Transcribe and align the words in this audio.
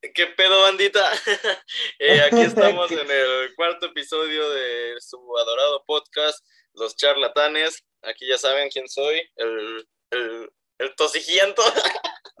¿Qué 0.00 0.26
pedo, 0.28 0.62
bandita? 0.62 1.00
Eh, 1.98 2.22
aquí 2.22 2.40
estamos 2.40 2.90
en 2.90 3.10
el 3.10 3.54
cuarto 3.54 3.86
episodio 3.86 4.48
de 4.50 4.94
su 5.00 5.18
adorado 5.36 5.84
podcast, 5.86 6.44
Los 6.72 6.96
Charlatanes. 6.96 7.84
Aquí 8.02 8.26
ya 8.26 8.38
saben 8.38 8.70
quién 8.70 8.88
soy, 8.88 9.20
el, 9.36 9.86
el, 10.10 10.50
el 10.78 10.94
tosigiento. 10.96 11.62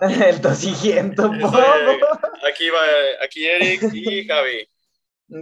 el 0.00 0.40
tosigiento, 0.40 1.30
Aquí 2.48 2.70
va, 2.70 2.82
aquí 3.22 3.46
Eric 3.46 3.82
y 3.92 4.26
Javi. 4.26 4.66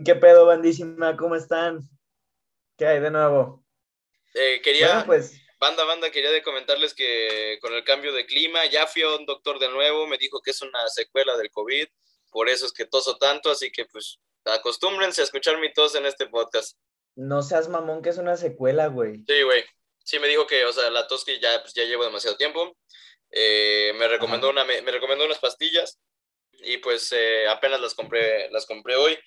¿Qué 0.04 0.16
pedo, 0.16 0.46
bandísima? 0.46 1.16
¿Cómo 1.16 1.36
están? 1.36 1.80
¿Qué 2.76 2.86
hay 2.86 3.00
de 3.00 3.12
nuevo? 3.12 3.64
Eh, 4.34 4.60
quería, 4.62 5.04
pues... 5.06 5.40
banda, 5.60 5.84
banda, 5.84 6.10
quería 6.10 6.32
de 6.32 6.42
comentarles 6.42 6.92
que 6.94 7.58
con 7.60 7.72
el 7.72 7.84
cambio 7.84 8.12
de 8.12 8.26
clima 8.26 8.66
ya 8.66 8.88
fui 8.88 9.02
a 9.02 9.14
un 9.14 9.24
doctor 9.24 9.60
de 9.60 9.68
nuevo, 9.68 10.08
me 10.08 10.18
dijo 10.18 10.40
que 10.42 10.50
es 10.50 10.60
una 10.60 10.88
secuela 10.88 11.36
del 11.36 11.50
COVID 11.52 11.86
por 12.30 12.48
eso 12.48 12.66
es 12.66 12.72
que 12.72 12.84
toso 12.84 13.16
tanto, 13.16 13.50
así 13.50 13.70
que 13.70 13.84
pues 13.86 14.18
acostúmbrense 14.44 15.20
a 15.20 15.24
escuchar 15.24 15.58
mi 15.60 15.72
tos 15.72 15.94
en 15.94 16.06
este 16.06 16.26
podcast. 16.26 16.76
No 17.16 17.42
seas 17.42 17.68
mamón 17.68 18.02
que 18.02 18.10
es 18.10 18.18
una 18.18 18.36
secuela, 18.36 18.86
güey. 18.86 19.24
Sí, 19.26 19.42
güey. 19.42 19.64
Sí 20.04 20.18
me 20.18 20.28
dijo 20.28 20.46
que, 20.46 20.64
o 20.64 20.72
sea, 20.72 20.90
la 20.90 21.06
tos 21.06 21.24
que 21.24 21.40
ya, 21.40 21.60
pues, 21.60 21.74
ya 21.74 21.84
llevo 21.84 22.04
demasiado 22.04 22.36
tiempo. 22.36 22.76
Eh, 23.30 23.92
me 23.98 24.08
recomendó 24.08 24.48
una, 24.50 24.64
me, 24.64 24.80
recomendó 24.80 25.24
unas 25.26 25.38
pastillas 25.38 26.00
y 26.52 26.78
pues 26.78 27.12
eh, 27.12 27.46
apenas 27.46 27.80
las 27.80 27.94
compré, 27.94 28.50
las 28.50 28.66
compré 28.66 28.96
hoy. 28.96 29.18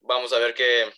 Vamos 0.00 0.32
a 0.32 0.38
ver 0.38 0.54
qué. 0.54 0.92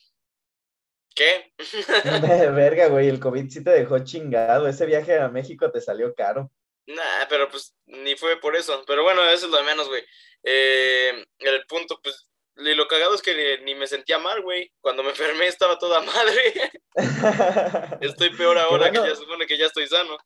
¿Qué? 1.15 1.53
Verga, 2.53 2.89
güey, 2.89 3.09
el 3.09 3.21
COVID 3.21 3.48
sí 3.48 3.65
te 3.65 3.71
dejó 3.71 4.01
chingado. 4.01 4.69
Ese 4.69 4.84
viaje 4.84 5.19
a 5.19 5.29
México 5.29 5.71
te 5.71 5.81
salió 5.81 6.15
caro. 6.15 6.51
Nah, 6.87 7.27
pero 7.29 7.49
pues 7.49 7.75
ni 7.87 8.17
fue 8.17 8.41
por 8.41 8.56
eso. 8.56 8.84
Pero 8.87 9.03
bueno, 9.03 9.23
eso 9.25 9.47
es 9.47 9.53
lo 9.53 9.59
de 9.59 9.65
menos, 9.65 9.89
güey. 9.89 10.03
Eh, 10.42 11.25
el 11.39 11.67
punto, 11.67 11.98
pues, 12.03 12.28
y 12.56 12.75
lo 12.75 12.89
cagado 12.89 13.15
es 13.15 13.23
que 13.23 13.59
ni, 13.65 13.75
me 13.75 13.87
sentía 13.87 14.19
mal, 14.19 14.43
güey. 14.43 14.73
Cuando 14.81 15.03
me 15.03 15.11
enfermé 15.11 15.47
estaba 15.47 15.78
toda 15.78 16.01
madre. 16.01 16.73
estoy 18.01 18.31
peor 18.37 18.59
ahora 18.59 18.91
que 18.91 18.98
ya 18.98 19.15
supone 19.15 19.47
que 19.47 19.59
ya 19.59 19.67
estoy 19.67 19.87
sano. 19.87 20.17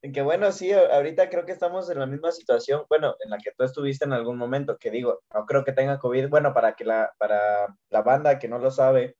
Que 0.00 0.22
bueno, 0.22 0.52
sí, 0.52 0.72
ahorita 0.72 1.28
creo 1.28 1.44
que 1.44 1.50
estamos 1.50 1.90
en 1.90 1.98
la 1.98 2.06
misma 2.06 2.30
situación, 2.30 2.84
bueno, 2.88 3.16
en 3.18 3.30
la 3.30 3.38
que 3.38 3.50
tú 3.56 3.64
estuviste 3.64 4.04
en 4.04 4.12
algún 4.12 4.38
momento, 4.38 4.78
que 4.78 4.92
digo, 4.92 5.22
no 5.34 5.44
creo 5.44 5.64
que 5.64 5.72
tenga 5.72 5.98
COVID, 5.98 6.28
bueno, 6.28 6.54
para 6.54 6.76
que 6.76 6.84
la, 6.84 7.12
para 7.18 7.66
la 7.90 8.02
banda 8.02 8.38
que 8.38 8.46
no 8.46 8.60
lo 8.60 8.70
sabe, 8.70 9.16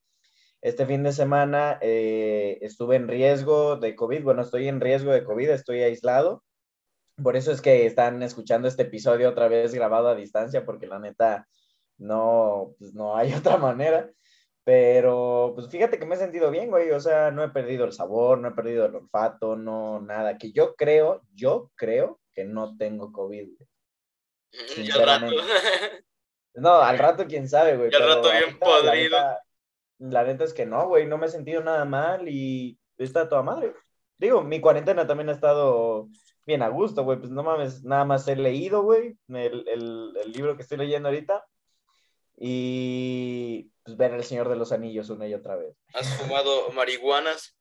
este 0.63 0.87
fin 0.87 1.03
de 1.03 1.11
semana 1.13 1.79
eh, 1.83 2.59
estuve 2.61 2.95
en 2.95 3.09
riesgo 3.09 3.75
de 3.75 3.97
COVID, 3.97 4.23
bueno, 4.23 4.43
estoy 4.43 4.69
en 4.69 4.81
riesgo 4.81 5.11
de 5.11 5.25
COVID, 5.25 5.51
estoy 5.51 5.83
aislado, 5.83 6.45
por 7.23 7.37
eso 7.37 7.53
es 7.53 7.61
que 7.61 7.87
están 7.87 8.23
escuchando 8.23 8.69
este 8.69 8.83
episodio 8.83 9.29
otra 9.29 9.49
vez 9.49 9.75
grabado 9.75 10.09
a 10.09 10.15
distancia, 10.15 10.65
porque 10.65 10.87
la 10.87 10.99
neta 10.99 11.49
no, 11.99 12.75
pues 12.79 12.95
no 12.95 13.17
hay 13.17 13.33
otra 13.35 13.57
manera. 13.57 14.11
Pero 14.65 15.53
pues 15.55 15.69
fíjate 15.71 15.99
que 15.99 16.05
me 16.05 16.15
he 16.15 16.19
sentido 16.19 16.51
bien, 16.51 16.69
güey. 16.69 16.91
O 16.91 17.01
sea, 17.01 17.31
no 17.31 17.43
he 17.43 17.49
perdido 17.49 17.87
el 17.87 17.93
sabor, 17.93 18.39
no 18.39 18.49
he 18.49 18.53
perdido 18.53 18.85
el 18.85 18.95
olfato, 18.95 19.57
no 19.57 20.01
nada. 20.01 20.37
Que 20.37 20.53
yo 20.53 20.75
creo, 20.77 21.23
yo 21.35 21.71
creo 21.75 22.21
que 22.35 22.45
no 22.45 22.77
tengo 22.77 23.13
COVID, 23.13 23.49
Sinceramente. 24.51 25.37
No, 26.55 26.75
al 26.81 26.99
rato 26.99 27.25
quién 27.29 27.49
sabe, 27.49 27.77
güey. 27.77 27.95
al 27.95 28.17
rato 28.17 28.33
bien 28.33 28.59
podrido. 28.59 29.17
La 29.99 30.25
neta, 30.25 30.43
es 30.43 30.53
que 30.53 30.67
no, 30.67 30.89
güey. 30.89 31.07
No 31.07 31.17
me 31.17 31.27
he 31.27 31.29
sentido 31.29 31.63
nada 31.63 31.85
mal 31.85 32.29
y 32.29 32.77
está 32.97 33.29
toda 33.29 33.45
madre. 33.45 33.75
Digo, 34.17 34.43
mi 34.43 34.61
cuarentena 34.61 35.07
también 35.07 35.29
ha 35.29 35.33
estado 35.33 36.09
bien 36.49 36.63
a 36.63 36.69
gusto, 36.69 37.05
güey. 37.05 37.19
Pues 37.19 37.31
no 37.31 37.45
mames, 37.45 37.85
nada 37.85 38.05
más 38.05 38.27
he 38.27 38.35
leído, 38.35 38.83
güey, 38.83 39.17
el, 39.29 39.69
el, 39.69 40.33
libro 40.33 40.57
que 40.57 40.63
estoy 40.63 40.79
leyendo 40.79 41.09
ahorita. 41.09 41.45
Y 42.37 43.71
pues 43.85 43.97
ver 43.97 44.15
El 44.15 44.25
Señor 44.25 44.49
de 44.49 44.57
los 44.57 44.73
Anillos 44.73 45.11
una 45.11 45.29
y 45.29 45.35
otra 45.35 45.57
vez. 45.57 45.77
¿Has 45.93 46.09
fumado 46.17 46.71
marihuanas? 46.73 47.57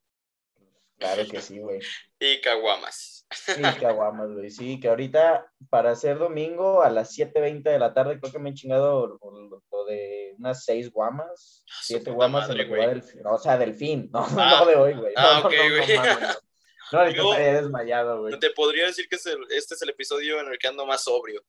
Claro 0.98 1.24
que 1.30 1.42
sí, 1.42 1.60
güey. 1.60 1.80
y 2.20 2.42
caguamas. 2.42 3.28
Y 3.58 3.80
caguamas, 3.80 4.32
güey. 4.32 4.50
Sí, 4.50 4.80
que 4.80 4.88
ahorita 4.88 5.52
para 5.70 5.96
ser 5.96 6.18
domingo 6.18 6.82
a 6.82 6.90
las 6.90 7.16
7.20 7.16 7.64
de 7.64 7.80
la 7.80 7.94
tarde 7.94 8.20
creo 8.20 8.32
que 8.32 8.40
me 8.40 8.52
he 8.52 8.54
chingado 8.54 9.20
lo, 9.22 9.86
de 9.86 10.34
unas 10.40 10.64
6 10.64 10.92
guamas. 10.92 11.64
7 11.82 12.10
guamas 12.12 12.50
en 12.50 12.58
del, 12.58 13.04
O 13.26 13.38
sea, 13.38 13.58
del 13.58 13.74
fin, 13.74 14.10
no, 14.14 14.20
ah, 14.38 14.60
no 14.60 14.66
de 14.66 14.76
hoy, 14.76 14.94
güey. 14.94 15.14
Ah, 15.18 15.42
ok, 15.44 15.52
güey. 15.52 15.98
No, 15.98 16.47
Yo, 16.92 17.34
desmayado, 17.34 18.22
güey. 18.22 18.40
Te 18.40 18.52
podría 18.52 18.88
decir 18.88 19.08
que 19.10 19.16
este 19.16 19.74
es 19.74 19.82
el 19.82 19.90
episodio 19.90 20.40
en 20.40 20.48
el 20.48 20.58
que 20.58 20.68
ando 20.68 20.86
más 20.86 21.04
sobrio. 21.04 21.44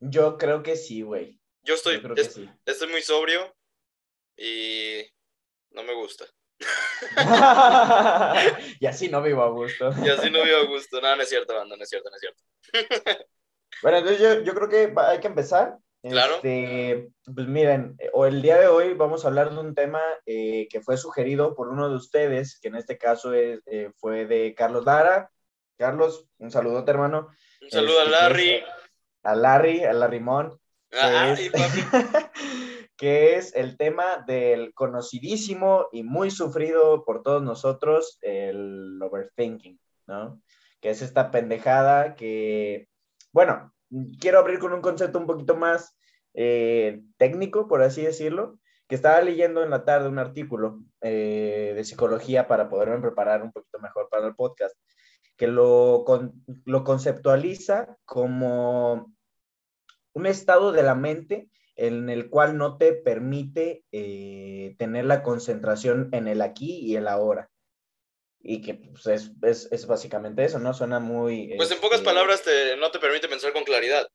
Yo 0.00 0.38
creo 0.38 0.62
que 0.62 0.76
sí, 0.76 1.02
güey. 1.02 1.38
Yo 1.62 1.74
estoy, 1.74 2.02
estoy 2.64 2.88
muy 2.88 3.02
sobrio 3.02 3.54
y 4.36 5.02
no 5.70 5.82
me 5.82 5.94
gusta. 5.94 6.24
y 8.80 8.86
así 8.86 9.08
no 9.08 9.22
vivo 9.22 9.42
a 9.42 9.50
gusto. 9.50 9.90
y 10.04 10.08
así 10.08 10.30
no 10.30 10.42
vivo 10.42 10.56
a 10.56 10.64
gusto. 10.64 11.00
No, 11.00 11.16
no 11.16 11.22
es 11.22 11.28
cierto, 11.28 11.54
banda, 11.54 11.76
no 11.76 11.82
es 11.82 11.88
cierto, 11.88 12.10
no 12.10 12.16
es 12.16 12.20
cierto. 12.20 12.42
bueno, 13.82 13.98
entonces 13.98 14.20
yo, 14.20 14.42
yo 14.42 14.54
creo 14.54 14.68
que 14.68 14.92
hay 14.96 15.20
que 15.20 15.28
empezar. 15.28 15.78
Claro. 16.02 16.36
Este, 16.36 17.10
pues 17.34 17.46
miren, 17.46 17.96
o 18.14 18.24
el 18.24 18.40
día 18.40 18.58
de 18.58 18.68
hoy 18.68 18.94
vamos 18.94 19.24
a 19.24 19.28
hablar 19.28 19.50
de 19.50 19.60
un 19.60 19.74
tema 19.74 20.00
eh, 20.24 20.66
que 20.70 20.80
fue 20.80 20.96
sugerido 20.96 21.54
por 21.54 21.68
uno 21.68 21.90
de 21.90 21.96
ustedes, 21.96 22.58
que 22.58 22.68
en 22.68 22.76
este 22.76 22.96
caso 22.96 23.34
es, 23.34 23.60
eh, 23.66 23.90
fue 23.96 24.26
de 24.26 24.54
Carlos 24.54 24.84
Lara. 24.86 25.30
Carlos, 25.76 26.26
un 26.38 26.50
saludote, 26.50 26.90
hermano. 26.90 27.28
Un 27.60 27.70
saludo 27.70 28.00
a 28.00 28.04
este, 28.04 28.10
Larry. 28.10 28.62
a 29.22 29.34
Larry, 29.34 29.84
a 29.84 29.92
Larrimón. 29.92 30.58
Ah, 30.92 31.34
que, 31.36 31.44
es, 31.44 31.52
que 32.96 33.36
es 33.36 33.54
el 33.54 33.76
tema 33.76 34.24
del 34.26 34.72
conocidísimo 34.74 35.88
y 35.92 36.02
muy 36.02 36.30
sufrido 36.30 37.04
por 37.04 37.22
todos 37.22 37.42
nosotros, 37.42 38.18
el 38.22 38.98
overthinking, 39.02 39.78
¿no? 40.06 40.42
Que 40.80 40.90
es 40.90 41.02
esta 41.02 41.30
pendejada 41.30 42.14
que, 42.14 42.88
bueno, 43.32 43.72
quiero 44.20 44.38
abrir 44.38 44.58
con 44.58 44.72
un 44.72 44.80
concepto 44.80 45.18
un 45.18 45.26
poquito 45.26 45.56
más 45.56 45.96
eh, 46.34 47.02
técnico, 47.16 47.68
por 47.68 47.82
así 47.82 48.02
decirlo, 48.02 48.58
que 48.88 48.94
estaba 48.94 49.20
leyendo 49.20 49.62
en 49.62 49.70
la 49.70 49.84
tarde 49.84 50.08
un 50.08 50.18
artículo 50.18 50.80
eh, 51.00 51.72
de 51.74 51.84
psicología 51.84 52.48
para 52.48 52.68
poderme 52.68 53.00
preparar 53.00 53.42
un 53.42 53.52
poquito 53.52 53.78
mejor 53.78 54.08
para 54.10 54.26
el 54.26 54.34
podcast, 54.34 54.76
que 55.36 55.46
lo, 55.46 56.04
conceptualiza 56.84 57.96
como 58.04 59.14
un 60.12 60.26
estado 60.26 60.72
de 60.72 60.82
la 60.82 60.94
mente 60.94 61.48
en 61.76 62.10
el 62.10 62.28
cual 62.28 62.58
no 62.58 62.76
te 62.76 62.92
permite 62.92 63.84
eh, 63.92 64.74
tener 64.78 65.06
la 65.06 65.22
concentración 65.22 66.08
en 66.12 66.28
el 66.28 66.42
aquí 66.42 66.80
y 66.80 66.96
el 66.96 67.08
ahora 67.08 67.48
y 68.42 68.62
que 68.62 68.74
pues, 68.74 69.06
es, 69.06 69.32
es, 69.42 69.68
es, 69.70 69.86
básicamente 69.86 70.44
eso, 70.44 70.58
¿no? 70.58 70.72
Suena 70.72 70.98
muy... 70.98 71.54
Pues 71.56 71.70
en 71.70 71.80
pocas 71.80 71.98
este, 71.98 72.10
palabras 72.10 72.42
te, 72.42 72.76
no 72.76 72.90
te 72.90 72.98
permite 72.98 73.28
pensar 73.28 73.52
con 73.52 73.64
claridad. 73.64 74.06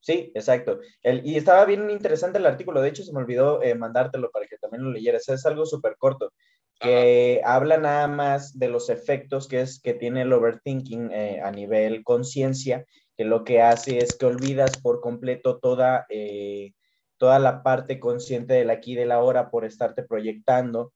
Sí, 0.00 0.32
exacto. 0.34 0.80
El, 1.02 1.26
y 1.26 1.36
estaba 1.36 1.64
bien 1.66 1.90
interesante 1.90 2.38
el 2.38 2.46
artículo, 2.46 2.80
de 2.80 2.88
hecho 2.88 3.02
se 3.02 3.12
me 3.12 3.18
olvidó 3.18 3.62
eh, 3.62 3.74
mandártelo 3.74 4.30
para 4.30 4.46
que 4.46 4.56
también 4.56 4.84
lo 4.84 4.90
leyeras, 4.90 5.28
es 5.28 5.44
algo 5.44 5.66
súper 5.66 5.96
corto, 5.98 6.32
que 6.78 7.42
habla 7.44 7.76
nada 7.76 8.08
más 8.08 8.58
de 8.58 8.68
los 8.68 8.88
efectos 8.88 9.46
que, 9.46 9.60
es, 9.60 9.80
que 9.82 9.92
tiene 9.92 10.22
el 10.22 10.32
overthinking 10.32 11.10
eh, 11.12 11.40
a 11.44 11.50
nivel 11.50 12.02
conciencia, 12.04 12.86
que 13.16 13.24
lo 13.24 13.44
que 13.44 13.60
hace 13.60 13.98
es 13.98 14.16
que 14.16 14.24
olvidas 14.24 14.80
por 14.80 15.02
completo 15.02 15.58
toda, 15.58 16.06
eh, 16.08 16.72
toda 17.18 17.38
la 17.38 17.62
parte 17.62 18.00
consciente 18.00 18.54
del 18.54 18.70
aquí 18.70 18.92
y 18.92 18.96
del 18.96 19.12
ahora 19.12 19.50
por 19.50 19.66
estarte 19.66 20.02
proyectando 20.02 20.94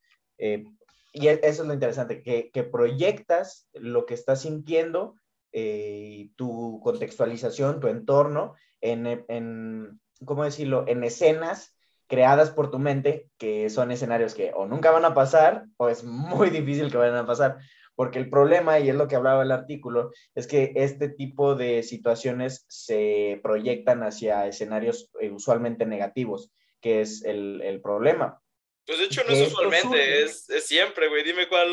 y 1.14 1.28
e, 1.28 1.40
eso 1.44 1.62
es 1.62 1.68
lo 1.68 1.72
interesante, 1.72 2.22
que, 2.22 2.64
proyectas 2.64 3.68
lo 3.72 4.04
que 4.04 4.14
estás 4.14 4.42
sintiendo, 4.42 5.14
eh, 5.52 6.30
tu 6.34 6.80
contextualización, 6.82 7.78
tu 7.78 7.86
entorno, 7.86 8.54
en, 8.80 9.24
en, 9.28 10.00
¿cómo 10.24 10.44
decirlo?, 10.44 10.84
en 10.88 11.04
escenas 11.04 11.78
creadas 12.08 12.50
por 12.50 12.70
tu 12.70 12.80
mente, 12.80 13.30
que 13.38 13.70
son 13.70 13.92
escenarios 13.92 14.34
que 14.34 14.52
o 14.54 14.66
nunca 14.66 14.90
van 14.90 15.04
a 15.04 15.14
pasar, 15.14 15.66
o 15.76 15.88
es 15.88 16.02
muy 16.02 16.50
difícil 16.50 16.90
que 16.90 16.98
vayan 16.98 17.16
a 17.16 17.26
pasar, 17.26 17.58
porque 17.94 18.18
el 18.18 18.28
problema, 18.28 18.80
y 18.80 18.88
es 18.88 18.96
lo 18.96 19.06
que 19.06 19.14
hablaba 19.14 19.44
el 19.44 19.52
artículo, 19.52 20.10
es 20.34 20.48
que 20.48 20.72
este 20.74 21.08
tipo 21.08 21.54
de 21.54 21.84
situaciones 21.84 22.66
se 22.68 23.38
proyectan 23.40 24.02
hacia 24.02 24.48
escenarios 24.48 25.12
eh, 25.20 25.30
usualmente 25.30 25.86
negativos, 25.86 26.50
que 26.80 27.02
es 27.02 27.24
el, 27.24 27.62
el 27.62 27.80
problema. 27.80 28.40
Pues 28.86 28.98
de 28.98 29.04
hecho 29.06 29.22
no 29.26 29.32
es 29.32 29.48
usualmente, 29.48 30.22
es, 30.22 30.48
es, 30.50 30.66
siempre, 30.66 31.08
güey. 31.08 31.24
Dime 31.24 31.48
cuál, 31.48 31.68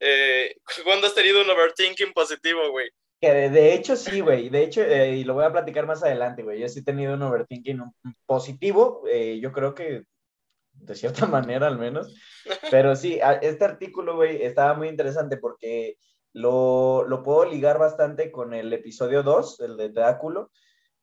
eh, 0.00 0.56
¿cuándo 0.84 1.06
has 1.06 1.14
tenido 1.14 1.40
un 1.42 1.50
overthinking 1.50 2.12
positivo, 2.12 2.70
güey? 2.70 2.90
Que 3.20 3.48
de, 3.48 3.74
hecho 3.74 3.96
sí, 3.96 4.20
güey. 4.20 4.50
De 4.50 4.62
hecho, 4.62 4.82
eh, 4.82 5.16
y 5.16 5.24
lo 5.24 5.34
voy 5.34 5.44
a 5.44 5.52
platicar 5.52 5.86
más 5.86 6.02
adelante, 6.02 6.42
güey. 6.42 6.60
Yo 6.60 6.68
sí 6.68 6.80
he 6.80 6.84
tenido 6.84 7.14
un 7.14 7.22
overthinking 7.22 7.82
positivo, 8.26 9.04
eh, 9.10 9.38
yo 9.40 9.52
creo 9.52 9.74
que 9.74 10.02
de 10.74 10.94
cierta 10.94 11.26
manera 11.26 11.66
al 11.66 11.78
menos. 11.78 12.14
Pero 12.70 12.94
sí, 12.94 13.18
este 13.40 13.64
artículo, 13.64 14.16
güey, 14.16 14.42
estaba 14.42 14.74
muy 14.74 14.88
interesante 14.88 15.38
porque 15.38 15.96
lo, 16.34 17.06
lo 17.08 17.22
puedo 17.22 17.46
ligar 17.46 17.78
bastante 17.78 18.30
con 18.30 18.52
el 18.52 18.72
episodio 18.72 19.22
2, 19.22 19.60
el 19.60 19.76
de 19.78 19.88
Dráculo, 19.88 20.50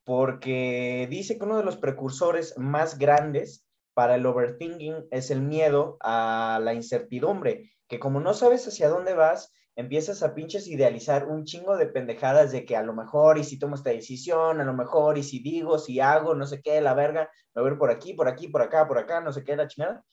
porque 0.04 1.08
dice 1.10 1.38
que 1.38 1.46
uno 1.46 1.58
de 1.58 1.64
los 1.64 1.78
precursores 1.78 2.58
más 2.58 3.00
grandes 3.00 3.66
para 4.02 4.16
el 4.16 4.26
overthinking 4.26 5.10
es 5.12 5.30
el 5.30 5.44
miedo 5.44 5.98
a 6.00 6.60
la 6.64 6.74
incertidumbre, 6.74 7.70
que 7.88 8.00
como 8.00 8.20
no 8.20 8.34
sabes 8.34 8.68
hacia 8.68 8.90
dónde 8.90 9.14
vas, 9.14 9.54
empiezas 9.76 10.24
a 10.24 10.34
pinches 10.34 10.68
idealizar 10.68 11.28
un 11.28 11.46
chingo 11.46 11.78
de 11.78 11.86
pendejadas 11.86 12.52
de 12.52 12.66
que 12.66 12.76
a 12.76 12.82
lo 12.82 12.94
mejor 12.94 13.38
y 13.38 13.44
si 13.44 13.60
tomo 13.60 13.76
esta 13.76 13.92
decisión, 13.92 14.60
a 14.60 14.64
lo 14.64 14.74
mejor 14.74 15.20
y 15.20 15.24
si 15.24 15.38
digo, 15.38 15.78
si 15.78 16.00
hago, 16.00 16.34
no 16.34 16.48
sé 16.48 16.64
qué, 16.64 16.82
la 16.82 16.96
verga, 16.96 17.30
me 17.54 17.62
voy 17.62 17.76
por 17.76 17.92
aquí, 17.92 18.16
por 18.16 18.28
aquí, 18.28 18.48
por 18.48 18.64
acá, 18.64 18.88
por 18.88 18.98
acá, 18.98 19.22
no 19.22 19.32
sé 19.32 19.44
qué, 19.44 19.56
la 19.56 19.68
chingada. 19.68 20.04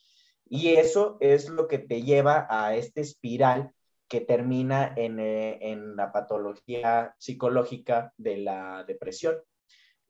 Y 0.44 0.74
eso 0.74 1.16
es 1.20 1.48
lo 1.48 1.66
que 1.66 1.78
te 1.78 2.02
lleva 2.02 2.46
a 2.50 2.76
este 2.76 3.00
espiral 3.00 3.72
que 4.06 4.20
termina 4.20 4.92
en, 4.96 5.18
eh, 5.18 5.60
en 5.62 5.96
la 5.96 6.12
patología 6.12 7.14
psicológica 7.16 8.12
de 8.18 8.36
la 8.36 8.84
depresión 8.86 9.38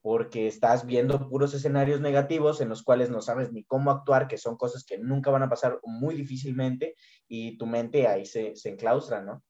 porque 0.08 0.46
estás 0.46 0.86
viendo 0.86 1.28
puros 1.28 1.52
escenarios 1.52 2.00
negativos 2.00 2.62
en 2.62 2.70
los 2.70 2.82
cuales 2.82 3.10
no 3.10 3.20
sabes 3.20 3.52
ni 3.52 3.62
cómo 3.64 3.90
actuar, 3.90 4.26
que 4.26 4.38
son 4.38 4.56
cosas 4.56 4.82
que 4.82 4.96
nunca 4.96 5.30
van 5.30 5.42
a 5.42 5.50
pasar 5.50 5.80
muy 5.82 6.14
difícilmente 6.14 6.94
y 7.28 7.58
tu 7.58 7.66
mente 7.66 8.06
ahí 8.06 8.24
se, 8.24 8.56
se 8.56 8.70
enclaustra, 8.70 9.20
¿no? 9.20 9.44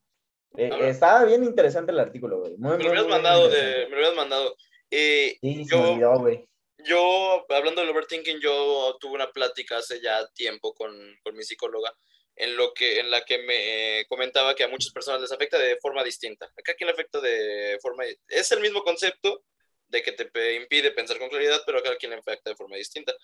Eh, 0.56 0.68
estaba 0.82 1.24
bien 1.26 1.44
interesante 1.44 1.92
el 1.92 2.00
artículo, 2.00 2.40
güey. 2.40 2.56
me, 2.58 2.76
lo 2.76 2.90
habías 2.90 3.06
mandado 3.06 3.48
de, 3.48 3.86
me 3.86 3.90
lo 3.90 3.96
habías 3.98 4.16
mandado. 4.16 4.56
Eh, 4.90 5.38
sí, 5.40 5.64
yo, 5.64 5.76
se 5.76 5.76
me 5.76 5.90
olvidó, 5.90 6.18
güey. 6.18 6.48
Yo, 6.78 7.46
hablando 7.50 7.82
del 7.82 7.90
overthinking, 7.90 8.40
yo 8.40 8.96
tuve 8.98 9.14
una 9.14 9.30
plática 9.30 9.76
hace 9.76 10.00
ya 10.00 10.26
tiempo 10.34 10.74
con, 10.74 10.92
con 11.22 11.36
mi 11.36 11.44
psicóloga 11.44 11.94
en, 12.34 12.56
lo 12.56 12.74
que, 12.74 12.98
en 12.98 13.12
la 13.12 13.24
que 13.24 13.38
me 13.38 14.04
comentaba 14.08 14.56
que 14.56 14.64
a 14.64 14.68
muchas 14.68 14.92
personas 14.92 15.20
les 15.20 15.30
afecta 15.30 15.56
de 15.56 15.76
forma 15.76 16.02
distinta. 16.02 16.46
Acá 16.46 16.72
a 16.72 16.74
quién 16.74 16.88
le 16.88 16.94
afecta 16.94 17.20
de 17.20 17.78
forma... 17.80 18.02
Es 18.26 18.50
el 18.50 18.58
mismo 18.58 18.82
concepto, 18.82 19.44
de 19.88 20.02
que 20.02 20.12
te 20.12 20.54
impide 20.54 20.90
pensar 20.92 21.18
con 21.18 21.28
claridad, 21.28 21.62
pero 21.66 21.78
a 21.78 21.82
cada 21.82 21.96
quien 21.96 22.10
le 22.10 22.18
afecta 22.18 22.50
de 22.50 22.56
forma 22.56 22.76
distinta. 22.76 23.14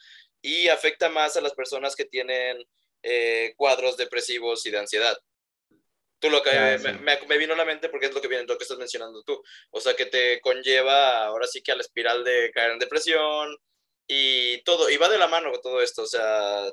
Y 0.40 0.68
afecta 0.68 1.08
más 1.08 1.36
a 1.36 1.40
las 1.40 1.54
personas 1.54 1.94
que 1.94 2.04
tienen 2.04 2.64
eh, 3.02 3.52
cuadros 3.56 3.96
depresivos 3.96 4.64
y 4.66 4.70
de 4.70 4.78
ansiedad. 4.78 5.16
Tú 6.18 6.30
lo 6.30 6.42
que 6.42 6.50
ah, 6.50 6.78
me, 7.28 7.38
vino 7.38 7.52
a 7.52 7.56
la 7.56 7.66
mente 7.66 7.90
porque 7.90 8.06
es 8.06 8.14
lo 8.14 8.20
que 8.22 8.28
viene, 8.28 8.44
lo 8.44 8.56
que 8.56 8.64
estás 8.64 8.78
mencionando 8.78 9.22
tú. 9.24 9.42
O 9.70 9.80
sea, 9.80 9.94
que 9.94 10.06
te 10.06 10.40
conlleva 10.40 11.26
ahora 11.26 11.46
sí 11.46 11.62
que 11.62 11.72
a 11.72 11.76
la 11.76 11.82
espiral 11.82 12.24
de 12.24 12.50
caer 12.52 12.72
en 12.72 12.78
depresión 12.78 13.56
y 14.06 14.62
todo, 14.62 14.88
y 14.88 14.96
va 14.96 15.08
de 15.08 15.18
la 15.18 15.28
mano 15.28 15.50
con 15.50 15.60
todo 15.60 15.82
esto. 15.82 16.02
O 16.02 16.06
sea, 16.06 16.64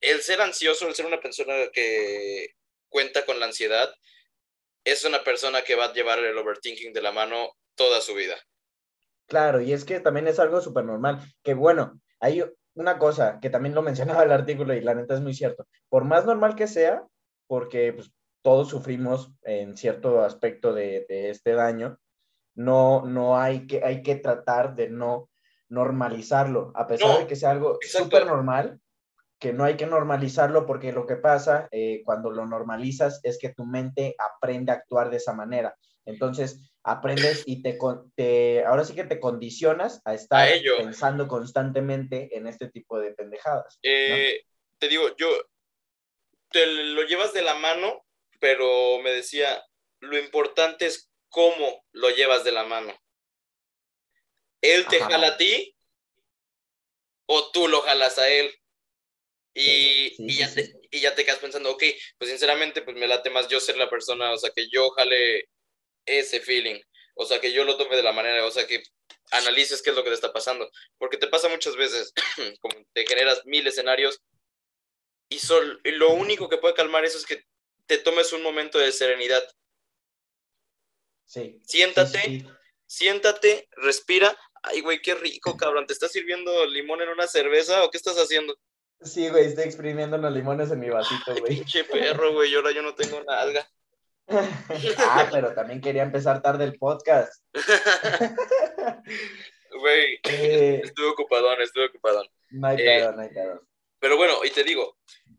el 0.00 0.22
ser 0.22 0.40
ansioso, 0.40 0.88
el 0.88 0.94
ser 0.94 1.04
una 1.04 1.20
persona 1.20 1.68
que 1.72 2.54
cuenta 2.88 3.26
con 3.26 3.38
la 3.38 3.46
ansiedad, 3.46 3.94
es 4.84 5.04
una 5.04 5.22
persona 5.24 5.62
que 5.62 5.74
va 5.74 5.86
a 5.86 5.92
llevar 5.92 6.20
el 6.20 6.38
overthinking 6.38 6.92
de 6.92 7.02
la 7.02 7.12
mano 7.12 7.54
toda 7.74 8.00
su 8.00 8.14
vida. 8.14 8.40
Claro, 9.26 9.60
y 9.60 9.72
es 9.72 9.84
que 9.84 10.00
también 10.00 10.28
es 10.28 10.38
algo 10.38 10.60
súper 10.60 10.84
normal, 10.84 11.20
que 11.42 11.54
bueno, 11.54 12.00
hay 12.20 12.44
una 12.74 12.98
cosa 12.98 13.40
que 13.40 13.50
también 13.50 13.74
lo 13.74 13.82
mencionaba 14.20 14.22
el 14.22 14.32
artículo 14.32 14.74
y 14.74 14.80
la 14.80 14.94
neta 14.94 15.14
es 15.14 15.20
muy 15.20 15.34
cierto, 15.34 15.66
por 15.88 16.04
más 16.04 16.24
normal 16.24 16.54
que 16.54 16.66
sea, 16.66 17.02
porque 17.46 17.92
pues, 17.92 18.12
todos 18.42 18.68
sufrimos 18.68 19.32
en 19.42 19.76
cierto 19.76 20.22
aspecto 20.22 20.72
de, 20.72 21.04
este 21.08 21.52
daño, 21.52 21.98
no, 22.54 23.04
no 23.04 23.38
hay 23.38 23.66
que, 23.66 23.82
hay 23.84 24.02
que 24.02 24.16
tratar 24.16 24.76
de 24.76 24.88
no 24.88 25.28
normalizarlo, 25.68 26.70
a 26.76 26.86
pesar 26.86 27.18
de 27.18 27.26
que 27.26 27.34
sea 27.34 27.50
algo 27.50 27.78
súper 27.82 28.24
normal, 28.24 28.80
que 29.38 29.52
no 29.52 29.64
hay 29.64 29.76
que 29.76 29.86
normalizarlo 29.86 30.64
porque 30.64 30.92
lo 30.92 31.06
que 31.06 31.16
pasa 31.16 31.68
eh, 31.72 32.02
cuando 32.04 32.30
lo 32.30 32.46
normalizas 32.46 33.20
es 33.24 33.38
que 33.38 33.52
tu 33.52 33.66
mente 33.66 34.14
aprende 34.18 34.72
a 34.72 34.76
actuar 34.76 35.10
de 35.10 35.16
esa 35.16 35.34
manera. 35.34 35.76
Entonces, 36.04 36.72
aprendes 36.86 37.42
y 37.46 37.62
te, 37.62 37.76
te, 38.14 38.64
ahora 38.64 38.84
sí 38.84 38.94
que 38.94 39.02
te 39.02 39.18
condicionas 39.18 40.00
a 40.04 40.14
estar 40.14 40.48
pensando 40.78 41.26
constantemente 41.26 42.36
en 42.36 42.46
este 42.46 42.68
tipo 42.68 43.00
de 43.00 43.10
pendejadas. 43.12 43.80
Eh, 43.82 44.44
te 44.78 44.88
digo, 44.88 45.14
yo 45.16 45.28
te 46.52 46.64
lo 46.64 47.02
llevas 47.02 47.32
de 47.32 47.42
la 47.42 47.56
mano, 47.56 48.06
pero 48.38 49.00
me 49.00 49.10
decía, 49.10 49.60
lo 49.98 50.16
importante 50.16 50.86
es 50.86 51.10
cómo 51.28 51.84
lo 51.90 52.10
llevas 52.10 52.44
de 52.44 52.52
la 52.52 52.62
mano. 52.62 52.96
¿Él 54.60 54.86
te 54.86 55.00
jala 55.00 55.28
a 55.28 55.36
ti 55.36 55.74
o 57.26 57.50
tú 57.50 57.66
lo 57.66 57.80
jalas 57.82 58.16
a 58.18 58.28
él? 58.28 58.54
Y, 59.54 60.14
y, 60.18 60.36
ya 60.36 60.54
te, 60.54 60.72
y 60.92 61.00
ya 61.00 61.16
te 61.16 61.24
quedas 61.24 61.40
pensando, 61.40 61.72
ok, 61.72 61.82
pues 62.16 62.30
sinceramente, 62.30 62.82
pues 62.82 62.96
me 62.96 63.08
late 63.08 63.30
más 63.30 63.48
yo 63.48 63.58
ser 63.58 63.76
la 63.76 63.90
persona, 63.90 64.30
o 64.32 64.36
sea, 64.36 64.50
que 64.54 64.68
yo 64.70 64.90
jale 64.90 65.48
ese 66.06 66.40
feeling. 66.40 66.80
O 67.14 67.24
sea, 67.24 67.40
que 67.40 67.52
yo 67.52 67.64
lo 67.64 67.76
tome 67.76 67.96
de 67.96 68.02
la 68.02 68.12
manera, 68.12 68.44
o 68.44 68.50
sea, 68.50 68.66
que 68.66 68.82
analices 69.32 69.82
qué 69.82 69.90
es 69.90 69.96
lo 69.96 70.04
que 70.04 70.10
te 70.10 70.14
está 70.14 70.32
pasando. 70.32 70.70
Porque 70.98 71.16
te 71.16 71.26
pasa 71.26 71.48
muchas 71.48 71.76
veces, 71.76 72.12
como 72.60 72.74
te 72.92 73.06
generas 73.06 73.44
mil 73.44 73.66
escenarios 73.66 74.22
y, 75.28 75.38
sol, 75.38 75.80
y 75.84 75.92
lo 75.92 76.10
único 76.10 76.48
que 76.48 76.58
puede 76.58 76.74
calmar 76.74 77.04
eso 77.04 77.18
es 77.18 77.26
que 77.26 77.44
te 77.86 77.98
tomes 77.98 78.32
un 78.32 78.42
momento 78.42 78.78
de 78.78 78.92
serenidad. 78.92 79.42
Sí. 81.24 81.60
Siéntate, 81.64 82.46
siéntate, 82.86 83.68
respira. 83.72 84.36
Ay, 84.62 84.80
güey, 84.80 85.00
qué 85.00 85.14
rico, 85.14 85.56
cabrón. 85.56 85.86
¿Te 85.86 85.92
estás 85.92 86.12
sirviendo 86.12 86.66
limón 86.66 87.02
en 87.02 87.08
una 87.08 87.26
cerveza 87.26 87.84
o 87.84 87.90
qué 87.90 87.96
estás 87.96 88.16
haciendo? 88.16 88.56
Sí, 89.00 89.28
güey, 89.28 89.46
estoy 89.46 89.64
exprimiendo 89.64 90.16
unos 90.16 90.32
limones 90.32 90.70
en 90.70 90.80
mi 90.80 90.88
vasito, 90.88 91.32
güey. 91.32 91.56
Pinche 91.56 91.84
perro, 91.84 92.32
güey, 92.32 92.54
ahora 92.54 92.72
yo 92.72 92.82
no 92.82 92.94
tengo 92.94 93.22
nada. 93.24 93.68
Ah, 94.28 95.28
pero 95.30 95.54
también 95.54 95.80
quería 95.80 96.02
empezar 96.02 96.42
tarde 96.42 96.64
el 96.64 96.78
podcast. 96.78 97.42
Güey, 99.78 100.20
eh, 100.22 100.80
estuve 100.84 101.08
ocupadón, 101.08 101.60
estuve 101.60 101.86
ocupadón. 101.86 102.26
No 102.50 102.68
hay 102.68 102.76
eh, 102.80 103.10
no 103.14 103.20
hay 103.20 103.28
Pero 103.98 104.16
bueno, 104.16 104.44
y 104.44 104.50
te 104.50 104.64
digo, 104.64 104.96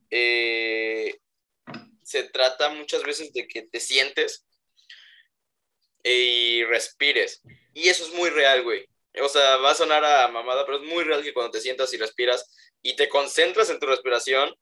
eh, 0.09 1.19
se 2.03 2.23
trata 2.23 2.69
muchas 2.69 3.03
veces 3.03 3.33
de 3.33 3.47
que 3.47 3.63
te 3.63 3.79
sientes 3.79 4.45
y 6.03 6.63
respires. 6.65 7.41
Y 7.73 7.89
eso 7.89 8.05
es 8.05 8.13
muy 8.13 8.29
real, 8.29 8.63
güey. 8.63 8.87
O 9.21 9.29
sea, 9.29 9.57
va 9.57 9.71
a 9.71 9.75
sonar 9.75 10.05
a 10.05 10.27
mamada, 10.27 10.65
pero 10.65 10.77
es 10.77 10.87
muy 10.87 11.03
real 11.03 11.23
que 11.23 11.33
cuando 11.33 11.51
te 11.51 11.61
sientas 11.61 11.93
y 11.93 11.97
respiras 11.97 12.49
y 12.81 12.95
te 12.95 13.09
concentras 13.09 13.69
en 13.69 13.79
tu 13.79 13.87
respiración. 13.87 14.53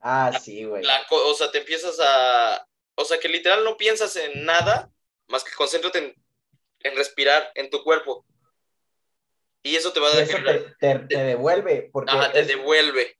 Ah, 0.00 0.38
sí, 0.38 0.64
güey. 0.64 0.84
O 1.10 1.34
sea, 1.34 1.50
te 1.50 1.58
empiezas 1.58 1.98
a, 2.00 2.67
o 2.98 3.04
sea, 3.04 3.18
que 3.18 3.28
literal 3.28 3.62
no 3.64 3.76
piensas 3.76 4.16
en 4.16 4.44
nada 4.44 4.90
más 5.28 5.44
que 5.44 5.54
concéntrate 5.56 5.98
en, 5.98 6.14
en 6.80 6.96
respirar 6.96 7.50
en 7.54 7.70
tu 7.70 7.84
cuerpo. 7.84 8.26
Y 9.62 9.76
eso 9.76 9.92
te 9.92 10.00
va 10.00 10.08
a 10.08 10.14
dar... 10.14 10.22
Eso 10.22 10.38
te, 10.80 10.98
te, 10.98 11.16
devuelve. 11.16 11.90
Porque 11.92 12.10
Ajá, 12.10 12.32
te 12.32 12.44
devuelve. 12.44 13.16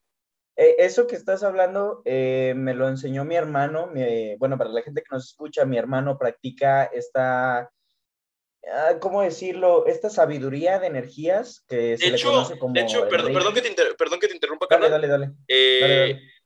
Eh, 0.57 0.75
eso 0.79 1.07
que 1.07 1.15
estás 1.15 1.45
hablando 1.45 2.03
eh, 2.05 2.55
me 2.57 2.75
lo 2.75 2.89
enseñó 2.89 3.25
mi 3.25 3.37
hermano. 3.37 3.93
bueno, 4.39 4.59
para 4.59 4.71
la 4.71 4.83
gente 4.83 5.03
que 5.03 5.15
nos 5.15 5.27
escucha, 5.27 5.65
mi 5.65 5.79
hermano 5.79 6.19
practica 6.19 6.85
esta... 6.85 7.71
Ah, 8.71 8.97
¿Cómo 9.01 9.23
decirlo? 9.23 9.87
Esta 9.87 10.11
sabiduría 10.11 10.81
de 10.81 10.89
energías 10.89 11.65
que 11.69 11.97
se 11.97 12.11
le 12.11 12.21
conoce 12.21 12.59
como. 12.59 12.75
De 12.75 12.81
hecho, 12.81 13.09
perdón, 13.09 13.33
perdón, 13.33 13.55
que 13.55 13.63
te 13.63 13.95
perdón 13.95 14.19
que 14.19 14.27
te 14.27 14.35
interrumpa, 14.35 14.67
dale, 14.69 14.91
dale, 14.91 15.07
dale. 15.07 15.31
Eh, 15.47 15.79
dale, 15.81 15.99
dale 15.99 16.38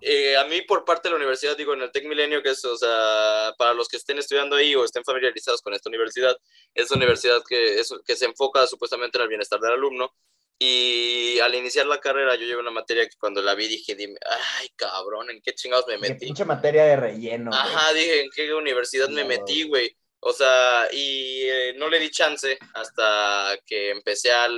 eh, 0.00 0.36
a 0.36 0.44
mí 0.44 0.62
por 0.62 0.84
parte 0.84 1.08
de 1.08 1.12
la 1.12 1.16
universidad, 1.16 1.56
digo, 1.56 1.74
en 1.74 1.82
el 1.82 1.90
Tec 1.90 2.06
Milenio, 2.06 2.42
que 2.42 2.50
es, 2.50 2.64
o 2.64 2.76
sea, 2.76 3.52
para 3.58 3.74
los 3.74 3.88
que 3.88 3.96
estén 3.96 4.18
estudiando 4.18 4.56
ahí 4.56 4.74
o 4.74 4.84
estén 4.84 5.04
familiarizados 5.04 5.62
con 5.62 5.74
esta 5.74 5.88
universidad, 5.88 6.36
es 6.74 6.90
una 6.90 6.98
universidad 6.98 7.42
que, 7.48 7.80
es, 7.80 7.92
que 8.06 8.16
se 8.16 8.26
enfoca 8.26 8.66
supuestamente 8.66 9.18
en 9.18 9.22
el 9.22 9.28
bienestar 9.28 9.60
del 9.60 9.72
alumno. 9.72 10.14
Y 10.60 11.38
al 11.38 11.54
iniciar 11.54 11.86
la 11.86 12.00
carrera, 12.00 12.34
yo 12.34 12.44
llevé 12.44 12.60
una 12.60 12.72
materia 12.72 13.04
que 13.06 13.16
cuando 13.16 13.40
la 13.40 13.54
vi 13.54 13.68
dije, 13.68 13.94
dime, 13.94 14.18
ay, 14.58 14.68
cabrón, 14.74 15.30
¿en 15.30 15.40
qué 15.40 15.54
chingados 15.54 15.86
me 15.86 15.98
metí? 15.98 16.32
Qué 16.34 16.44
materia 16.44 16.84
de 16.84 16.96
relleno. 16.96 17.52
Ajá, 17.52 17.92
dije, 17.92 18.22
¿en 18.22 18.30
qué 18.34 18.52
universidad 18.52 19.08
me 19.08 19.24
metí, 19.24 19.68
güey? 19.68 19.96
O 20.20 20.32
sea, 20.32 20.88
y 20.92 21.42
eh, 21.42 21.74
no 21.76 21.88
le 21.88 22.00
di 22.00 22.10
chance 22.10 22.58
hasta 22.74 23.56
que 23.64 23.90
empecé 23.90 24.32
a 24.32 24.48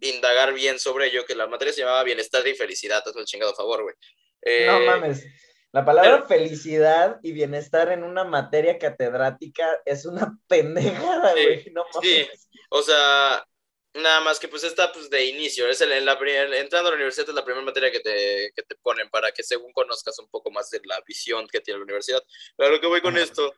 indagar 0.00 0.54
bien 0.54 0.78
sobre 0.78 1.08
ello, 1.08 1.24
que 1.24 1.34
la 1.34 1.48
materia 1.48 1.72
se 1.72 1.80
llamaba 1.80 2.04
Bienestar 2.04 2.46
y 2.46 2.54
Felicidad, 2.54 3.02
es 3.04 3.16
el 3.16 3.24
chingado 3.24 3.52
favor, 3.54 3.82
güey. 3.82 3.94
No 4.42 4.80
eh, 4.80 4.86
mames. 4.86 5.24
La 5.72 5.84
palabra 5.84 6.22
felicidad 6.26 7.20
y 7.22 7.32
bienestar 7.32 7.92
en 7.92 8.02
una 8.02 8.24
materia 8.24 8.78
catedrática 8.78 9.78
es 9.84 10.04
una 10.04 10.36
pendejada, 10.48 11.32
güey. 11.32 11.70
no 11.72 11.84
sí, 12.02 12.28
o 12.70 12.82
sea, 12.82 13.46
nada 13.94 14.20
más 14.20 14.40
que 14.40 14.48
pues 14.48 14.64
está 14.64 14.92
pues 14.92 15.08
de 15.10 15.26
inicio. 15.26 15.68
Es 15.68 15.80
el, 15.80 15.92
en 15.92 16.04
la, 16.04 16.18
entrando 16.58 16.88
a 16.88 16.90
la 16.90 16.96
universidad 16.96 17.28
es 17.28 17.34
la 17.34 17.44
primera 17.44 17.64
materia 17.64 17.92
que 17.92 18.00
te, 18.00 18.52
que 18.54 18.62
te 18.62 18.74
ponen 18.76 19.08
para 19.10 19.30
que 19.32 19.42
según 19.42 19.72
conozcas 19.72 20.18
un 20.18 20.28
poco 20.28 20.50
más 20.50 20.70
de 20.70 20.80
la 20.84 21.00
visión 21.06 21.46
que 21.46 21.60
tiene 21.60 21.78
la 21.78 21.84
universidad. 21.84 22.22
Pero 22.56 22.70
lo 22.70 22.80
que 22.80 22.86
voy 22.86 23.00
con 23.00 23.16
esto, 23.16 23.54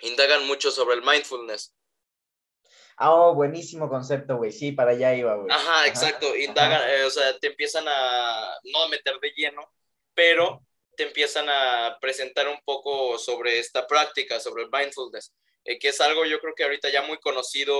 indagan 0.00 0.46
mucho 0.46 0.70
sobre 0.70 0.96
el 0.96 1.02
mindfulness. 1.02 1.72
Ah, 2.98 3.14
oh, 3.14 3.34
buenísimo 3.34 3.90
concepto, 3.90 4.38
güey. 4.38 4.50
Sí, 4.52 4.72
para 4.72 4.92
allá 4.92 5.14
iba, 5.14 5.34
güey. 5.34 5.48
Ajá, 5.50 5.86
exacto. 5.86 6.34
Indagan, 6.34 6.82
eh, 6.88 7.04
o 7.04 7.10
sea, 7.10 7.38
te 7.38 7.48
empiezan 7.48 7.84
a 7.86 8.58
no 8.64 8.88
meter 8.88 9.20
de 9.20 9.32
lleno, 9.36 9.70
pero 10.16 10.62
te 10.96 11.04
empiezan 11.04 11.46
a 11.48 11.98
presentar 12.00 12.48
un 12.48 12.58
poco 12.64 13.18
sobre 13.18 13.60
esta 13.60 13.86
práctica, 13.86 14.40
sobre 14.40 14.64
el 14.64 14.70
mindfulness, 14.72 15.32
eh, 15.64 15.78
que 15.78 15.88
es 15.88 16.00
algo 16.00 16.24
yo 16.24 16.40
creo 16.40 16.54
que 16.54 16.64
ahorita 16.64 16.90
ya 16.90 17.02
muy 17.02 17.18
conocido 17.18 17.76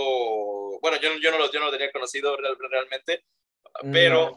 bueno, 0.81 0.99
yo, 1.01 1.11
yo, 1.21 1.31
no, 1.31 1.39
lo, 1.39 1.51
yo 1.51 1.59
no 1.59 1.67
lo 1.67 1.73
tenía 1.73 1.91
conocido 1.91 2.37
realmente, 2.37 3.25
pero, 3.93 4.37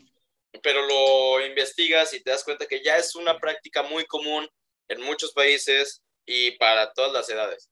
pero 0.64 0.86
lo 0.86 1.46
investigas 1.46 2.14
y 2.14 2.22
te 2.24 2.32
das 2.32 2.44
cuenta 2.44 2.66
que 2.66 2.84
ya 2.84 2.98
es 2.98 3.16
una 3.16 3.38
práctica 3.38 3.84
muy 3.84 4.06
común 4.06 4.48
en 4.88 5.02
muchos 5.02 5.34
países 5.34 6.02
y 6.26 6.52
para 6.52 6.92
todas 6.94 7.12
las 7.14 7.30
edades. 7.30 7.70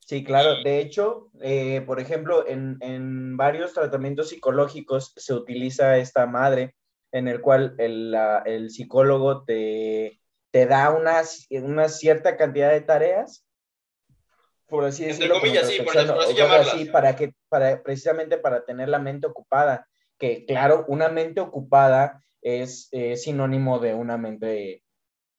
Sí, 0.00 0.24
claro. 0.24 0.62
De 0.62 0.80
hecho, 0.80 1.30
eh, 1.42 1.82
por 1.86 2.00
ejemplo, 2.00 2.46
en, 2.48 2.78
en, 2.80 3.36
varios 3.36 3.74
tratamientos 3.74 4.30
psicológicos 4.30 5.12
se 5.16 5.34
utiliza 5.34 5.98
esta 5.98 6.26
madre 6.26 6.74
en 7.12 7.28
el 7.28 7.40
cual 7.40 7.74
el, 7.78 8.16
el 8.44 8.70
psicólogo 8.70 9.44
te, 9.44 10.20
te 10.50 10.66
da 10.66 10.90
una, 10.90 11.22
una 11.62 11.88
cierta 11.88 12.36
cantidad 12.36 12.70
de 12.70 12.80
tareas 12.80 13.44
por 14.68 14.84
así 14.84 15.04
decirlo, 15.04 15.36
Entre 15.36 15.48
comillas, 15.48 15.68
sí, 15.68 15.80
por, 15.80 15.96
así 15.96 16.84
para 16.86 17.16
que, 17.16 17.32
para, 17.48 17.82
precisamente 17.82 18.36
para 18.36 18.64
tener 18.64 18.90
la 18.90 18.98
mente 18.98 19.26
ocupada, 19.26 19.88
que 20.18 20.44
claro, 20.44 20.84
una 20.88 21.08
mente 21.08 21.40
ocupada 21.40 22.22
es 22.42 22.90
sinónimo 23.16 23.78
de 23.78 23.94
una 23.94 24.18
mente 24.18 24.84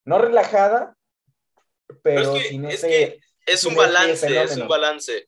no 0.03 0.17
relajada, 0.17 0.95
pero, 2.01 2.35
es 2.35 2.43
que, 2.43 2.49
sin 2.49 2.65
es 2.65 2.81
que 2.81 3.19
es 3.45 3.63
un 3.65 3.75
balance, 3.75 4.41
es 4.41 4.57
un 4.57 4.67
balance. 4.67 5.27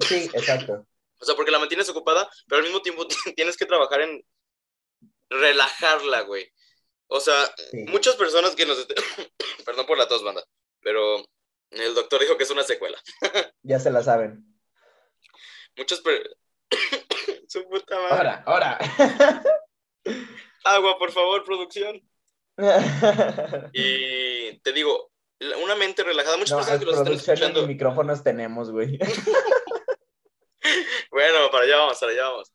Sí, 0.00 0.28
exacto. 0.34 0.86
O 1.20 1.24
sea, 1.24 1.36
porque 1.36 1.52
la 1.52 1.58
mantienes 1.58 1.88
ocupada, 1.88 2.28
pero 2.48 2.58
al 2.58 2.64
mismo 2.64 2.82
tiempo 2.82 3.06
tienes 3.36 3.56
que 3.56 3.66
trabajar 3.66 4.00
en 4.00 4.22
relajarla, 5.30 6.22
güey. 6.22 6.52
O 7.08 7.20
sea, 7.20 7.34
muchas 7.88 8.16
personas 8.16 8.54
que 8.54 8.66
nos... 8.66 8.86
Perdón 9.64 9.86
por 9.86 9.98
la 9.98 10.08
tos, 10.08 10.24
banda, 10.24 10.44
pero 10.80 11.24
el 11.70 11.94
doctor 11.94 12.20
dijo 12.20 12.36
que 12.36 12.44
es 12.44 12.50
una 12.50 12.62
secuela. 12.62 12.98
ya 13.62 13.78
se 13.78 13.90
la 13.90 14.02
saben. 14.02 14.44
Muchas 15.76 16.00
personas... 16.00 16.36
Su 17.48 17.68
puta 17.68 17.96
madre. 18.00 18.16
Ahora, 18.16 18.42
ahora. 18.44 18.78
Agua, 20.64 20.98
por 20.98 21.12
favor, 21.12 21.44
producción. 21.44 22.02
y 23.72 24.58
te 24.58 24.72
digo, 24.72 25.12
una 25.62 25.76
mente 25.76 26.02
relajada. 26.02 26.36
Muchas 26.36 26.56
personas 26.56 26.80
que 26.80 26.86
los 26.86 26.98
están 26.98 27.12
escuchando. 27.12 27.66
micrófonos 27.66 28.22
tenemos, 28.22 28.70
güey. 28.70 28.98
bueno, 31.10 31.50
para 31.50 31.64
allá 31.64 31.76
vamos, 31.76 31.98
para 31.98 32.12
allá 32.12 32.30
vamos. 32.30 32.52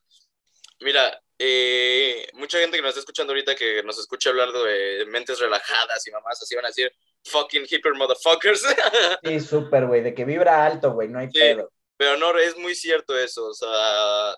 Mira, 0.80 1.22
eh, 1.44 2.30
mucha 2.34 2.60
gente 2.60 2.78
que 2.78 2.84
nos 2.84 2.90
está 2.90 3.00
escuchando 3.00 3.34
ahorita, 3.34 3.56
que 3.56 3.82
nos 3.82 3.98
escucha 3.98 4.30
hablar 4.30 4.52
de 4.52 5.06
mentes 5.08 5.40
relajadas 5.40 6.06
y 6.06 6.12
mamás, 6.12 6.40
así 6.40 6.56
van 6.56 6.66
a 6.66 6.68
decir, 6.68 6.94
fucking 7.26 7.66
hiper 7.68 7.96
motherfuckers. 7.96 8.62
sí, 9.24 9.40
súper, 9.40 9.88
güey, 9.88 10.04
de 10.04 10.14
que 10.14 10.24
vibra 10.24 10.64
alto, 10.64 10.92
güey, 10.92 11.08
no 11.08 11.18
hay 11.18 11.30
pedo. 11.30 11.72
Pero 11.98 12.16
no, 12.18 12.38
es 12.38 12.56
muy 12.58 12.76
cierto 12.76 13.18
eso, 13.18 13.48
o 13.48 13.54
sea, 13.56 14.36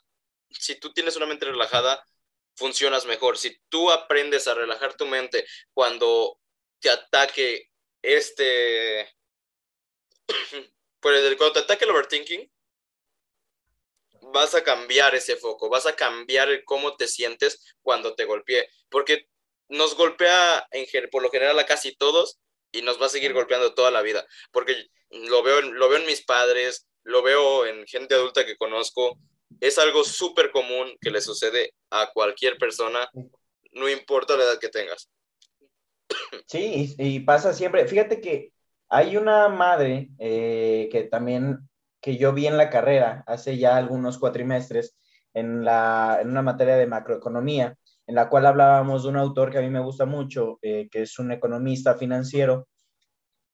si 0.50 0.80
tú 0.80 0.94
tienes 0.94 1.18
una 1.18 1.26
mente 1.26 1.46
relajada, 1.46 2.02
funcionas 2.56 3.06
mejor. 3.06 3.38
Si 3.38 3.60
tú 3.68 3.92
aprendes 3.92 4.48
a 4.48 4.54
relajar 4.54 4.96
tu 4.96 5.06
mente 5.06 5.46
cuando 5.74 6.40
te 6.80 6.90
ataque 6.90 7.70
este, 8.02 9.10
pues 11.02 11.36
cuando 11.36 11.54
te 11.54 11.60
ataque 11.60 11.84
el 11.84 11.92
overthinking, 11.92 12.50
vas 14.32 14.56
a 14.56 14.64
cambiar 14.64 15.16
ese 15.16 15.36
foco, 15.36 15.70
vas 15.70 15.86
a 15.86 15.96
cambiar 15.96 16.50
el 16.50 16.64
cómo 16.64 16.96
te 16.96 17.08
sientes 17.08 17.76
cuando 17.82 18.16
te 18.16 18.26
golpee, 18.26 18.68
porque 18.90 19.28
nos 19.70 19.96
golpea 19.96 20.68
en, 20.72 20.86
por 21.10 21.22
lo 21.22 21.30
general 21.30 21.58
a 21.60 21.66
casi 21.66 21.96
todos 21.96 22.40
y 22.72 22.82
nos 22.82 23.02
va 23.02 23.08
a 23.08 23.10
seguir 23.10 23.34
golpeando 23.34 23.74
toda 23.74 23.92
la 23.92 24.02
vida, 24.02 24.26
porque 24.52 24.88
lo 25.10 25.44
veo, 25.44 25.62
lo 25.62 25.90
veo 25.90 26.00
en 26.00 26.06
mis 26.06 26.24
padres, 26.24 26.88
lo 27.04 27.22
veo 27.22 27.66
en 27.66 27.86
gente 27.86 28.16
adulta 28.16 28.46
que 28.46 28.58
conozco, 28.58 29.18
es 29.60 29.78
algo 29.78 30.04
súper 30.04 30.52
común 30.52 30.96
que 31.00 31.12
le 31.12 31.22
sucede 31.22 31.74
a 31.90 32.12
cualquier 32.12 32.58
persona, 32.58 33.10
no 33.72 33.90
importa 33.90 34.36
la 34.36 34.44
edad 34.44 34.60
que 34.60 34.70
tengas. 34.70 35.10
Sí, 36.48 36.96
y, 36.98 37.20
pasa 37.22 37.54
siempre. 37.54 37.88
Fíjate 37.88 38.22
que 38.22 38.52
hay 38.90 39.18
una 39.18 39.48
madre 39.50 40.10
eh, 40.20 40.90
que 40.92 41.04
también, 41.04 41.58
que 42.04 42.18
yo 42.18 42.34
vi 42.34 42.48
en 42.48 42.58
la 42.58 42.70
carrera 42.70 43.24
hace 43.28 43.58
ya 43.58 43.78
algunos 43.78 44.20
cuatrimestres, 44.20 44.98
en, 45.34 45.64
la, 45.64 46.20
en 46.22 46.30
una 46.30 46.42
materia 46.42 46.76
de 46.76 46.86
macroeconomía, 46.86 47.78
en 48.06 48.16
la 48.16 48.28
cual 48.28 48.46
hablábamos 48.46 49.04
de 49.04 49.10
un 49.10 49.16
autor 49.16 49.50
que 49.50 49.60
a 49.60 49.62
mí 49.62 49.70
me 49.70 49.80
gusta 49.80 50.06
mucho, 50.06 50.60
eh, 50.62 50.90
que 50.92 51.04
es 51.04 51.18
un 51.18 51.32
economista 51.32 51.96
financiero, 51.96 52.68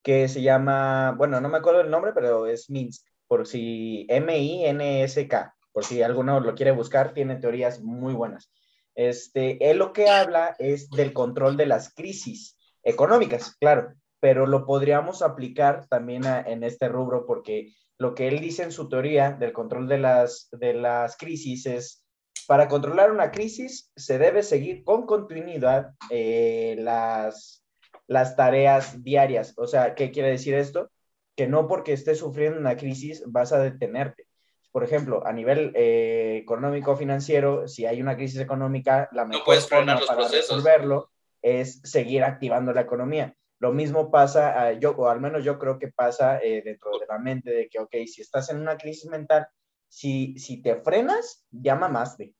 que 0.01 0.27
se 0.27 0.41
llama, 0.41 1.13
bueno, 1.15 1.39
no 1.39 1.47
me 1.47 1.59
acuerdo 1.59 1.81
el 1.81 1.91
nombre, 1.91 2.11
pero 2.11 2.47
es 2.47 2.71
Minsk, 2.71 3.05
por 3.27 3.45
si 3.45 4.07
M-I-N-S-K, 4.09 5.55
por 5.71 5.85
si 5.85 6.01
alguno 6.01 6.39
lo 6.39 6.55
quiere 6.55 6.71
buscar, 6.71 7.13
tiene 7.13 7.35
teorías 7.35 7.81
muy 7.81 8.15
buenas. 8.15 8.51
Este, 8.95 9.69
él 9.69 9.77
lo 9.77 9.93
que 9.93 10.09
habla 10.09 10.55
es 10.57 10.89
del 10.89 11.13
control 11.13 11.55
de 11.55 11.67
las 11.67 11.93
crisis 11.93 12.57
económicas, 12.81 13.55
claro, 13.59 13.93
pero 14.19 14.45
lo 14.47 14.65
podríamos 14.65 15.21
aplicar 15.21 15.87
también 15.87 16.23
en 16.25 16.63
este 16.63 16.87
rubro 16.87 17.25
porque 17.25 17.73
lo 17.97 18.15
que 18.15 18.27
él 18.27 18.39
dice 18.39 18.63
en 18.63 18.71
su 18.71 18.89
teoría 18.89 19.31
del 19.31 19.53
control 19.53 19.87
de 19.87 19.97
las, 19.97 20.49
de 20.51 20.73
las 20.73 21.17
crisis 21.17 21.65
es, 21.65 22.05
para 22.47 22.67
controlar 22.67 23.11
una 23.11 23.31
crisis 23.31 23.91
se 23.95 24.17
debe 24.17 24.43
seguir 24.43 24.83
con 24.83 25.05
continuidad 25.05 25.91
eh, 26.09 26.75
las, 26.79 27.63
las 28.07 28.35
tareas 28.35 29.03
diarias. 29.03 29.53
O 29.57 29.67
sea, 29.67 29.95
¿qué 29.95 30.11
quiere 30.11 30.29
decir 30.29 30.53
esto? 30.53 30.89
Que 31.35 31.47
no 31.47 31.67
porque 31.67 31.93
estés 31.93 32.19
sufriendo 32.19 32.59
una 32.59 32.77
crisis 32.77 33.23
vas 33.25 33.51
a 33.53 33.59
detenerte 33.59 34.29
por 34.71 34.83
ejemplo, 34.83 35.25
a 35.25 35.33
nivel 35.33 35.71
eh, 35.75 36.37
económico 36.41 36.95
financiero, 36.95 37.67
si 37.67 37.85
hay 37.85 38.01
una 38.01 38.15
crisis 38.15 38.39
económica, 38.39 39.09
la 39.11 39.25
mejor 39.25 39.57
forma 39.61 39.99
para 40.07 40.27
resolverlo 40.27 41.09
es 41.41 41.81
seguir 41.83 42.23
activando 42.23 42.71
la 42.71 42.81
economía. 42.81 43.35
Lo 43.59 43.71
mismo 43.73 44.09
pasa, 44.09 44.73
yo, 44.73 44.91
o 44.91 45.09
al 45.09 45.19
menos 45.19 45.43
yo 45.43 45.59
creo 45.59 45.77
que 45.77 45.89
pasa 45.89 46.39
eh, 46.39 46.61
dentro 46.63 46.97
de 46.97 47.05
la 47.07 47.19
mente 47.19 47.51
de 47.51 47.69
que, 47.69 47.79
ok, 47.79 47.91
si 48.07 48.21
estás 48.21 48.49
en 48.49 48.57
una 48.57 48.77
crisis 48.77 49.09
mental, 49.09 49.47
si, 49.87 50.37
si 50.39 50.61
te 50.61 50.77
frenas, 50.81 51.45
ya 51.51 51.75
mamaste, 51.75 52.33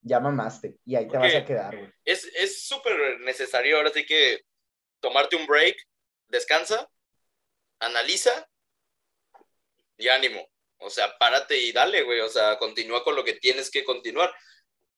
ya 0.00 0.18
mamaste, 0.18 0.78
y 0.84 0.96
ahí 0.96 1.08
te 1.08 1.18
vas 1.18 1.34
a 1.34 1.44
quedar. 1.44 1.94
Es 2.04 2.66
súper 2.66 3.20
necesario 3.20 3.76
ahora 3.76 3.90
sí 3.90 4.06
que 4.06 4.40
tomarte 5.00 5.36
un 5.36 5.46
break, 5.46 5.76
descansa, 6.28 6.88
analiza 7.78 8.48
y 9.98 10.08
ánimo. 10.08 10.48
O 10.78 10.90
sea, 10.90 11.16
párate 11.18 11.58
y 11.58 11.72
dale, 11.72 12.02
güey. 12.02 12.20
O 12.20 12.28
sea, 12.28 12.58
continúa 12.58 13.02
con 13.02 13.16
lo 13.16 13.24
que 13.24 13.34
tienes 13.34 13.70
que 13.70 13.84
continuar. 13.84 14.32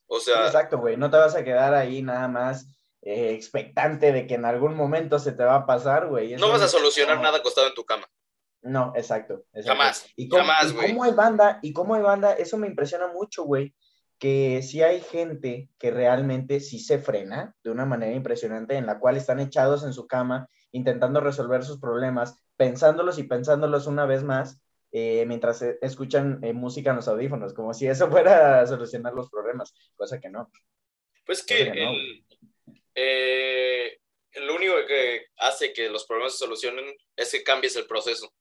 O 0.06 0.20
sea. 0.20 0.46
exacto, 0.46 0.78
güey. 0.78 0.96
No 0.96 1.10
te 1.10 1.16
vas 1.16 1.34
a 1.34 1.44
quedar 1.44 1.74
ahí 1.74 2.02
nada 2.02 2.28
más 2.28 2.66
eh, 3.02 3.32
expectante 3.32 4.12
de 4.12 4.26
que 4.26 4.34
en 4.34 4.44
algún 4.44 4.74
momento 4.74 5.18
se 5.18 5.32
te 5.32 5.44
va 5.44 5.56
a 5.56 5.66
pasar, 5.66 6.08
güey. 6.08 6.34
No 6.36 6.48
vas 6.48 6.62
a 6.62 6.68
solucionar 6.68 7.20
nada 7.20 7.38
acostado 7.38 7.68
en 7.68 7.74
tu 7.74 7.84
cama. 7.84 8.08
No, 8.62 8.92
exacto. 8.96 9.44
Jamás. 9.64 10.06
Y 10.16 10.28
jamás, 10.28 10.72
güey. 10.72 10.88
cómo 10.88 11.04
hay 11.04 11.12
banda, 11.12 11.58
y 11.62 11.72
cómo 11.72 11.94
hay 11.94 12.02
banda, 12.02 12.32
eso 12.32 12.58
me 12.58 12.66
impresiona 12.66 13.08
mucho, 13.08 13.44
güey. 13.44 13.74
Que 14.18 14.62
si 14.62 14.82
hay 14.82 15.00
gente 15.00 15.70
que 15.78 15.92
realmente 15.92 16.58
sí 16.58 16.80
se 16.80 16.98
frena 16.98 17.54
de 17.62 17.70
una 17.70 17.86
manera 17.86 18.14
impresionante, 18.14 18.74
en 18.74 18.86
la 18.86 18.98
cual 18.98 19.16
están 19.16 19.38
echados 19.38 19.84
en 19.84 19.92
su 19.92 20.08
cama, 20.08 20.48
intentando 20.72 21.20
resolver 21.20 21.64
sus 21.64 21.78
problemas, 21.78 22.36
pensándolos 22.56 23.18
y 23.18 23.22
pensándolos 23.22 23.86
una 23.86 24.06
vez 24.06 24.24
más, 24.24 24.60
eh, 24.90 25.24
mientras 25.26 25.62
e, 25.62 25.78
escuchan 25.82 26.40
eh, 26.42 26.52
música 26.52 26.90
en 26.90 26.96
los 26.96 27.06
audífonos, 27.06 27.54
como 27.54 27.72
si 27.74 27.86
eso 27.86 28.10
fuera 28.10 28.60
a 28.60 28.66
solucionar 28.66 29.12
los 29.12 29.30
problemas, 29.30 29.72
cosa 29.94 30.18
que 30.18 30.30
no. 30.30 30.50
Pues 31.24 31.44
que, 31.44 31.70
eh, 33.00 34.00
lo 34.34 34.56
único 34.56 34.74
que 34.86 35.26
hace 35.36 35.72
que 35.72 35.88
los 35.88 36.04
problemas 36.04 36.32
se 36.32 36.38
solucionen 36.38 36.96
es 37.16 37.30
que 37.30 37.44
cambies 37.44 37.76
el 37.76 37.86
proceso. 37.86 38.32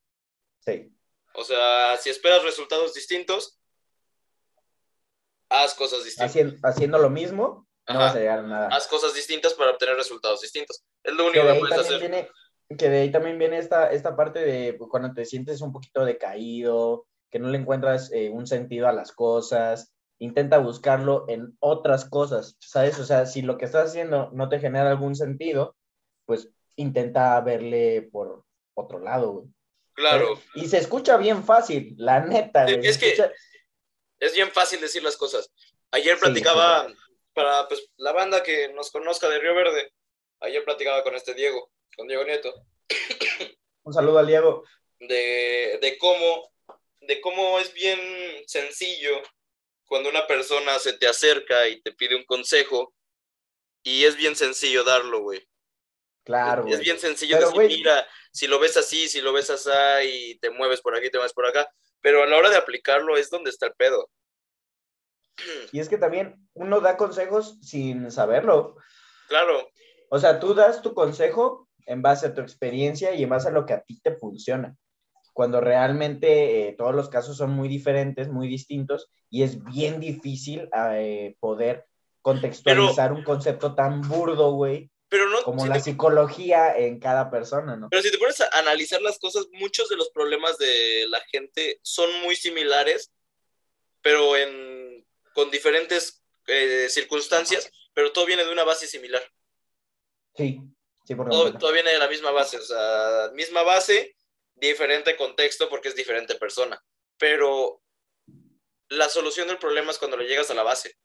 Sí. 0.60 0.92
O 1.34 1.44
sea, 1.44 1.96
si 1.96 2.10
esperas 2.10 2.42
resultados 2.42 2.92
distintos, 2.92 3.60
haz 5.48 5.74
cosas 5.74 6.04
distintas. 6.04 6.60
Haciendo, 6.64 6.98
lo 6.98 7.10
mismo, 7.10 7.68
no 7.86 7.98
vas 8.00 8.16
a 8.16 8.18
llegar 8.18 8.40
a 8.40 8.42
nada. 8.42 8.68
Haz 8.72 8.88
cosas 8.88 9.14
distintas 9.14 9.54
para 9.54 9.70
obtener 9.70 9.94
resultados 9.94 10.40
distintos. 10.40 10.82
Es 11.04 11.14
lo 11.14 11.26
único 11.26 11.46
que, 11.46 11.54
puedes 11.60 11.78
hacer 11.78 12.30
que 12.76 12.90
de 12.90 13.00
ahí 13.00 13.10
también 13.10 13.38
viene 13.38 13.58
esta, 13.58 13.90
esta 13.92 14.14
parte 14.14 14.40
de 14.40 14.76
cuando 14.76 15.14
te 15.14 15.24
sientes 15.24 15.62
un 15.62 15.72
poquito 15.72 16.04
decaído, 16.04 17.06
que 17.30 17.38
no 17.38 17.48
le 17.48 17.58
encuentras 17.58 18.12
eh, 18.12 18.28
un 18.28 18.46
sentido 18.46 18.88
a 18.88 18.92
las 18.92 19.12
cosas, 19.12 19.94
intenta 20.18 20.58
buscarlo 20.58 21.24
en 21.28 21.56
otras 21.60 22.04
cosas, 22.04 22.56
¿sabes? 22.60 22.98
O 22.98 23.04
sea, 23.04 23.26
si 23.26 23.42
lo 23.42 23.56
que 23.58 23.64
estás 23.64 23.90
haciendo 23.90 24.30
no 24.32 24.48
te 24.48 24.58
genera 24.58 24.90
algún 24.90 25.14
sentido, 25.14 25.76
pues 26.26 26.50
intenta 26.76 27.40
verle 27.40 28.08
por 28.12 28.44
otro 28.74 29.00
lado, 29.00 29.46
Claro. 29.94 30.40
Y 30.54 30.68
se 30.68 30.78
escucha 30.78 31.16
bien 31.16 31.42
fácil, 31.42 31.92
la 31.96 32.20
neta. 32.20 32.66
Es 32.66 32.98
que 32.98 33.16
es 34.20 34.32
bien 34.32 34.52
fácil 34.52 34.80
decir 34.80 35.02
las 35.02 35.16
cosas. 35.16 35.52
Ayer 35.90 36.16
platicaba, 36.20 36.86
para 37.34 37.66
pues, 37.66 37.90
la 37.96 38.12
banda 38.12 38.44
que 38.44 38.72
nos 38.74 38.92
conozca 38.92 39.28
de 39.28 39.40
Río 39.40 39.56
Verde, 39.56 39.92
ayer 40.38 40.62
platicaba 40.62 41.02
con 41.02 41.16
este 41.16 41.34
Diego 41.34 41.72
con 41.98 42.06
Diego 42.06 42.24
Nieto. 42.24 42.54
Un 43.82 43.92
saludo 43.92 44.18
al 44.18 44.28
Diego. 44.28 44.64
De, 45.00 45.96
cómo 46.00 46.52
de 47.00 47.20
cómo 47.20 47.58
es 47.58 47.72
bien 47.74 47.98
sencillo 48.46 49.20
cuando 49.88 50.10
una 50.10 50.26
persona 50.26 50.78
se 50.78 50.92
te 50.92 51.08
acerca 51.08 51.66
y 51.66 51.80
te 51.80 51.92
pide 51.92 52.14
un 52.14 52.24
consejo 52.24 52.94
y 53.82 54.04
es 54.04 54.16
bien 54.16 54.36
sencillo 54.36 54.84
darlo, 54.84 55.22
güey. 55.22 55.48
Claro. 56.24 56.66
Es, 56.66 56.80
bien 56.80 56.98
sencillo 56.98 57.40
decir, 57.40 57.78
mira, 57.78 58.06
si 58.30 58.46
lo 58.46 58.60
ves 58.60 58.76
así, 58.76 59.08
si 59.08 59.22
lo 59.22 59.32
ves 59.32 59.48
así 59.48 59.70
y 60.04 60.38
te 60.38 60.50
mueves 60.50 60.82
por 60.82 60.94
aquí, 60.94 61.10
te 61.10 61.16
mueves 61.16 61.32
por 61.32 61.46
acá, 61.46 61.66
pero 62.02 62.22
a 62.22 62.26
la 62.26 62.36
hora 62.36 62.50
de 62.50 62.56
aplicarlo 62.56 63.16
es 63.16 63.30
donde 63.30 63.48
está 63.50 63.66
el 63.66 63.72
pedo. 63.72 64.10
Y 65.72 65.80
es 65.80 65.88
que 65.88 65.96
también 65.96 66.48
uno 66.52 66.80
da 66.80 66.98
consejos 66.98 67.58
sin 67.62 68.10
saberlo. 68.10 68.76
Claro. 69.28 69.70
O 70.10 70.18
sea, 70.18 70.38
tú 70.38 70.52
das 70.52 70.82
tu 70.82 70.92
consejo 70.92 71.68
en 71.86 72.02
base 72.02 72.26
a 72.26 72.34
tu 72.34 72.42
experiencia 72.42 73.14
y 73.14 73.22
en 73.22 73.30
base 73.30 73.48
a 73.48 73.52
lo 73.52 73.64
que 73.64 73.72
a 73.72 73.82
ti 73.82 73.98
te 74.00 74.14
funciona. 74.16 74.76
Cuando 75.32 75.60
realmente 75.60 76.68
eh, 76.68 76.74
todos 76.76 76.94
los 76.94 77.08
casos 77.08 77.36
son 77.38 77.50
muy 77.50 77.68
diferentes, 77.68 78.28
muy 78.28 78.48
distintos, 78.48 79.10
y 79.30 79.42
es 79.42 79.62
bien 79.64 80.00
difícil 80.00 80.68
eh, 80.74 81.36
poder 81.40 81.86
contextualizar 82.22 83.12
un 83.12 83.22
concepto 83.22 83.74
tan 83.74 84.02
burdo, 84.02 84.52
güey, 84.52 84.90
pero 85.08 85.28
no, 85.28 85.42
como 85.42 85.66
la 85.66 85.80
psicología 85.80 86.76
en 86.76 87.00
cada 87.00 87.30
persona, 87.30 87.76
¿no? 87.76 87.88
Pero 87.88 88.02
si 88.02 88.10
te 88.10 88.18
pones 88.18 88.40
a 88.40 88.48
analizar 88.58 89.00
las 89.00 89.18
cosas, 89.18 89.46
muchos 89.52 89.88
de 89.88 89.96
los 89.96 90.10
problemas 90.10 90.58
de 90.58 91.06
la 91.08 91.20
gente 91.32 91.80
son 91.82 92.10
muy 92.22 92.36
similares, 92.36 93.10
pero 94.02 94.36
en, 94.36 95.06
con 95.34 95.50
diferentes 95.50 96.22
eh, 96.46 96.88
circunstancias, 96.90 97.70
pero 97.94 98.12
todo 98.12 98.26
viene 98.26 98.44
de 98.44 98.52
una 98.52 98.64
base 98.64 98.86
similar. 98.86 99.22
Sí, 100.34 100.60
sí, 101.04 101.14
por 101.14 101.30
todo, 101.30 101.56
todo 101.56 101.72
viene 101.72 101.90
de 101.90 101.98
la 101.98 102.08
misma 102.08 102.30
base, 102.30 102.58
o 102.58 102.62
sea, 102.62 103.30
misma 103.32 103.62
base, 103.62 104.14
diferente 104.54 105.16
contexto 105.16 105.68
porque 105.70 105.88
es 105.88 105.96
diferente 105.96 106.34
persona, 106.34 106.82
pero 107.16 107.80
la 108.88 109.08
solución 109.08 109.48
del 109.48 109.58
problema 109.58 109.90
es 109.90 109.98
cuando 109.98 110.16
le 110.16 110.26
llegas 110.26 110.50
a 110.50 110.54
la 110.54 110.62
base. 110.62 110.96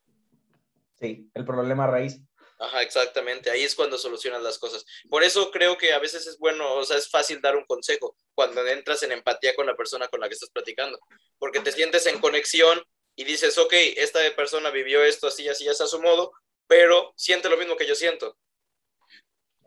Sí, 0.98 1.30
el 1.34 1.44
problema 1.44 1.86
raíz. 1.86 2.20
Ajá, 2.58 2.82
exactamente. 2.82 3.50
Ahí 3.50 3.62
es 3.62 3.74
cuando 3.74 3.98
solucionas 3.98 4.42
las 4.42 4.58
cosas. 4.58 4.84
Por 5.10 5.22
eso 5.22 5.50
creo 5.50 5.76
que 5.76 5.92
a 5.92 5.98
veces 5.98 6.26
es 6.26 6.38
bueno, 6.38 6.74
o 6.74 6.84
sea, 6.84 6.96
es 6.96 7.10
fácil 7.10 7.40
dar 7.40 7.56
un 7.56 7.64
consejo 7.64 8.16
cuando 8.34 8.66
entras 8.66 9.02
en 9.02 9.12
empatía 9.12 9.54
con 9.54 9.66
la 9.66 9.76
persona 9.76 10.08
con 10.08 10.20
la 10.20 10.28
que 10.28 10.34
estás 10.34 10.50
platicando, 10.50 10.98
porque 11.38 11.60
te 11.60 11.72
sientes 11.72 12.06
en 12.06 12.20
conexión 12.20 12.80
y 13.16 13.24
dices, 13.24 13.58
ok, 13.58 13.72
esta 13.96 14.20
persona 14.36 14.70
vivió 14.70 15.02
esto 15.02 15.26
así, 15.26 15.48
así, 15.48 15.68
así 15.68 15.82
a 15.82 15.86
su 15.86 16.00
modo, 16.00 16.32
pero 16.66 17.12
siente 17.16 17.48
lo 17.48 17.56
mismo 17.56 17.76
que 17.76 17.86
yo 17.86 17.94
siento. 17.94 18.36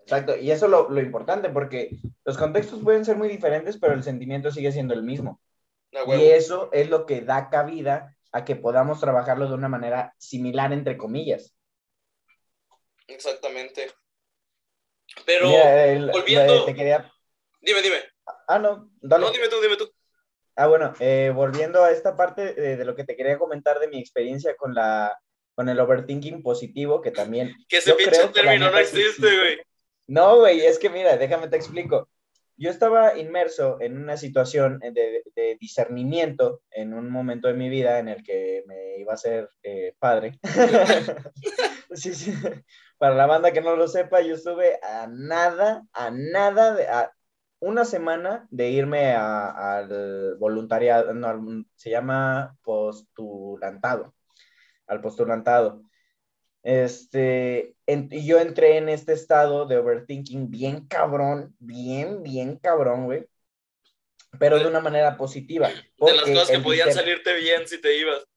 Exacto, 0.02 0.38
y 0.38 0.52
eso 0.52 0.66
es 0.66 0.72
lo, 0.72 0.90
lo 0.90 1.02
importante, 1.02 1.50
porque 1.50 1.90
los 2.24 2.38
contextos 2.38 2.82
pueden 2.82 3.04
ser 3.04 3.18
muy 3.18 3.28
diferentes, 3.28 3.78
pero 3.78 3.94
el 3.94 4.04
sentimiento 4.04 4.52
sigue 4.52 4.72
siendo 4.72 4.94
el 4.94 5.04
mismo. 5.04 5.42
Y 5.92 6.26
eso 6.30 6.70
es 6.72 6.90
lo 6.90 7.06
que 7.06 7.22
da 7.22 7.50
cabida 7.50 8.16
a 8.32 8.46
que 8.46 8.56
podamos 8.56 9.00
trabajarlo 9.00 9.48
de 9.48 9.54
una 9.54 9.70
manera 9.70 10.14
similar, 10.18 10.74
entre 10.74 10.98
comillas. 10.98 11.56
Exactamente. 13.08 13.92
Pero 15.26 15.50
volviendo. 16.12 16.66
Dime, 17.62 17.82
dime. 17.82 17.98
Ah, 18.48 18.60
no, 18.60 18.90
dale. 19.02 19.26
No, 19.26 19.32
dime 19.32 19.48
tú, 19.48 19.62
dime 19.62 19.78
tú. 19.78 19.92
Ah, 20.56 20.68
bueno, 20.68 20.94
eh, 21.00 21.32
volviendo 21.34 21.84
a 21.84 21.92
esta 21.92 22.16
parte 22.16 22.54
de, 22.54 22.84
lo 22.84 22.96
que 22.96 23.04
te 23.04 23.16
quería 23.16 23.38
comentar 23.38 23.80
de 23.80 23.88
mi 23.88 24.00
experiencia 24.00 24.56
con 24.56 24.74
la 24.74 25.18
con 25.54 25.70
el 25.70 25.80
overthinking 25.80 26.44
positivo, 26.44 27.02
que 27.02 27.10
también. 27.10 27.56
Que 27.68 27.78
ese 27.78 27.94
pinche 27.96 28.28
término 28.28 28.70
no 28.70 28.78
existe, 28.78 29.38
güey. 29.40 29.60
No, 30.06 30.38
güey, 30.38 30.66
es 30.66 30.78
que 30.78 30.90
mira, 30.90 31.18
déjame 31.18 31.48
te 31.48 31.58
explico. 31.58 32.08
Yo 32.58 32.72
estaba 32.72 33.18
inmerso 33.18 33.78
en 33.80 33.98
una 33.98 34.18
situación 34.18 34.80
de, 34.80 35.24
discernimiento 35.60 36.62
en 36.72 36.94
un 36.94 37.10
momento 37.10 37.48
de 37.48 37.54
mi 37.54 37.70
vida 37.70 38.00
en 38.00 38.10
el 38.10 38.24
que 38.24 38.64
me 38.68 38.98
iba 38.98 39.14
a 39.14 39.18
ser 39.18 39.50
eh, 39.64 39.94
padre. 40.00 40.40
sí, 41.94 42.14
sí 42.14 42.34
para 42.98 43.16
la 43.16 43.26
banda 43.26 43.52
que 43.52 43.62
no 43.62 43.76
lo 43.76 43.88
sepa, 43.88 44.22
yo 44.22 44.36
estuve 44.36 44.80
a 44.84 45.08
nada, 45.08 45.86
a 45.94 46.12
nada, 46.12 46.74
de, 46.74 46.88
a 46.88 47.12
una 47.60 47.86
semana 47.86 48.48
de 48.50 48.70
irme 48.70 49.14
al 49.14 50.36
voluntariado, 50.38 51.14
no, 51.14 51.66
se 51.76 51.92
llama 51.92 52.56
postulantado, 52.64 54.14
al 54.88 55.02
postulantado. 55.02 55.84
Este, 56.68 57.78
yo 57.88 58.40
entré 58.40 58.76
en 58.76 58.90
este 58.90 59.14
estado 59.14 59.68
de 59.68 59.78
overthinking 59.78 60.50
bien 60.50 60.86
cabrón, 60.86 61.56
bien, 61.60 62.24
bien 62.24 62.58
cabrón, 62.58 63.06
güey. 63.06 63.26
Pero 64.38 64.60
de 64.60 64.68
una 64.68 64.82
manera 64.82 65.16
positiva. 65.16 65.70
De 65.70 66.14
las 66.14 66.26
cosas 66.26 66.52
que 66.52 66.60
podían 66.60 66.92
salirte 66.92 67.34
bien 67.38 67.66
si 67.66 67.80
te 67.80 67.98
ibas. 67.98 68.28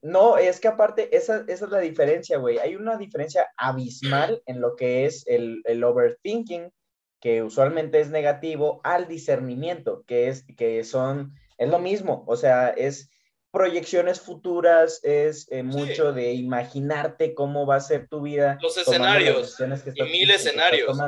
No, 0.00 0.38
es 0.38 0.58
que 0.58 0.68
aparte, 0.68 1.14
esa, 1.14 1.44
es 1.46 1.60
la 1.60 1.80
diferencia, 1.80 2.38
güey. 2.38 2.56
Hay 2.60 2.76
una 2.76 2.96
diferencia 2.96 3.52
abismal 3.58 4.42
en 4.46 4.62
lo 4.62 4.74
que 4.74 5.04
es 5.04 5.26
el, 5.26 5.84
overthinking, 5.84 6.72
que 7.20 7.42
usualmente 7.42 8.00
es 8.00 8.08
negativo, 8.08 8.80
al 8.84 9.06
discernimiento, 9.06 10.02
que 10.06 10.28
es, 10.28 10.46
que 10.56 10.82
son, 10.82 11.34
es 11.58 11.68
lo 11.68 11.78
mismo, 11.78 12.24
o 12.26 12.36
sea, 12.36 12.70
es 12.70 13.10
proyecciones 13.54 14.20
futuras, 14.20 15.00
es 15.02 15.50
eh, 15.50 15.62
mucho 15.62 16.12
de 16.12 16.34
imaginarte 16.34 17.32
cómo 17.32 17.64
va 17.64 17.76
a 17.76 17.80
ser 17.80 18.08
tu 18.08 18.20
vida. 18.20 18.58
Los 18.60 18.76
escenarios, 18.76 19.58
y 19.94 20.02
mil 20.02 20.30
escenarios. 20.30 20.98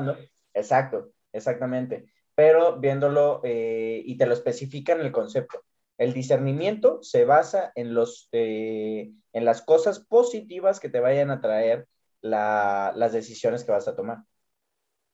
Exacto, 0.54 1.10
exactamente. 1.32 2.06
Pero 2.34 2.78
viéndolo, 2.78 3.42
eh, 3.44 4.00
y 4.02 4.16
te 4.16 4.24
lo 4.24 4.32
especifica 4.32 4.94
en 4.94 5.02
el 5.02 5.12
concepto 5.12 5.62
el 5.98 6.12
discernimiento 6.12 7.02
se 7.02 7.24
basa 7.24 7.72
en, 7.74 7.94
los, 7.94 8.28
eh, 8.32 9.12
en 9.32 9.44
las 9.44 9.62
cosas 9.62 10.00
positivas 10.00 10.80
que 10.80 10.88
te 10.88 11.00
vayan 11.00 11.30
a 11.30 11.40
traer 11.40 11.88
las 12.20 13.12
decisiones 13.12 13.64
que 13.64 13.72
vas 13.72 13.88
a 13.88 13.96
tomar. 13.96 14.18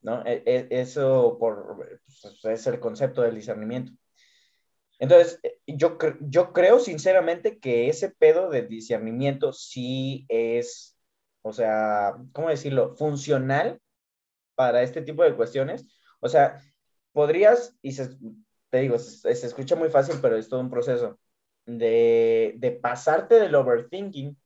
¿no? 0.01 0.25
E, 0.27 0.42
e, 0.45 0.68
eso 0.71 1.37
por, 1.38 1.77
pues, 1.77 2.45
es 2.45 2.66
el 2.66 2.81
concepto 2.81 3.23
del 3.23 3.35
discernimiento. 3.35 3.92
Entonces, 5.02 5.40
yo, 5.66 5.98
yo 6.20 6.52
creo 6.52 6.78
sinceramente 6.78 7.58
que 7.58 7.88
ese 7.88 8.10
pedo 8.10 8.50
de 8.50 8.62
discernimiento 8.62 9.52
sí 9.52 10.24
es, 10.28 10.96
o 11.42 11.52
sea, 11.52 12.14
¿cómo 12.32 12.50
decirlo? 12.50 12.94
Funcional 12.94 13.80
para 14.54 14.84
este 14.84 15.02
tipo 15.02 15.24
de 15.24 15.34
cuestiones. 15.34 15.84
O 16.20 16.28
sea, 16.28 16.62
podrías, 17.10 17.76
y 17.82 17.90
se, 17.90 18.10
te 18.70 18.78
digo, 18.78 18.96
se, 19.00 19.32
escucha 19.32 19.74
muy 19.74 19.88
fácil, 19.88 20.20
pero 20.22 20.36
es 20.36 20.48
todo 20.48 20.60
un 20.60 20.70
proceso 20.70 21.18
de, 21.66 22.54
de 22.58 22.70
pasarte 22.70 23.40
del 23.40 23.56
overthinking 23.56 24.38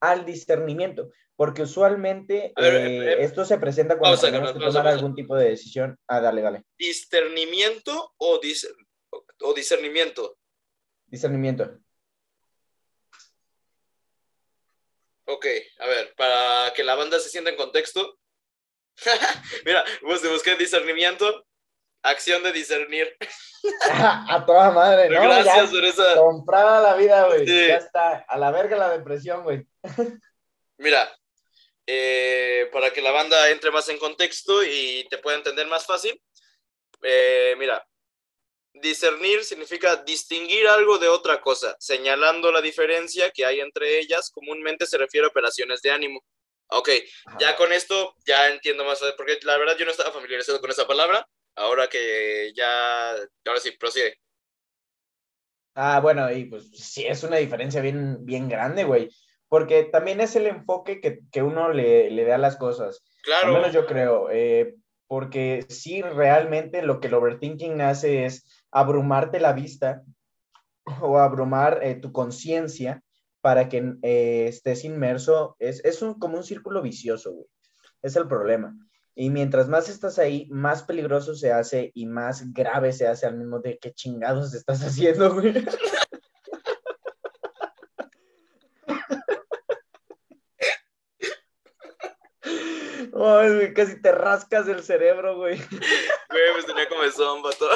al 0.00 0.24
discernimiento, 0.24 1.10
porque 1.36 1.64
usualmente 1.64 2.54
eh, 2.56 3.16
esto 3.18 3.44
se 3.44 3.58
presenta 3.58 3.98
cuando 3.98 4.18
tenemos 4.18 4.54
que 4.54 4.58
tomar 4.58 4.86
algún 4.86 5.14
tipo 5.14 5.36
de 5.36 5.50
decisión. 5.50 5.98
Ah, 6.06 6.22
dale, 6.22 6.40
dale. 6.40 6.64
¿Discernimiento 6.78 8.14
o, 8.16 8.40
o 9.40 9.54
discernimiento? 9.54 10.38
Discernimiento. 11.06 11.78
Ok, 15.24 15.46
a 15.78 15.86
ver, 15.86 16.14
para 16.16 16.72
que 16.74 16.84
la 16.84 16.94
banda 16.94 17.18
se 17.20 17.28
sienta 17.28 17.50
en 17.50 17.56
contexto. 17.56 18.18
Mira, 19.64 19.84
pues 20.02 20.28
busqué 20.28 20.56
discernimiento 20.56 21.46
Acción 22.02 22.42
de 22.42 22.52
discernir. 22.52 23.16
a 23.90 24.44
toda 24.46 24.70
madre, 24.70 25.08
¿no? 25.10 25.20
Gracias 25.20 25.70
por 25.70 25.84
esa. 25.84 26.14
Comprada 26.14 26.80
la 26.80 26.94
vida, 26.94 27.26
güey. 27.26 27.44
Ya 27.46 27.76
está. 27.76 28.24
A 28.28 28.38
la 28.38 28.50
verga 28.50 28.76
la 28.76 28.90
depresión, 28.90 29.42
güey. 29.42 29.66
Mira, 30.78 31.10
eh, 31.86 32.68
para 32.72 32.92
que 32.92 33.02
la 33.02 33.10
banda 33.10 33.50
entre 33.50 33.70
más 33.72 33.88
en 33.88 33.98
contexto 33.98 34.62
y 34.62 35.06
te 35.10 35.18
pueda 35.18 35.38
entender 35.38 35.66
más 35.66 35.86
fácil, 35.86 36.22
eh, 37.02 37.56
mira, 37.58 37.84
discernir 38.80 39.44
significa 39.44 39.96
distinguir 39.96 40.66
algo 40.68 40.98
de 40.98 41.08
otra 41.08 41.40
cosa, 41.40 41.76
señalando 41.78 42.50
la 42.50 42.60
diferencia 42.60 43.30
que 43.30 43.44
hay 43.44 43.60
entre 43.60 43.98
ellas. 43.98 44.30
Comúnmente 44.30 44.86
se 44.86 44.98
refiere 44.98 45.26
a 45.26 45.30
operaciones 45.30 45.82
de 45.82 45.90
ánimo. 45.90 46.24
Ok, 46.70 46.90
ya 47.40 47.56
con 47.56 47.72
esto 47.72 48.14
ya 48.26 48.48
entiendo 48.48 48.84
más, 48.84 49.00
porque 49.16 49.38
la 49.42 49.56
verdad 49.56 49.76
yo 49.78 49.86
no 49.86 49.90
estaba 49.90 50.12
familiarizado 50.12 50.60
con 50.60 50.70
esa 50.70 50.86
palabra 50.86 51.26
ahora 51.58 51.88
que 51.88 52.52
ya, 52.54 53.10
ahora 53.10 53.60
sí, 53.60 53.72
prosigue. 53.72 54.14
Ah, 55.74 56.00
bueno, 56.00 56.30
y 56.32 56.44
pues 56.46 56.70
sí, 56.72 57.06
es 57.06 57.22
una 57.22 57.36
diferencia 57.36 57.80
bien, 57.80 58.24
bien 58.24 58.48
grande, 58.48 58.84
güey, 58.84 59.10
porque 59.48 59.84
también 59.84 60.20
es 60.20 60.34
el 60.36 60.46
enfoque 60.46 61.00
que, 61.00 61.20
que 61.30 61.42
uno 61.42 61.72
le, 61.72 62.10
le, 62.10 62.24
da 62.24 62.36
a 62.36 62.38
las 62.38 62.56
cosas. 62.56 63.02
Claro. 63.22 63.48
Al 63.48 63.52
menos 63.54 63.72
yo 63.72 63.86
creo, 63.86 64.28
eh, 64.30 64.74
porque 65.08 65.66
sí, 65.68 66.02
realmente 66.02 66.82
lo 66.82 67.00
que 67.00 67.08
el 67.08 67.14
overthinking 67.14 67.80
hace 67.80 68.26
es 68.26 68.46
abrumarte 68.70 69.40
la 69.40 69.54
vista 69.54 70.02
o 71.00 71.18
abrumar 71.18 71.80
eh, 71.82 71.94
tu 71.96 72.12
conciencia 72.12 73.02
para 73.40 73.68
que 73.68 73.94
eh, 74.02 74.46
estés 74.48 74.84
inmerso. 74.84 75.56
Es, 75.58 75.84
es 75.84 76.02
un, 76.02 76.14
como 76.14 76.36
un 76.36 76.44
círculo 76.44 76.82
vicioso, 76.82 77.32
güey. 77.32 77.46
Es 78.02 78.16
el 78.16 78.28
problema. 78.28 78.76
Y 79.14 79.30
mientras 79.30 79.68
más 79.68 79.88
estás 79.88 80.18
ahí, 80.18 80.46
más 80.50 80.84
peligroso 80.84 81.34
se 81.34 81.50
hace 81.50 81.90
y 81.94 82.06
más 82.06 82.52
grave 82.52 82.92
se 82.92 83.08
hace 83.08 83.26
al 83.26 83.36
mismo 83.36 83.58
de 83.58 83.78
qué 83.78 83.92
chingados 83.92 84.54
estás 84.54 84.80
haciendo, 84.84 85.34
güey. 85.34 85.54
Ay, 93.20 93.54
güey, 93.54 93.74
casi 93.74 94.00
te 94.00 94.12
rascas 94.12 94.68
el 94.68 94.82
cerebro, 94.82 95.36
güey. 95.36 95.58
Güey, 95.58 96.54
me 96.56 96.62
tenía 96.64 96.88
como 96.88 97.02
zomba 97.10 97.50
todo. 97.58 97.70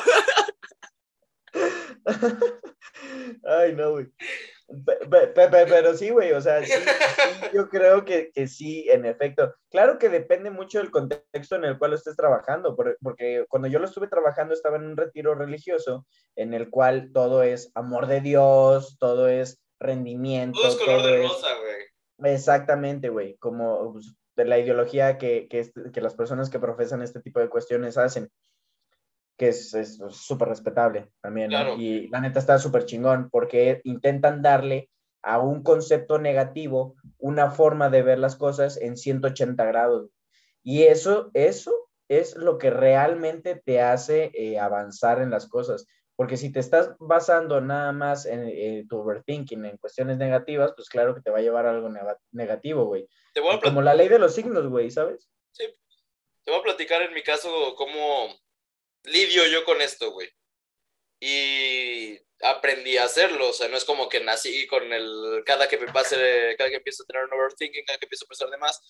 Ay, 3.44 3.74
no, 3.74 3.90
güey. 3.92 4.07
Pero 5.40 5.94
sí, 5.94 6.11
güey, 6.11 6.33
o 6.33 6.40
sea, 6.40 6.64
sí, 6.64 6.72
yo 7.52 7.68
creo 7.68 8.05
que, 8.05 8.31
que, 8.33 8.46
sí, 8.46 8.87
en 8.88 9.05
efecto. 9.05 9.55
Claro 9.70 9.98
que 9.98 10.09
depende 10.09 10.50
mucho 10.50 10.78
del 10.78 10.90
contexto 10.90 11.57
en 11.57 11.64
el 11.64 11.78
cual 11.78 11.92
estés 11.92 12.16
trabajando, 12.16 12.74
porque 12.76 13.44
cuando 13.48 13.68
yo 13.68 13.78
lo 13.78 13.87
estuve 13.87 14.09
trabajando 14.09 14.55
estaba 14.55 14.76
en 14.76 14.85
un 14.85 14.96
retiro 14.96 15.35
religioso 15.35 16.07
en 16.37 16.55
el 16.55 16.70
cual 16.70 17.11
todo 17.12 17.42
es 17.42 17.70
amor 17.74 18.07
de 18.07 18.20
Dios, 18.20 18.96
todo 18.98 19.28
es 19.28 19.61
rendimiento. 19.78 20.59
Todo 20.61 20.70
es 20.70 20.76
color 20.76 21.02
de 21.02 21.22
rosa, 21.22 21.48
güey. 21.59 22.33
Exactamente, 22.33 23.09
güey, 23.09 23.37
como 23.38 23.92
pues, 23.92 24.14
de 24.36 24.44
la 24.44 24.58
ideología 24.58 25.18
que, 25.18 25.46
que, 25.48 25.70
que 25.92 26.00
las 26.00 26.14
personas 26.14 26.50
que 26.50 26.58
profesan 26.58 27.02
este 27.02 27.20
tipo 27.20 27.40
de 27.40 27.48
cuestiones 27.48 27.98
hacen 27.98 28.30
que 29.36 29.48
es 29.48 29.98
súper 30.10 30.48
respetable 30.48 31.10
también, 31.20 31.50
Y 31.78 32.08
la 32.08 32.20
neta 32.20 32.38
está 32.38 32.58
súper 32.58 32.84
chingón 32.84 33.28
porque 33.30 33.80
intentan 33.84 34.42
darle 34.42 34.88
a 35.22 35.40
un 35.40 35.62
concepto 35.62 36.18
negativo 36.18 36.94
una 37.18 37.50
forma 37.50 37.88
de 37.90 38.02
ver 38.02 38.18
las 38.18 38.36
cosas 38.36 38.76
en 38.76 38.96
180 38.96 39.64
grados. 39.64 40.10
Y 40.62 40.82
eso, 40.84 41.30
eso 41.34 41.72
es 42.08 42.36
lo 42.36 42.58
que 42.58 42.70
realmente 42.70 43.60
te 43.64 43.80
hace 43.80 44.30
eh, 44.34 44.58
avanzar 44.58 45.20
en 45.20 45.30
las 45.30 45.48
cosas. 45.48 45.86
Porque 46.14 46.36
si 46.36 46.52
te 46.52 46.60
estás 46.60 46.94
basando 46.98 47.60
nada 47.60 47.90
más 47.92 48.26
en, 48.26 48.86
tu 48.86 48.98
overthinking, 48.98 49.64
en 49.64 49.76
cuestiones 49.78 50.18
negativas, 50.18 50.72
pues 50.76 50.88
claro 50.88 51.14
que 51.14 51.22
te 51.22 51.30
va 51.30 51.38
a 51.38 51.42
llevar 51.42 51.66
a 51.66 51.70
algo 51.70 51.90
negativo, 52.30 52.84
güey. 52.84 53.08
Como 53.62 53.82
la 53.82 53.94
ley 53.94 54.08
de 54.08 54.18
los 54.18 54.34
signos, 54.34 54.66
güey, 54.66 54.90
¿sabes? 54.90 55.28
Sí. 55.52 55.64
Te 56.44 56.50
voy 56.50 56.60
a 56.60 56.64
platicar 56.64 57.02
en 57.02 57.14
mi 57.14 57.22
caso 57.22 57.74
cómo, 57.76 58.36
lidio 59.04 59.46
yo 59.46 59.64
con 59.64 59.80
esto, 59.80 60.10
güey. 60.12 60.28
Y 61.20 62.18
aprendí 62.42 62.96
a 62.96 63.04
hacerlo, 63.04 63.50
o 63.50 63.52
sea, 63.52 63.68
no 63.68 63.76
es 63.76 63.84
como 63.84 64.08
que 64.08 64.20
nací 64.20 64.66
con 64.66 64.92
el, 64.92 65.42
cada 65.46 65.68
que 65.68 65.78
me 65.78 65.92
pase, 65.92 66.56
cada 66.58 66.68
que 66.70 66.76
empiezo 66.76 67.04
a 67.04 67.06
tener 67.06 67.24
un 67.24 67.32
overthinking, 67.32 67.84
cada 67.84 67.98
que 67.98 68.06
empiezo 68.06 68.24
a 68.24 68.28
pensar 68.28 68.50
de 68.50 68.58
más, 68.58 68.80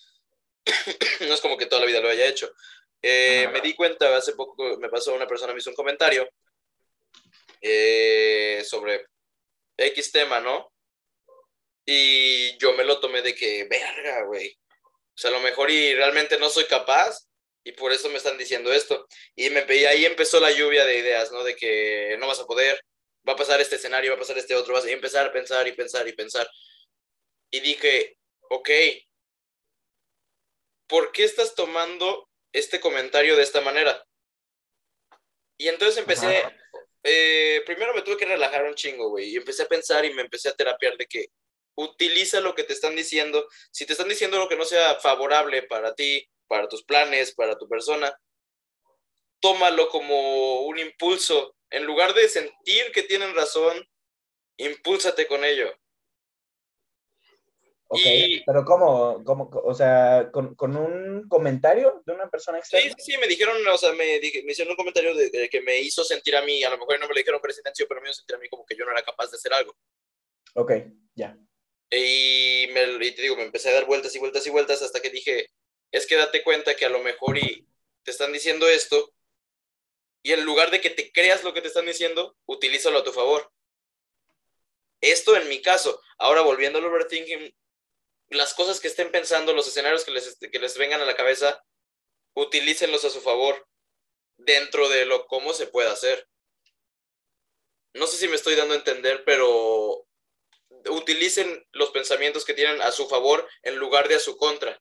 no 1.20 1.34
es 1.34 1.40
como 1.40 1.58
que 1.58 1.66
toda 1.66 1.80
la 1.80 1.86
vida 1.86 2.00
lo 2.00 2.08
haya 2.08 2.26
hecho. 2.26 2.50
Eh, 3.02 3.48
me 3.52 3.60
di 3.60 3.74
cuenta, 3.74 4.16
hace 4.16 4.32
poco 4.32 4.78
me 4.78 4.88
pasó 4.88 5.14
una 5.14 5.26
persona, 5.26 5.52
me 5.52 5.58
hizo 5.58 5.70
un 5.70 5.76
comentario 5.76 6.28
eh, 7.60 8.62
sobre 8.64 9.06
X 9.76 10.12
tema, 10.12 10.40
¿no? 10.40 10.71
Y 11.84 12.56
yo 12.58 12.72
me 12.74 12.84
lo 12.84 13.00
tomé 13.00 13.22
de 13.22 13.34
que, 13.34 13.64
verga, 13.64 14.22
güey. 14.24 14.56
O 15.14 15.18
sea, 15.18 15.30
a 15.30 15.34
lo 15.34 15.40
mejor 15.40 15.70
y 15.70 15.94
realmente 15.94 16.38
no 16.38 16.48
soy 16.48 16.64
capaz, 16.64 17.26
y 17.64 17.72
por 17.72 17.92
eso 17.92 18.08
me 18.08 18.16
están 18.16 18.38
diciendo 18.38 18.72
esto. 18.72 19.06
Y, 19.36 19.50
me, 19.50 19.64
y 19.68 19.84
ahí 19.84 20.04
empezó 20.04 20.40
la 20.40 20.50
lluvia 20.50 20.84
de 20.84 20.98
ideas, 20.98 21.30
¿no? 21.32 21.44
De 21.44 21.54
que 21.54 22.16
no 22.18 22.26
vas 22.26 22.40
a 22.40 22.46
poder, 22.46 22.80
va 23.28 23.34
a 23.34 23.36
pasar 23.36 23.60
este 23.60 23.76
escenario, 23.76 24.10
va 24.12 24.16
a 24.16 24.20
pasar 24.20 24.38
este 24.38 24.54
otro, 24.54 24.74
vas 24.74 24.84
a 24.84 24.90
empezar 24.90 25.26
a 25.26 25.32
pensar 25.32 25.66
y 25.68 25.72
pensar 25.72 26.06
y 26.08 26.12
pensar. 26.12 26.48
Y 27.50 27.60
dije, 27.60 28.18
ok, 28.50 28.70
¿por 30.88 31.12
qué 31.12 31.24
estás 31.24 31.54
tomando 31.54 32.28
este 32.52 32.80
comentario 32.80 33.36
de 33.36 33.42
esta 33.42 33.60
manera? 33.60 34.04
Y 35.56 35.68
entonces 35.68 35.98
empecé, 35.98 36.44
eh, 37.04 37.62
primero 37.64 37.94
me 37.94 38.02
tuve 38.02 38.16
que 38.16 38.24
relajar 38.24 38.64
un 38.64 38.74
chingo, 38.74 39.10
güey, 39.10 39.30
y 39.30 39.36
empecé 39.36 39.62
a 39.62 39.68
pensar 39.68 40.04
y 40.04 40.12
me 40.12 40.22
empecé 40.22 40.48
a 40.48 40.54
terapiar 40.54 40.96
de 40.96 41.06
que 41.06 41.26
utiliza 41.76 42.40
lo 42.40 42.54
que 42.54 42.64
te 42.64 42.72
están 42.72 42.96
diciendo. 42.96 43.48
Si 43.70 43.86
te 43.86 43.92
están 43.92 44.08
diciendo 44.08 44.38
lo 44.38 44.48
que 44.48 44.56
no 44.56 44.64
sea 44.64 44.96
favorable 44.96 45.62
para 45.62 45.94
ti, 45.94 46.28
para 46.46 46.68
tus 46.68 46.84
planes, 46.84 47.34
para 47.34 47.56
tu 47.56 47.68
persona, 47.68 48.16
tómalo 49.40 49.88
como 49.88 50.62
un 50.62 50.78
impulso. 50.78 51.56
En 51.70 51.84
lugar 51.84 52.14
de 52.14 52.28
sentir 52.28 52.92
que 52.92 53.02
tienen 53.02 53.34
razón, 53.34 53.88
impúlsate 54.58 55.26
con 55.26 55.44
ello. 55.44 55.72
Ok, 57.94 58.00
pero 58.46 58.64
¿cómo? 58.64 59.22
¿Cómo? 59.22 59.50
O 59.64 59.74
sea, 59.74 60.30
¿con, 60.32 60.56
un 60.76 61.28
comentario 61.28 62.02
de 62.06 62.14
una 62.14 62.30
persona 62.30 62.58
externa? 62.58 62.94
Sí, 62.96 63.12
sí, 63.12 63.18
me 63.18 63.26
dijeron, 63.26 63.56
o 63.68 63.76
sea, 63.76 63.92
me, 63.92 64.18
me 64.18 64.52
hicieron 64.52 64.70
un 64.70 64.76
comentario 64.76 65.14
de, 65.14 65.48
que 65.50 65.60
me 65.60 65.78
hizo 65.78 66.02
sentir 66.02 66.34
a 66.34 66.40
mí, 66.40 66.64
a 66.64 66.70
lo 66.70 66.78
mejor 66.78 66.98
no 66.98 67.06
me 67.06 67.12
lo 67.12 67.18
dijeron 67.18 67.42
presidencio, 67.42 67.86
pero 67.86 68.00
me 68.00 68.08
hizo 68.08 68.20
sentir 68.20 68.36
a 68.36 68.38
mí 68.38 68.48
como 68.48 68.64
que 68.64 68.76
yo 68.76 68.86
no 68.86 68.92
era 68.92 69.02
capaz 69.02 69.30
de 69.30 69.36
hacer 69.36 69.52
algo. 69.52 69.76
Ok, 70.54 70.72
ya. 71.14 71.36
Y, 71.94 72.68
me, 72.72 72.86
te 73.12 73.20
digo, 73.22 73.36
me 73.36 73.42
empecé 73.42 73.68
a 73.68 73.74
dar 73.74 73.84
vueltas 73.84 74.14
y 74.16 74.18
vueltas 74.18 74.46
y 74.46 74.50
vueltas 74.50 74.80
hasta 74.80 75.00
que 75.00 75.10
dije, 75.10 75.50
es 75.90 76.06
que 76.06 76.16
date 76.16 76.42
cuenta 76.42 76.74
que 76.74 76.86
a 76.86 76.88
lo 76.88 77.00
mejor 77.00 77.36
y 77.36 77.68
te 78.02 78.10
están 78.10 78.32
diciendo 78.32 78.66
esto 78.66 79.12
y 80.22 80.32
en 80.32 80.44
lugar 80.44 80.70
de 80.70 80.80
que 80.80 80.88
te 80.88 81.12
creas 81.12 81.44
lo 81.44 81.52
que 81.52 81.60
te 81.60 81.68
están 81.68 81.84
diciendo, 81.84 82.36
utilízalo 82.46 83.00
a 83.00 83.04
tu 83.04 83.12
favor. 83.12 83.52
Esto 85.02 85.36
en 85.36 85.48
mi 85.48 85.60
caso, 85.60 86.00
ahora 86.16 86.40
volviendo 86.40 86.78
al 86.78 86.86
overthinking, 86.86 87.54
las 88.30 88.54
cosas 88.54 88.80
que 88.80 88.88
estén 88.88 89.10
pensando, 89.10 89.52
los 89.52 89.68
escenarios 89.68 90.04
que 90.04 90.12
les, 90.12 90.38
que 90.38 90.58
les 90.58 90.78
vengan 90.78 91.02
a 91.02 91.04
la 91.04 91.16
cabeza, 91.16 91.62
utilícenlos 92.34 93.04
a 93.04 93.10
su 93.10 93.20
favor 93.20 93.68
dentro 94.36 94.88
de 94.88 95.04
lo 95.04 95.26
cómo 95.26 95.52
se 95.52 95.66
puede 95.66 95.90
hacer. 95.90 96.26
No 97.92 98.06
sé 98.06 98.16
si 98.16 98.28
me 98.28 98.36
estoy 98.36 98.54
dando 98.54 98.72
a 98.72 98.78
entender, 98.78 99.24
pero 99.26 100.06
utilicen 100.90 101.66
los 101.72 101.90
pensamientos 101.90 102.44
que 102.44 102.54
tienen 102.54 102.80
a 102.82 102.90
su 102.90 103.08
favor 103.08 103.46
en 103.62 103.76
lugar 103.76 104.08
de 104.08 104.16
a 104.16 104.20
su 104.20 104.36
contra. 104.36 104.80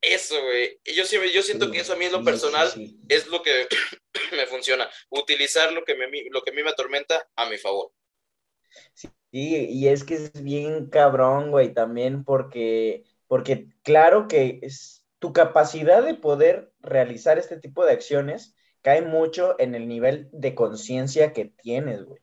Eso, 0.00 0.40
güey. 0.42 0.78
Yo, 0.84 1.04
yo 1.04 1.42
siento 1.42 1.70
que 1.70 1.80
eso 1.80 1.94
a 1.94 1.96
mí 1.96 2.04
en 2.04 2.12
lo 2.12 2.22
personal 2.22 2.70
es 3.08 3.26
lo 3.26 3.42
que 3.42 3.66
me 4.32 4.46
funciona. 4.46 4.88
Utilizar 5.10 5.72
lo 5.72 5.84
que, 5.84 5.94
me, 5.94 6.08
lo 6.30 6.42
que 6.42 6.50
a 6.50 6.54
mí 6.54 6.62
me 6.62 6.70
atormenta 6.70 7.28
a 7.34 7.48
mi 7.48 7.58
favor. 7.58 7.92
Sí, 8.94 9.10
y 9.32 9.88
es 9.88 10.04
que 10.04 10.14
es 10.14 10.42
bien 10.42 10.90
cabrón, 10.90 11.50
güey, 11.50 11.72
también 11.72 12.24
porque, 12.24 13.04
porque 13.26 13.68
claro 13.82 14.28
que 14.28 14.60
es, 14.62 15.04
tu 15.18 15.32
capacidad 15.32 16.02
de 16.02 16.14
poder 16.14 16.72
realizar 16.80 17.38
este 17.38 17.58
tipo 17.58 17.84
de 17.84 17.92
acciones 17.92 18.54
cae 18.82 19.02
mucho 19.02 19.56
en 19.58 19.74
el 19.74 19.88
nivel 19.88 20.28
de 20.30 20.54
conciencia 20.54 21.32
que 21.32 21.46
tienes, 21.46 22.04
güey. 22.04 22.20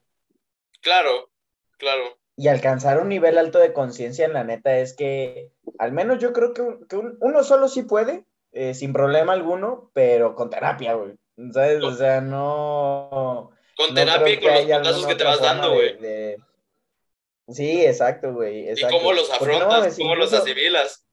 Claro, 0.81 1.31
claro 1.77 2.22
y 2.35 2.47
alcanzar 2.47 2.99
un 2.99 3.09
nivel 3.09 3.37
alto 3.37 3.59
de 3.59 3.73
conciencia 3.73 4.25
en 4.25 4.33
la 4.33 4.43
neta 4.43 4.77
es 4.79 4.93
que, 4.93 5.51
al 5.77 5.91
menos 5.91 6.19
yo 6.19 6.33
creo 6.33 6.53
que, 6.53 6.61
uno 6.61 7.43
solo 7.43 7.67
sí 7.67 7.83
puede, 7.83 8.25
eh, 8.51 8.73
sin 8.73 8.93
problema 8.93 9.33
alguno, 9.33 9.91
pero 9.93 10.35
con 10.35 10.49
terapia, 10.49 10.93
güey. 10.93 11.13
¿Sabes? 11.51 11.83
O 11.83 11.93
sea, 11.95 12.21
no. 12.21 13.51
Con 13.75 13.95
terapia 13.95 14.33
y 14.33 14.39
con 14.39 14.53
los 14.53 14.87
casos 14.87 15.07
que 15.07 15.15
te 15.15 15.23
vas 15.23 15.41
dando, 15.41 15.73
güey. 15.73 15.97
Sí, 17.49 17.85
exacto, 17.85 18.33
güey. 18.33 18.71
Y 18.71 18.81
cómo 18.89 19.13
los 19.13 19.31
afrontas, 19.31 19.97
cómo 19.97 20.15
los 20.15 20.33
asimilas. 20.33 21.05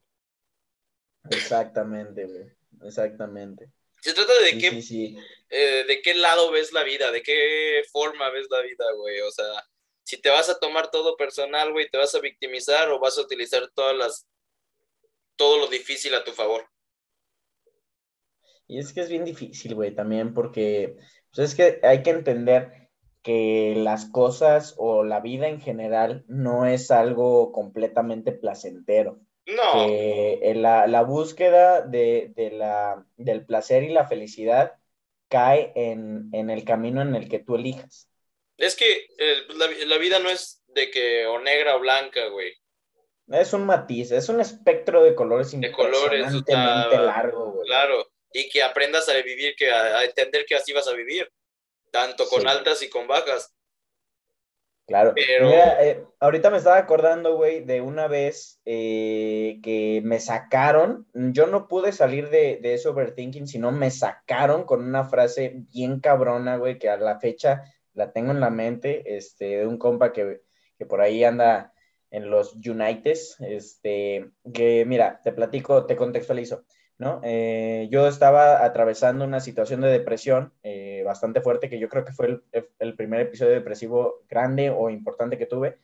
Exactamente, 1.29 2.25
güey. 2.25 2.45
Exactamente. 2.83 3.71
Se 4.01 4.15
trata 4.15 4.33
de 4.41 4.59
qué, 4.59 5.17
eh, 5.51 5.85
de 5.87 6.03
qué 6.03 6.15
lado 6.15 6.51
ves 6.51 6.73
la 6.73 6.83
vida, 6.85 7.11
de 7.11 7.23
qué 7.23 7.83
forma 7.93 8.31
ves 8.31 8.47
la 8.51 8.63
vida, 8.63 8.85
güey. 8.97 9.21
O 9.21 9.31
sea, 9.31 9.45
si 10.11 10.21
te 10.21 10.29
vas 10.29 10.51
a 10.51 10.59
tomar 10.59 10.91
todo 10.91 11.17
personal, 11.17 11.71
güey, 11.71 11.89
te 11.89 11.97
vas 11.97 12.13
a 12.17 12.21
victimizar 12.21 12.91
o 12.91 12.99
vas 12.99 13.17
a 13.17 13.21
utilizar 13.21 13.63
todas 13.73 13.97
las, 13.97 14.27
todo 15.37 15.59
lo 15.59 15.69
difícil 15.69 16.13
a 16.17 16.25
tu 16.25 16.33
favor. 16.33 16.65
Y 18.67 18.81
es 18.81 18.93
que 18.93 19.03
es 19.03 19.09
bien 19.09 19.25
difícil, 19.25 19.77
güey, 19.77 19.95
también 19.95 20.35
porque, 20.35 20.97
pues 21.33 21.51
es 21.51 21.55
que 21.55 21.87
hay 21.87 22.03
que 22.03 22.11
entender 22.11 22.91
que 23.23 23.75
las 23.77 24.07
cosas 24.07 24.75
o 24.79 25.05
la 25.05 25.21
vida 25.21 25.47
en 25.47 25.61
general 25.61 26.25
no 26.27 26.67
es 26.67 26.91
algo 26.91 27.53
completamente 27.53 28.33
placentero. 28.33 29.21
No. 29.47 29.87
Que 29.87 30.53
la, 30.57 30.89
la, 30.89 31.03
búsqueda 31.03 31.83
de, 31.83 32.33
de 32.35 32.51
la, 32.51 33.07
del 33.17 33.47
placer 33.47 33.85
y 33.85 33.91
la 33.91 34.09
felicidad 34.09 34.73
cae 35.29 35.73
en, 35.77 36.31
en 36.33 36.51
el 36.51 36.65
camino 36.65 37.01
en 37.01 37.15
el 37.15 37.29
que 37.29 37.39
tú 37.39 37.55
elijas. 37.55 38.10
Es 38.61 38.77
que 38.77 39.09
eh, 39.17 39.37
la, 39.87 39.97
vida 39.97 40.19
no 40.19 40.29
es 40.29 40.63
de 40.69 40.91
que 40.91 41.27
o 41.27 41.41
negra 41.41 41.77
o 41.77 41.81
blanca, 41.81 42.27
güey. 42.27 42.53
Es 43.29 43.55
un 43.55 43.65
matiz, 43.65 44.13
es 44.13 44.29
un 44.29 44.39
espectro 44.41 45.03
de 45.03 45.15
colores 45.15 45.59
de 45.59 45.73
colores, 45.73 46.27
largo, 46.47 47.53
güey. 47.53 47.67
Claro, 47.67 48.07
y 48.33 48.51
que 48.51 48.63
aprendas 48.63 49.09
a 49.09 49.15
vivir, 49.15 49.55
que 49.57 49.71
a, 49.71 50.05
entender 50.05 50.45
que 50.47 50.57
así 50.57 50.75
vas 50.75 50.87
a 50.89 50.93
vivir, 50.93 51.33
tanto 51.91 52.29
con 52.29 52.47
altas 52.47 52.83
y 52.83 52.91
con 52.91 53.07
bajas. 53.07 53.55
Claro. 54.87 55.15
Eh, 55.17 56.05
ahorita 56.19 56.51
me 56.51 56.59
estaba 56.59 56.77
acordando, 56.77 57.37
güey, 57.37 57.65
de 57.65 57.81
una 57.81 58.09
vez 58.09 58.61
eh, 58.67 59.61
que 59.63 60.03
me 60.05 60.21
sacaron. 60.21 61.07
Yo 61.15 61.47
no 61.47 61.67
pude 61.67 61.93
salir 61.93 62.29
de, 62.29 62.59
de 62.61 62.75
ese 62.75 62.89
overthinking, 62.89 63.47
sino 63.47 63.71
me 63.71 63.91
sacaron 63.91 64.65
con 64.65 64.85
una 64.85 65.05
frase 65.05 65.53
bien 65.73 66.01
cabrona, 66.01 66.57
güey, 66.57 66.79
que 66.79 66.91
a 66.91 66.97
la 66.97 67.21
fecha 67.21 67.63
la 67.95 68.13
tengo 68.13 68.31
en 68.33 68.41
la 68.41 68.51
mente, 68.51 69.17
este, 69.17 69.59
de 69.59 69.67
un 69.67 69.79
compa 69.79 70.13
que, 70.13 70.43
que 70.79 70.87
por 70.87 71.01
ahí 71.01 71.25
anda 71.25 71.73
en 72.11 72.31
los 72.31 72.55
Unites, 72.55 73.37
este, 73.41 74.31
que 74.53 74.85
mira, 74.87 75.21
te 75.23 75.33
platico, 75.33 75.87
te 75.87 75.97
contextualizo. 75.97 76.65
¿no? 77.01 77.23
Eh, 77.25 77.89
yo 77.91 78.07
estaba 78.07 78.63
atravesando 78.63 79.25
una 79.25 79.41
situación 79.41 79.81
de 79.81 79.89
depresión 79.89 80.53
eh, 80.63 81.03
bastante 81.03 81.41
fuerte, 81.41 81.71
que 81.71 81.79
yo 81.79 81.89
creo 81.89 82.05
que 82.05 82.13
fue 82.13 82.43
el, 82.79 82.95
primer 82.95 83.21
episodio 83.21 83.53
depresivo 83.53 84.23
grande 84.29 84.69
o 84.69 84.91
importante 84.91 85.39
que 85.39 85.47
tuve, 85.47 85.79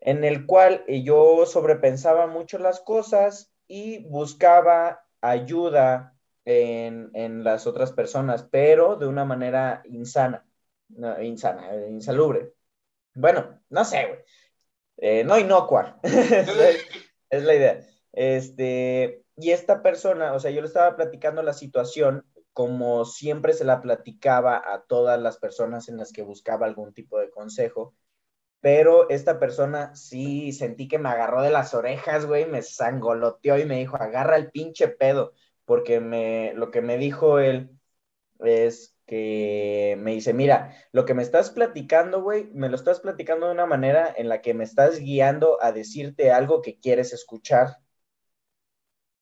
en 0.00 0.24
el 0.24 0.46
cual 0.46 0.82
eh, 0.86 1.02
yo 1.02 1.44
sobrepensaba 1.44 2.26
mucho 2.26 2.58
las 2.58 2.80
cosas 2.80 3.52
y 3.68 4.04
buscaba 4.08 5.04
ayuda 5.20 6.16
en, 6.46 7.44
las 7.44 7.66
otras 7.66 7.92
personas, 7.92 8.44
pero 8.50 8.96
de 8.96 9.06
una 9.06 9.26
manera 9.26 9.82
insana, 9.84 10.46
insana, 11.22 11.74
insalubre. 11.88 12.52
Bueno, 13.14 13.60
no 13.70 13.84
sé, 13.84 14.06
güey. 14.98 15.24
no 15.24 15.38
inocua. 15.38 15.98
es, 16.02 16.48
es 17.30 17.44
la 17.44 17.54
idea. 17.54 17.86
Este, 18.12 19.24
y 19.36 19.50
esta 19.50 19.82
persona, 19.82 20.34
o 20.34 20.40
sea, 20.40 20.50
yo 20.50 20.60
le 20.60 20.68
estaba 20.68 20.96
platicando 20.96 21.42
la 21.42 21.52
situación 21.52 22.24
como 22.54 23.04
siempre 23.04 23.52
se 23.52 23.64
la 23.64 23.82
platicaba 23.82 24.62
a 24.64 24.84
todas 24.84 25.20
las 25.20 25.38
personas 25.38 25.88
en 25.88 25.98
las 25.98 26.12
que 26.12 26.22
buscaba 26.22 26.66
algún 26.66 26.94
tipo 26.94 27.18
de 27.18 27.30
consejo, 27.30 27.94
pero 28.60 29.10
esta 29.10 29.38
persona 29.40 29.94
sí 29.96 30.52
sentí 30.52 30.88
que 30.88 30.98
me 30.98 31.10
agarró 31.10 31.42
de 31.42 31.50
las 31.50 31.74
orejas, 31.74 32.26
güey, 32.26 32.46
me 32.46 32.62
sangoloteó 32.62 33.58
y 33.58 33.66
me 33.66 33.78
dijo, 33.78 33.96
agarra 33.96 34.36
el 34.36 34.50
pinche 34.52 34.88
pedo, 34.88 35.32
porque 35.66 36.00
me, 36.00 36.54
lo 36.54 36.70
que 36.70 36.82
me 36.82 36.98
dijo 36.98 37.40
él 37.40 37.70
es 38.40 38.93
que 39.06 39.96
me 39.98 40.12
dice, 40.12 40.32
mira, 40.32 40.76
lo 40.92 41.04
que 41.04 41.14
me 41.14 41.22
estás 41.22 41.50
platicando, 41.50 42.22
güey, 42.22 42.50
me 42.52 42.68
lo 42.68 42.76
estás 42.76 43.00
platicando 43.00 43.46
de 43.46 43.52
una 43.52 43.66
manera 43.66 44.12
en 44.16 44.28
la 44.28 44.40
que 44.40 44.54
me 44.54 44.64
estás 44.64 44.98
guiando 44.98 45.58
a 45.62 45.72
decirte 45.72 46.32
algo 46.32 46.62
que 46.62 46.78
quieres 46.78 47.12
escuchar 47.12 47.78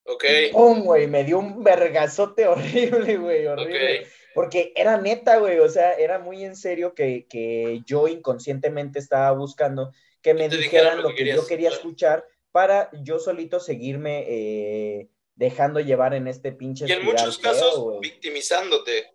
Ok. 0.05 0.25
¡Pum, 0.51 0.83
güey! 0.83 1.07
Me 1.07 1.23
dio 1.23 1.39
un 1.39 1.63
vergazote 1.63 2.47
horrible, 2.47 3.17
güey, 3.17 3.47
horrible. 3.47 4.07
Porque 4.33 4.73
era 4.75 4.97
neta, 4.97 5.37
güey, 5.37 5.59
o 5.59 5.69
sea, 5.69 5.93
era 5.93 6.19
muy 6.19 6.43
en 6.43 6.55
serio 6.55 6.95
que, 6.95 7.27
que 7.29 7.81
yo 7.85 8.07
inconscientemente 8.07 8.99
estaba 8.99 9.31
buscando 9.31 9.91
que 10.21 10.33
me 10.33 10.49
dijeran 10.49 11.03
lo 11.03 11.13
que, 11.13 11.25
yo 11.25 11.45
quería 11.45 11.69
escuchar 11.69 12.25
para 12.51 12.89
yo 13.03 13.19
solito 13.19 13.59
seguirme 13.59 14.25
eh, 14.27 15.09
dejando 15.35 15.79
llevar 15.81 16.13
en 16.15 16.27
este 16.27 16.51
pinche. 16.51 16.85
Y 16.87 16.91
en 16.91 17.05
muchos 17.05 17.37
casos 17.37 17.99
victimizándote. 18.01 19.12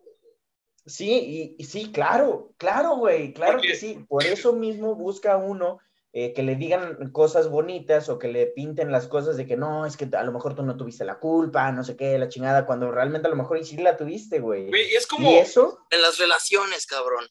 Sí, 0.88 1.54
y, 1.58 1.64
sí, 1.64 1.92
claro, 1.92 2.54
claro, 2.56 2.96
güey, 2.96 3.34
claro 3.34 3.60
que 3.60 3.76
sí. 3.76 4.04
Por 4.08 4.24
eso 4.24 4.54
mismo 4.54 4.94
busca 4.94 5.36
uno 5.36 5.80
eh, 6.14 6.32
que 6.32 6.42
le 6.42 6.56
digan 6.56 7.12
cosas 7.12 7.50
bonitas 7.50 8.08
o 8.08 8.18
que 8.18 8.28
le 8.28 8.46
pinten 8.46 8.90
las 8.90 9.06
cosas 9.06 9.36
de 9.36 9.46
que 9.46 9.56
no, 9.56 9.84
es 9.84 9.98
que 9.98 10.08
a 10.10 10.22
lo 10.22 10.32
mejor 10.32 10.56
tú 10.56 10.62
no 10.62 10.78
tuviste 10.78 11.04
la 11.04 11.18
culpa, 11.18 11.70
no 11.72 11.84
sé 11.84 11.96
qué, 11.96 12.18
la 12.18 12.30
chingada, 12.30 12.64
cuando 12.64 12.90
realmente 12.90 13.28
a 13.28 13.30
lo 13.30 13.36
mejor 13.36 13.62
sí 13.64 13.76
la 13.76 13.98
tuviste, 13.98 14.40
güey. 14.40 14.70
Y 14.70 14.94
es 14.94 15.06
como 15.06 15.30
eso? 15.38 15.86
en 15.90 16.00
las 16.00 16.18
relaciones, 16.18 16.86
cabrón. 16.86 17.28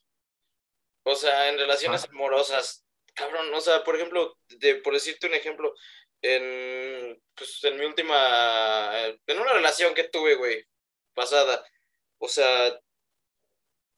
O 1.03 1.15
sea, 1.15 1.49
en 1.49 1.57
relaciones 1.57 2.05
amorosas, 2.09 2.85
cabrón, 3.15 3.51
o 3.53 3.61
sea, 3.61 3.83
por 3.83 3.95
ejemplo, 3.95 4.37
de, 4.59 4.75
por 4.75 4.93
decirte 4.93 5.25
un 5.25 5.33
ejemplo, 5.33 5.73
en, 6.21 7.19
pues, 7.33 7.63
en 7.63 7.79
mi 7.79 7.85
última, 7.85 8.91
en 9.25 9.39
una 9.39 9.53
relación 9.53 9.95
que 9.95 10.03
tuve, 10.03 10.35
güey, 10.35 10.63
pasada, 11.15 11.63
o 12.19 12.27
sea, 12.27 12.79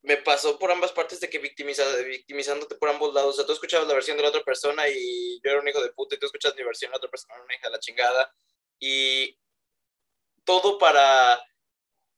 me 0.02 0.18
pasó 0.18 0.58
por 0.58 0.72
ambas 0.72 0.92
partes 0.92 1.20
de 1.20 1.30
que 1.30 1.40
victimiza, 1.40 1.84
victimizándote 1.98 2.76
por 2.76 2.90
ambos 2.90 3.14
lados. 3.14 3.34
O 3.34 3.38
sea, 3.38 3.46
tú 3.46 3.52
escuchabas 3.52 3.88
la 3.88 3.94
versión 3.94 4.18
de 4.18 4.24
la 4.24 4.30
otra 4.30 4.44
persona 4.44 4.88
y 4.88 5.40
yo 5.44 5.52
era 5.52 5.60
un 5.60 5.68
hijo 5.68 5.82
de 5.82 5.92
puta 5.92 6.16
y 6.16 6.20
tú 6.20 6.26
escuchas 6.26 6.56
mi 6.56 6.64
versión, 6.64 6.92
la 6.92 6.98
otra 6.98 7.10
persona 7.10 7.36
era 7.36 7.44
una 7.44 7.56
hija 7.56 7.68
de 7.68 7.72
la 7.72 7.80
chingada. 7.80 8.34
Y 8.80 9.38
todo 10.46 10.78
para 10.78 11.44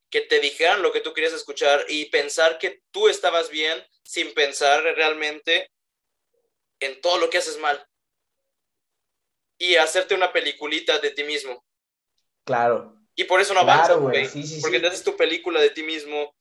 que 0.09 0.21
te 0.21 0.39
dijeran 0.39 0.81
lo 0.81 0.91
que 0.91 1.01
tú 1.01 1.13
querías 1.13 1.33
escuchar 1.33 1.85
y 1.87 2.05
pensar 2.05 2.59
que 2.59 2.83
tú 2.91 3.07
estabas 3.07 3.49
bien 3.49 3.83
sin 4.03 4.33
pensar 4.33 4.83
realmente 4.83 5.71
en 6.79 6.99
todo 7.01 7.17
lo 7.17 7.29
que 7.29 7.39
haces 7.39 7.57
mal. 7.57 7.83
Y 9.57 9.75
hacerte 9.75 10.13
una 10.13 10.33
peliculita 10.33 10.99
de 10.99 11.11
ti 11.11 11.23
mismo. 11.23 11.65
Claro. 12.43 12.97
Y 13.15 13.23
por 13.23 13.41
eso 13.41 13.53
no 13.53 13.61
avanzas, 13.61 13.97
güey. 13.97 14.27
porque 14.61 14.79
te 14.79 14.87
haces 14.87 15.03
tu 15.03 15.15
película 15.15 15.61
de 15.61 15.69
ti 15.69 15.83
mismo 15.83 16.35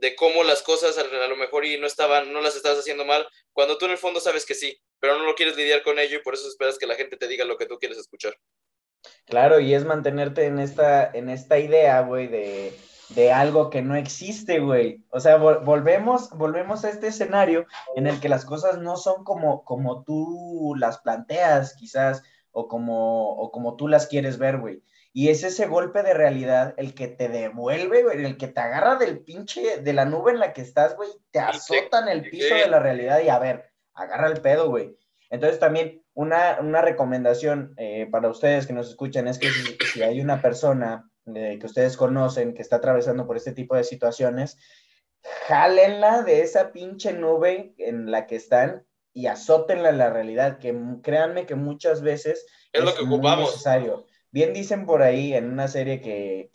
de 0.00 0.14
cómo 0.16 0.42
las 0.42 0.62
cosas 0.62 0.96
a, 0.98 1.26
lo 1.28 1.36
mejor 1.36 1.64
y 1.64 1.78
no 1.78 1.86
estaban, 1.86 2.32
no 2.32 2.40
las 2.40 2.56
estás 2.56 2.78
haciendo 2.78 3.04
mal, 3.04 3.26
cuando 3.52 3.78
tú 3.78 3.86
en 3.86 3.92
el 3.92 3.98
fondo 3.98 4.20
sabes 4.20 4.46
que 4.46 4.54
sí, 4.54 4.80
pero 4.98 5.18
no 5.18 5.24
lo 5.24 5.34
quieres 5.34 5.56
lidiar 5.56 5.82
con 5.82 5.98
ello 5.98 6.18
y 6.18 6.22
por 6.22 6.34
eso 6.34 6.48
esperas 6.48 6.78
que 6.78 6.86
la 6.86 6.94
gente 6.94 7.16
te 7.16 7.28
diga 7.28 7.44
lo 7.44 7.56
que 7.56 7.66
tú 7.66 7.78
quieres 7.78 7.98
escuchar. 7.98 8.34
Claro, 9.26 9.60
y 9.60 9.74
es 9.74 9.84
mantenerte 9.84 10.46
en 10.46 10.58
esta, 10.58 11.10
en 11.12 11.30
esta 11.30 11.58
idea, 11.58 12.00
güey, 12.00 12.26
de, 12.26 12.76
de 13.10 13.32
algo 13.32 13.70
que 13.70 13.82
no 13.82 13.94
existe, 13.94 14.60
güey. 14.60 15.04
O 15.10 15.20
sea, 15.20 15.36
volvemos, 15.36 16.30
volvemos 16.30 16.84
a 16.84 16.90
este 16.90 17.08
escenario 17.08 17.66
en 17.96 18.06
el 18.06 18.20
que 18.20 18.28
las 18.28 18.44
cosas 18.44 18.78
no 18.78 18.96
son 18.96 19.24
como, 19.24 19.64
como 19.64 20.04
tú 20.04 20.74
las 20.78 20.98
planteas, 20.98 21.74
quizás, 21.74 22.22
o 22.52 22.68
como, 22.68 23.36
o 23.36 23.50
como 23.50 23.76
tú 23.76 23.88
las 23.88 24.06
quieres 24.06 24.38
ver, 24.38 24.58
güey. 24.58 24.82
Y 25.12 25.28
es 25.28 25.42
ese 25.42 25.66
golpe 25.66 26.02
de 26.02 26.14
realidad 26.14 26.74
el 26.76 26.94
que 26.94 27.08
te 27.08 27.28
devuelve, 27.28 28.04
güey, 28.04 28.24
el 28.24 28.36
que 28.36 28.48
te 28.48 28.60
agarra 28.60 28.94
del 28.94 29.20
pinche, 29.20 29.78
de 29.78 29.92
la 29.92 30.04
nube 30.04 30.30
en 30.30 30.38
la 30.38 30.52
que 30.52 30.62
estás, 30.62 30.94
güey, 30.96 31.10
te 31.32 31.40
azota 31.40 32.00
en 32.00 32.08
el 32.08 32.30
piso 32.30 32.54
de 32.54 32.68
la 32.68 32.78
realidad 32.78 33.20
y 33.20 33.28
a 33.28 33.38
ver, 33.38 33.72
agarra 33.94 34.28
el 34.28 34.40
pedo, 34.40 34.68
güey. 34.68 34.96
Entonces 35.30 35.58
también 35.58 36.02
una, 36.14 36.82
recomendación 36.82 37.74
eh, 37.76 38.06
para 38.10 38.28
ustedes 38.28 38.66
que 38.66 38.72
nos 38.72 38.88
escuchan 38.88 39.28
es 39.28 39.38
que 39.38 39.48
si, 39.48 40.02
hay 40.02 40.20
una 40.20 40.42
persona 40.42 41.10
eh, 41.34 41.58
que 41.58 41.66
ustedes 41.66 41.96
conocen 41.96 42.54
que 42.54 42.62
está 42.62 42.76
atravesando 42.76 43.26
por 43.26 43.36
este 43.36 43.52
tipo 43.52 43.76
de 43.76 43.84
situaciones, 43.84 44.58
jálenla 45.46 46.22
de 46.22 46.42
esa 46.42 46.72
pinche 46.72 47.12
nube 47.12 47.74
en 47.78 48.10
la 48.10 48.26
que 48.26 48.36
están 48.36 48.86
y 49.12 49.26
azótenla 49.26 49.90
en 49.90 49.98
la 49.98 50.10
realidad, 50.10 50.58
que 50.58 50.76
créanme 51.02 51.46
que 51.46 51.54
muchas 51.54 52.02
veces 52.02 52.46
es, 52.72 52.84
lo 52.84 52.94
que 52.94 53.02
ocupamos. 53.02 53.50
necesario. 53.50 54.06
Bien 54.30 54.52
dicen 54.52 54.86
por 54.86 55.02
ahí 55.02 55.34
en 55.34 55.50
una 55.50 55.68
serie 55.68 56.00
que, 56.00 56.50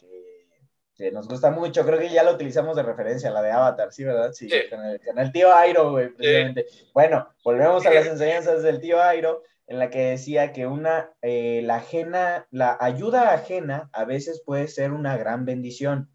que, 0.96 1.12
nos 1.12 1.28
gusta 1.28 1.52
mucho, 1.52 1.86
creo 1.86 2.00
que 2.00 2.10
ya 2.10 2.24
la 2.24 2.32
utilizamos 2.32 2.76
de 2.76 2.84
referencia, 2.84 3.30
la 3.30 3.42
de 3.42 3.52
Avatar, 3.52 3.92
¿sí, 3.92 4.04
verdad? 4.04 4.32
Sí, 4.32 4.50
Con, 4.70 5.20
el, 5.20 5.32
tío 5.32 5.54
Airo, 5.54 5.92
güey, 5.92 6.10
precisamente. 6.10 6.66
Bueno, 6.94 7.30
volvemos 7.44 7.86
a 7.86 7.94
las 7.94 8.06
enseñanzas 8.08 8.64
del 8.64 8.80
tío 8.80 9.02
Airo, 9.02 9.44
en 9.68 9.80
la 9.80 9.90
que 9.90 10.00
decía 10.12 10.54
que 10.54 10.68
una, 10.68 11.12
eh, 11.22 11.62
la 11.64 11.78
ajena, 11.78 12.48
la 12.52 12.78
ayuda 12.80 13.34
ajena 13.34 13.90
a 13.94 14.06
veces 14.06 14.42
puede 14.46 14.68
ser 14.68 14.92
una 14.92 15.18
gran 15.18 15.44
bendición. 15.46 16.10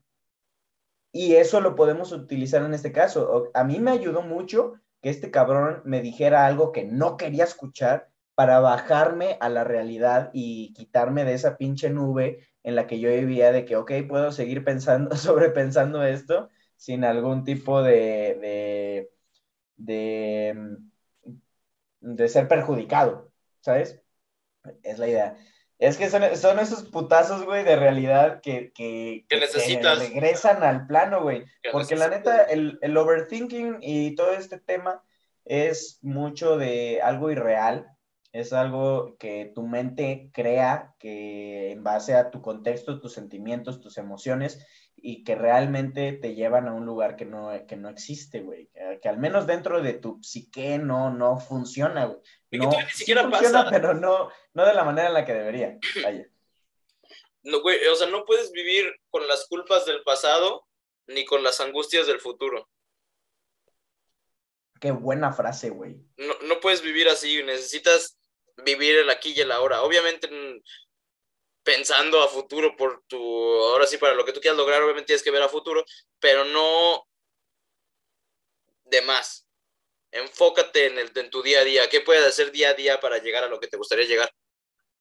Y 1.13 1.35
eso 1.35 1.61
lo 1.61 1.75
podemos 1.75 2.13
utilizar 2.13 2.63
en 2.63 2.73
este 2.73 2.93
caso. 2.93 3.51
A 3.53 3.65
mí 3.65 3.81
me 3.81 3.91
ayudó 3.91 4.23
mucho 4.23 4.75
que 5.03 5.11
este 5.11 5.31
cabrón 5.31 5.83
me 5.85 6.01
dijera 6.03 6.47
algo 6.47 6.73
que 6.73 6.85
no 6.85 7.17
quería 7.17 7.45
escuchar 7.45 8.09
para 8.41 8.59
bajarme 8.59 9.37
a 9.39 9.51
la 9.51 9.65
realidad 9.65 10.31
y 10.33 10.73
quitarme 10.73 11.27
de 11.27 11.35
esa 11.35 11.59
pinche 11.59 11.91
nube 11.91 12.49
en 12.63 12.75
la 12.75 12.87
que 12.87 12.99
yo 12.99 13.11
vivía 13.11 13.53
de 13.53 13.67
que, 13.67 13.77
ok, 13.77 13.93
puedo 14.09 14.33
seguir 14.33 14.65
pensando, 14.65 15.15
sobrepensando 15.15 16.03
esto 16.03 16.49
sin 16.75 17.05
algún 17.05 17.45
tipo 17.45 17.83
de, 17.83 19.11
de, 19.77 20.55
mm, 20.55 22.15
de, 22.15 22.29
ser 22.31 22.49
perjudicado, 22.49 23.31
¿sabes? 23.61 24.01
Es 24.85 24.99
la 24.99 25.09
idea. 25.09 25.37
Es 25.79 25.99
que 25.99 26.09
son, 26.09 26.23
esos 26.23 26.85
putazos, 26.85 27.45
güey, 27.45 27.63
de 27.63 27.77
realidad 27.77 28.41
que, 28.41 28.73
que, 28.73 29.27
regresan 29.29 30.63
al 30.63 30.87
plano, 30.87 31.21
güey. 31.21 31.45
Porque 31.73 31.95
la 31.95 32.09
neta, 32.09 32.45
el, 32.45 32.79
el 32.81 32.97
overthinking 32.97 33.81
y 33.83 34.15
todo 34.15 34.33
este 34.33 34.59
tema 34.59 35.05
es 35.45 35.99
mucho 36.01 36.57
de 36.57 37.03
algo 37.03 37.31
irreal, 37.31 37.87
es 38.33 38.53
algo 38.53 39.17
que 39.19 39.51
tu 39.55 39.67
mente 39.67 40.31
crea 40.33 40.95
que 40.99 41.73
en 41.73 41.83
base 41.83 42.15
a 42.15 42.31
tu 42.31 42.41
contexto, 42.41 43.01
tus 43.01 43.13
sentimientos, 43.13 43.81
tus 43.81 43.99
emociones 43.99 44.65
y 44.95 45.25
que 45.25 45.35
realmente 45.35 46.13
te 46.13 46.35
llevan 46.35 46.69
a 46.69 46.75
un 46.75 46.87
lugar 46.87 47.17
que 47.17 47.25
no, 47.25 47.51
que 47.67 47.77
no 47.77 47.89
existe, 47.89 48.41
güey. 48.41 48.71
Que, 49.03 49.09
al 49.09 49.19
menos 49.19 49.47
dentro 49.47 49.83
de 49.83 49.95
tu 49.95 50.21
psique 50.23 50.79
no, 50.79 51.11
no 51.11 51.41
funciona, 51.41 52.05
güey. 52.05 52.21
No, 52.53 52.71
ni 52.71 52.91
siquiera 52.91 53.23
funciona, 53.23 53.69
pero 53.71 53.95
no, 53.95 54.31
no 54.53 54.65
de 54.65 54.75
la 54.75 54.85
manera 54.85 55.09
en 55.09 55.15
la 55.15 55.25
que 55.25 55.35
debería. 55.35 55.79
No, 57.43 57.63
güey, 57.63 57.85
o 57.87 57.97
sea, 57.97 58.09
no 58.09 58.25
puedes 58.25 58.53
vivir 58.53 58.95
con 59.09 59.27
las 59.27 59.47
culpas 59.49 59.87
del 59.87 60.03
pasado 60.03 60.67
ni 61.07 61.25
con 61.25 61.43
las 61.43 61.61
angustias 61.61 62.07
del 62.07 62.21
futuro. 62.21 62.69
Qué 64.81 64.93
buena 64.93 65.33
frase, 65.33 65.71
güey. 65.71 65.97
No 66.17 66.35
no 66.43 66.61
puedes 66.61 66.83
vivir 66.83 67.09
así, 67.09 67.43
necesitas 67.43 68.20
vivir 68.65 68.99
el 68.99 69.11
aquí 69.11 69.33
y 69.37 69.41
el 69.41 69.53
ahora. 69.53 69.83
Obviamente 69.83 70.29
pensando 71.63 72.23
a 72.23 72.29
futuro 72.29 72.75
por 72.77 73.05
tu, 73.07 73.19
ahora 73.19 73.87
sí, 73.87 73.99
para 73.99 74.15
lo 74.15 74.25
que 74.25 74.33
tú 74.33 74.41
quieras 74.41 74.59
lograr, 74.59 74.83
obviamente 74.83 75.09
tienes 75.09 75.23
que 75.23 75.31
ver 75.31 75.43
a 75.43 75.49
futuro, 75.49 75.85
pero 76.19 76.45
no 76.45 77.07
de 78.85 79.03
más. 79.03 79.47
Enfócate 80.13 80.87
en, 80.87 80.99
el, 80.99 81.13
en 81.15 81.31
tu 81.31 81.43
día 81.43 81.61
a 81.61 81.65
día. 81.65 81.89
¿Qué 81.89 82.01
puedes 82.01 82.27
hacer 82.27 82.51
día 82.51 82.71
a 82.71 82.75
día 82.75 82.99
para 82.99 83.19
llegar 83.19 83.45
a 83.45 83.49
lo 83.49 83.61
que 83.61 83.69
te 83.69 83.77
gustaría 83.77 84.07
llegar? 84.07 84.31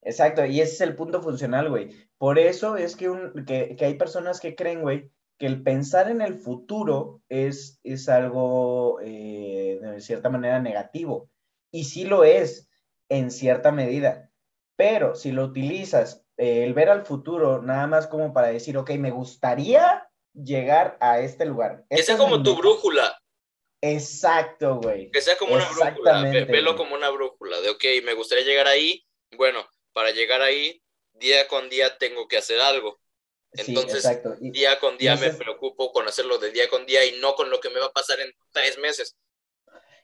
Exacto, 0.02 0.46
y 0.46 0.62
ese 0.62 0.74
es 0.74 0.82
el 0.82 0.96
punto 0.96 1.22
funcional, 1.22 1.70
güey. 1.70 2.10
Por 2.18 2.40
eso 2.40 2.78
es 2.78 2.96
que, 2.96 3.10
un, 3.10 3.46
que, 3.46 3.76
que 3.76 3.86
hay 3.86 3.96
personas 3.96 4.40
que 4.40 4.56
creen, 4.56 4.82
güey, 4.82 5.10
que 5.40 5.46
el 5.46 5.64
pensar 5.64 6.12
en 6.12 6.22
el 6.22 6.38
futuro 6.38 7.22
es, 7.30 7.80
es 7.84 8.08
algo 8.08 9.00
eh, 9.02 9.80
de 9.82 10.02
cierta 10.02 10.30
manera 10.30 10.60
negativo. 10.60 11.30
Y 11.72 11.86
sí 11.86 12.04
lo 12.04 12.24
es, 12.24 12.69
en 13.10 13.32
cierta 13.32 13.72
medida. 13.72 14.32
Pero 14.76 15.16
si 15.16 15.32
lo 15.32 15.44
utilizas, 15.44 16.24
eh, 16.38 16.64
el 16.64 16.74
ver 16.74 16.90
al 16.90 17.06
futuro, 17.06 17.62
nada 17.62 17.86
más 17.88 18.08
como 18.08 18.34
para 18.34 18.48
decir, 18.48 18.78
ok, 18.78 18.92
me 18.92 19.12
gustaría 19.12 20.10
llegar 20.34 20.98
a 21.02 21.20
este 21.20 21.46
lugar. 21.46 21.86
Que 21.90 22.04
sea 22.04 22.18
como 22.18 22.42
tu 22.42 22.56
brújula. 22.56 23.22
Exacto, 23.82 24.76
güey. 24.76 25.12
Que 25.12 25.22
sea 25.22 25.38
como 25.38 25.56
una 25.56 25.70
brújula. 25.70 26.22
Velo 26.46 26.76
como 26.76 26.96
una 26.96 27.10
brújula. 27.10 27.60
De, 27.62 27.70
ok, 27.70 27.84
me 28.04 28.14
gustaría 28.14 28.46
llegar 28.46 28.68
ahí. 28.68 29.06
Bueno, 29.36 29.68
para 29.94 30.12
llegar 30.12 30.42
ahí, 30.42 30.82
día 31.14 31.48
con 31.48 31.70
día 31.70 31.98
tengo 31.98 32.28
que 32.28 32.38
hacer 32.38 32.60
algo. 32.62 33.00
Entonces, 33.54 34.08
día 34.40 34.80
con 34.80 34.98
día 34.98 35.16
me 35.16 35.34
preocupo 35.34 35.92
con 35.92 36.08
hacerlo 36.08 36.38
de 36.38 36.52
día 36.52 36.70
con 36.70 36.86
día 36.86 37.04
y 37.06 37.20
no 37.20 37.36
con 37.36 37.50
lo 37.50 37.60
que 37.60 37.70
me 37.70 37.80
va 37.80 37.88
a 37.88 37.92
pasar 37.92 38.20
en 38.20 38.32
tres 38.52 38.78
meses. 38.78 39.18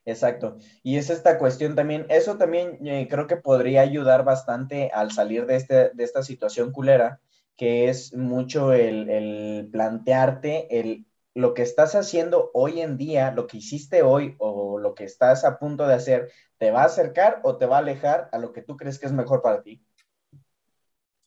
Exacto. 0.05 0.57
Y 0.83 0.97
es 0.97 1.09
esta 1.09 1.39
cuestión 1.39 1.75
también, 1.75 2.05
eso 2.09 2.37
también 2.37 2.77
eh, 2.85 3.07
creo 3.09 3.25
que 3.25 3.37
podría 3.37 3.81
ayudar 3.81 4.23
bastante 4.23 4.91
al 4.93 5.11
salir 5.11 5.47
de, 5.47 5.55
este, 5.55 5.89
de 5.89 6.03
esta 6.03 6.21
situación 6.21 6.71
culera, 6.71 7.19
que 7.57 7.89
es 7.89 8.13
mucho 8.13 8.71
el, 8.71 9.09
el 9.09 9.67
plantearte 9.71 10.79
el, 10.79 11.05
lo 11.33 11.55
que 11.55 11.63
estás 11.63 11.95
haciendo 11.95 12.51
hoy 12.53 12.81
en 12.81 12.97
día, 12.97 13.31
lo 13.31 13.47
que 13.47 13.57
hiciste 13.57 14.03
hoy 14.03 14.35
o 14.37 14.77
lo 14.77 14.93
que 14.93 15.05
estás 15.05 15.43
a 15.43 15.57
punto 15.57 15.87
de 15.87 15.95
hacer, 15.95 16.31
¿te 16.59 16.69
va 16.69 16.83
a 16.83 16.85
acercar 16.85 17.41
o 17.43 17.57
te 17.57 17.65
va 17.65 17.77
a 17.77 17.79
alejar 17.79 18.29
a 18.31 18.37
lo 18.37 18.53
que 18.53 18.61
tú 18.61 18.77
crees 18.77 18.99
que 18.99 19.07
es 19.07 19.11
mejor 19.11 19.41
para 19.41 19.63
ti? 19.63 19.83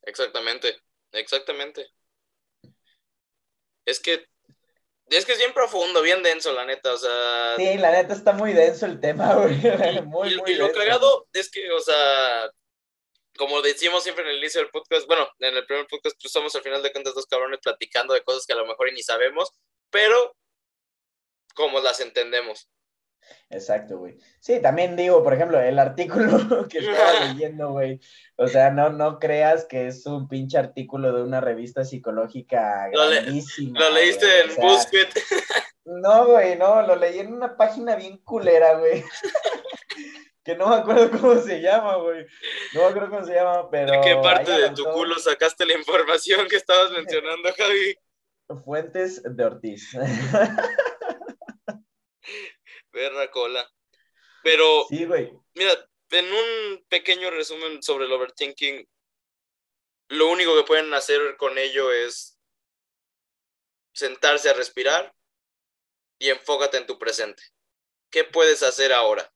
Exactamente, 0.02 0.76
exactamente. 1.12 1.86
Es 3.84 4.00
que 4.00 4.24
es 5.10 5.24
que 5.24 5.32
es 5.32 5.38
bien 5.38 5.52
profundo, 5.52 6.02
bien 6.02 6.22
denso, 6.22 6.52
la 6.52 6.64
neta, 6.64 6.92
o 6.92 6.98
sea... 6.98 7.56
Sí, 7.56 7.78
la 7.78 7.90
neta 7.90 8.14
está 8.14 8.32
muy 8.32 8.52
denso 8.52 8.86
el 8.86 9.00
tema, 9.00 9.34
güey. 9.36 10.02
Muy, 10.02 10.40
y, 10.46 10.52
y 10.52 10.54
lo 10.54 10.72
cagado 10.72 11.26
es 11.32 11.50
que, 11.50 11.70
o 11.70 11.80
sea, 11.80 12.50
como 13.38 13.62
decimos 13.62 14.02
siempre 14.02 14.24
en 14.24 14.30
el 14.30 14.38
inicio 14.38 14.60
del 14.60 14.70
podcast, 14.70 15.06
bueno, 15.06 15.28
en 15.38 15.56
el 15.56 15.64
primer 15.64 15.86
podcast, 15.86 16.16
pues 16.20 16.32
somos 16.32 16.54
al 16.54 16.62
final 16.62 16.82
de 16.82 16.92
cuentas 16.92 17.14
dos 17.14 17.26
cabrones 17.26 17.60
platicando 17.62 18.12
de 18.12 18.22
cosas 18.22 18.44
que 18.44 18.52
a 18.52 18.56
lo 18.56 18.66
mejor 18.66 18.92
ni 18.92 19.02
sabemos, 19.02 19.50
pero 19.90 20.36
como 21.54 21.80
las 21.80 22.00
entendemos. 22.00 22.68
Exacto, 23.50 23.98
güey. 23.98 24.16
Sí, 24.40 24.60
también 24.60 24.96
digo, 24.96 25.22
por 25.22 25.34
ejemplo, 25.34 25.60
el 25.60 25.78
artículo 25.78 26.28
que 26.68 26.78
estaba 26.78 27.12
leyendo, 27.32 27.70
güey. 27.70 28.00
O 28.36 28.46
sea, 28.46 28.70
no, 28.70 28.90
no 28.90 29.18
creas 29.18 29.64
que 29.64 29.86
es 29.86 30.04
un 30.06 30.28
pinche 30.28 30.58
artículo 30.58 31.12
de 31.12 31.22
una 31.22 31.40
revista 31.40 31.84
psicológica 31.84 32.88
grandísima. 32.92 33.80
Lo, 33.80 33.90
leíste 33.90 34.26
en 34.42 34.56
BuzzFeed. 34.56 35.08
No, 35.84 36.26
güey, 36.26 36.56
no, 36.56 36.82
lo 36.82 36.96
leí 36.96 37.18
en 37.18 37.32
una 37.32 37.56
página 37.56 37.96
bien 37.96 38.18
culera, 38.18 38.74
güey. 38.78 39.02
que 40.44 40.54
no 40.54 40.68
me 40.68 40.76
acuerdo 40.76 41.10
cómo 41.10 41.40
se 41.40 41.60
llama, 41.60 41.96
güey. 41.96 42.26
No 42.74 42.82
me 42.82 42.86
acuerdo 42.88 43.10
cómo 43.10 43.24
se 43.24 43.34
llama, 43.34 43.70
pero. 43.70 43.92
¿De 43.92 44.00
qué 44.02 44.16
parte 44.16 44.52
de 44.52 44.70
tu 44.70 44.84
culo 44.84 45.18
sacaste 45.18 45.64
la 45.64 45.74
información 45.74 46.46
que 46.48 46.56
estabas 46.56 46.90
mencionando, 46.90 47.48
Javi? 47.56 47.96
Fuentes 48.64 49.22
de 49.24 49.44
Ortiz. 49.44 49.96
Perra 52.98 53.30
cola. 53.30 53.64
Pero, 54.42 54.86
sí, 54.88 55.04
güey. 55.04 55.30
Mira, 55.54 55.72
en 56.10 56.24
un 56.24 56.84
pequeño 56.88 57.30
resumen 57.30 57.80
sobre 57.80 58.06
el 58.06 58.12
overthinking, 58.12 58.88
lo 60.08 60.28
único 60.28 60.56
que 60.56 60.64
pueden 60.64 60.92
hacer 60.94 61.36
con 61.36 61.56
ello 61.58 61.92
es 61.92 62.40
sentarse 63.92 64.50
a 64.50 64.54
respirar 64.54 65.14
y 66.18 66.30
enfócate 66.30 66.78
en 66.78 66.86
tu 66.86 66.98
presente. 66.98 67.40
¿Qué 68.10 68.24
puedes 68.24 68.64
hacer 68.64 68.92
ahora? 68.92 69.32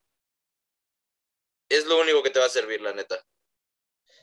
Es 1.68 1.86
lo 1.86 2.00
único 2.00 2.24
que 2.24 2.30
te 2.30 2.40
va 2.40 2.46
a 2.46 2.48
servir, 2.48 2.80
la 2.80 2.92
neta. 2.92 3.24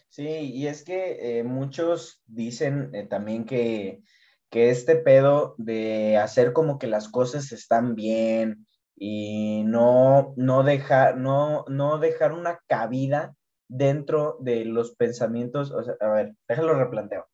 Sí, 0.09 0.27
y 0.27 0.67
es 0.67 0.83
que 0.83 1.39
eh, 1.39 1.43
muchos 1.45 2.21
dicen 2.25 2.93
eh, 2.93 3.07
también 3.07 3.45
que, 3.45 4.01
que 4.49 4.69
este 4.69 4.97
pedo 4.97 5.55
de 5.57 6.17
hacer 6.17 6.51
como 6.51 6.77
que 6.77 6.87
las 6.87 7.07
cosas 7.07 7.53
están 7.53 7.95
bien, 7.95 8.67
y 9.01 9.63
no, 9.63 10.33
no, 10.35 10.63
dejar, 10.63 11.17
no, 11.17 11.63
no 11.69 11.99
dejar 11.99 12.33
una 12.33 12.59
cabida 12.67 13.33
dentro 13.69 14.37
de 14.41 14.65
los 14.65 14.93
pensamientos, 14.95 15.71
o 15.71 15.81
sea, 15.81 15.95
a 16.01 16.09
ver, 16.09 16.35
déjalo 16.49 16.73
replanteo. 16.73 17.25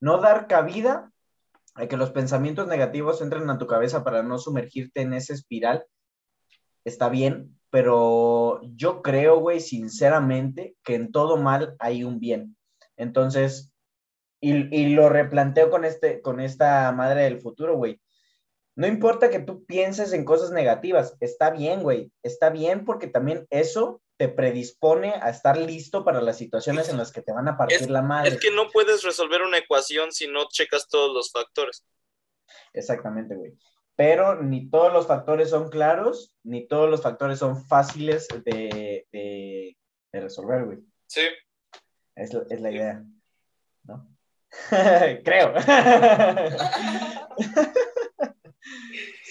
No 0.00 0.18
dar 0.18 0.48
cabida 0.48 1.12
a 1.76 1.86
que 1.86 1.96
los 1.96 2.10
pensamientos 2.10 2.66
negativos 2.66 3.22
entren 3.22 3.48
a 3.48 3.58
tu 3.58 3.68
cabeza 3.68 4.02
para 4.02 4.24
no 4.24 4.38
sumergirte 4.38 5.02
en 5.02 5.12
esa 5.12 5.34
espiral, 5.34 5.86
está 6.84 7.08
bien, 7.08 7.60
pero 7.70 8.60
yo 8.74 9.00
creo, 9.00 9.38
güey, 9.38 9.60
sinceramente, 9.60 10.76
que 10.82 10.96
en 10.96 11.12
todo 11.12 11.36
mal 11.36 11.76
hay 11.78 12.02
un 12.02 12.18
bien. 12.18 12.56
Entonces, 12.96 13.72
y, 14.40 14.52
y 14.76 14.94
lo 14.94 15.08
replanteo 15.08 15.70
con, 15.70 15.84
este, 15.84 16.20
con 16.22 16.40
esta 16.40 16.90
madre 16.90 17.22
del 17.22 17.40
futuro, 17.40 17.76
güey. 17.76 18.00
No 18.76 18.88
importa 18.88 19.30
que 19.30 19.38
tú 19.38 19.64
pienses 19.64 20.12
en 20.12 20.24
cosas 20.24 20.50
negativas, 20.50 21.16
está 21.20 21.50
bien, 21.50 21.82
güey, 21.82 22.10
está 22.22 22.50
bien 22.50 22.84
porque 22.84 23.06
también 23.06 23.46
eso 23.50 24.02
te 24.16 24.28
predispone 24.28 25.14
a 25.14 25.30
estar 25.30 25.56
listo 25.56 26.04
para 26.04 26.20
las 26.20 26.38
situaciones 26.38 26.88
en 26.88 26.98
las 26.98 27.12
que 27.12 27.22
te 27.22 27.32
van 27.32 27.48
a 27.48 27.56
partir 27.56 27.90
la 27.90 28.02
madre. 28.02 28.30
Es 28.30 28.40
que 28.40 28.50
no 28.50 28.68
puedes 28.70 29.02
resolver 29.02 29.42
una 29.42 29.58
ecuación 29.58 30.12
si 30.12 30.26
no 30.26 30.48
checas 30.48 30.88
todos 30.88 31.14
los 31.14 31.30
factores. 31.30 31.84
Exactamente, 32.72 33.36
güey. 33.36 33.56
Pero 33.96 34.42
ni 34.42 34.70
todos 34.70 34.92
los 34.92 35.06
factores 35.06 35.50
son 35.50 35.68
claros, 35.68 36.34
ni 36.42 36.66
todos 36.66 36.90
los 36.90 37.00
factores 37.00 37.38
son 37.38 37.64
fáciles 37.64 38.26
de, 38.44 39.06
de, 39.12 39.76
resolver, 40.12 40.64
güey. 40.64 40.78
Sí. 41.06 41.22
Es, 42.16 42.34
es 42.50 42.60
la 42.60 42.72
idea, 42.72 43.04
¿no? 43.84 44.08
Creo. 45.24 45.54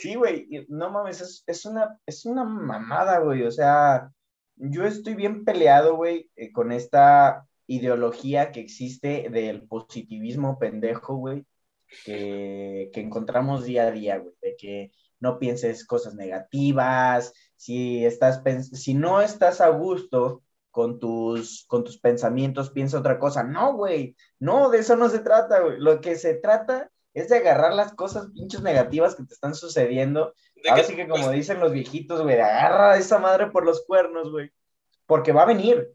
Sí, 0.04 0.16
güey, 0.16 0.50
no 0.68 0.92
mames, 0.92 1.44
es, 1.48 1.66
una, 1.66 1.98
es 2.06 2.26
una 2.26 2.44
mamada, 2.44 3.20
güey. 3.20 3.44
O 3.44 3.52
sea, 3.52 4.12
yo 4.58 4.84
estoy 4.84 5.16
bien 5.16 5.46
peleado, 5.46 5.96
güey, 5.96 6.30
eh, 6.36 6.52
con 6.52 6.74
esta 6.74 7.48
ideología 7.68 8.52
que 8.52 8.60
existe 8.60 9.30
del 9.30 9.66
positivismo 9.66 10.60
pendejo, 10.60 11.16
güey, 11.16 11.46
que, 12.04 12.92
encontramos 12.96 13.64
día 13.64 13.84
a 13.88 13.92
día, 13.92 14.18
güey, 14.18 14.34
de 14.42 14.58
que 14.58 14.92
no 15.22 15.40
pienses 15.40 15.86
cosas 15.88 16.16
negativas, 16.16 17.32
si, 17.56 18.04
estás 18.04 18.42
si 18.74 18.96
no 18.96 19.22
estás 19.22 19.62
a 19.62 19.70
gusto 19.70 20.44
con 20.70 21.00
tus, 21.00 21.64
con 21.66 21.86
tus 21.86 21.98
pensamientos, 21.98 22.72
piensa 22.72 23.00
otra 23.00 23.20
cosa. 23.20 23.44
No, 23.44 23.78
güey, 23.78 24.18
no, 24.38 24.70
de 24.70 24.80
eso 24.80 24.98
no 24.98 25.08
se 25.08 25.20
trata, 25.20 25.62
güey. 25.62 25.80
Lo 25.80 26.02
que 26.02 26.18
se 26.18 26.34
trata 26.34 26.92
es 27.14 27.30
de 27.30 27.38
agarrar 27.38 27.74
las 27.74 27.94
cosas 27.94 28.28
pinches 28.34 28.62
negativas 28.62 29.16
que 29.16 29.24
te 29.24 29.34
están 29.34 29.54
sucediendo. 29.54 30.34
Ahora 30.68 30.84
sí 30.84 30.96
que 30.96 31.08
como 31.08 31.30
dicen 31.30 31.60
los 31.60 31.72
viejitos, 31.72 32.22
güey, 32.22 32.40
agarra 32.40 32.94
a 32.94 32.98
esa 32.98 33.20
madre 33.20 33.52
por 33.52 33.66
los 33.66 33.86
cuernos, 33.86 34.32
güey. 34.32 34.52
Porque 35.06 35.32
va 35.32 35.44
a 35.44 35.48
venir, 35.48 35.92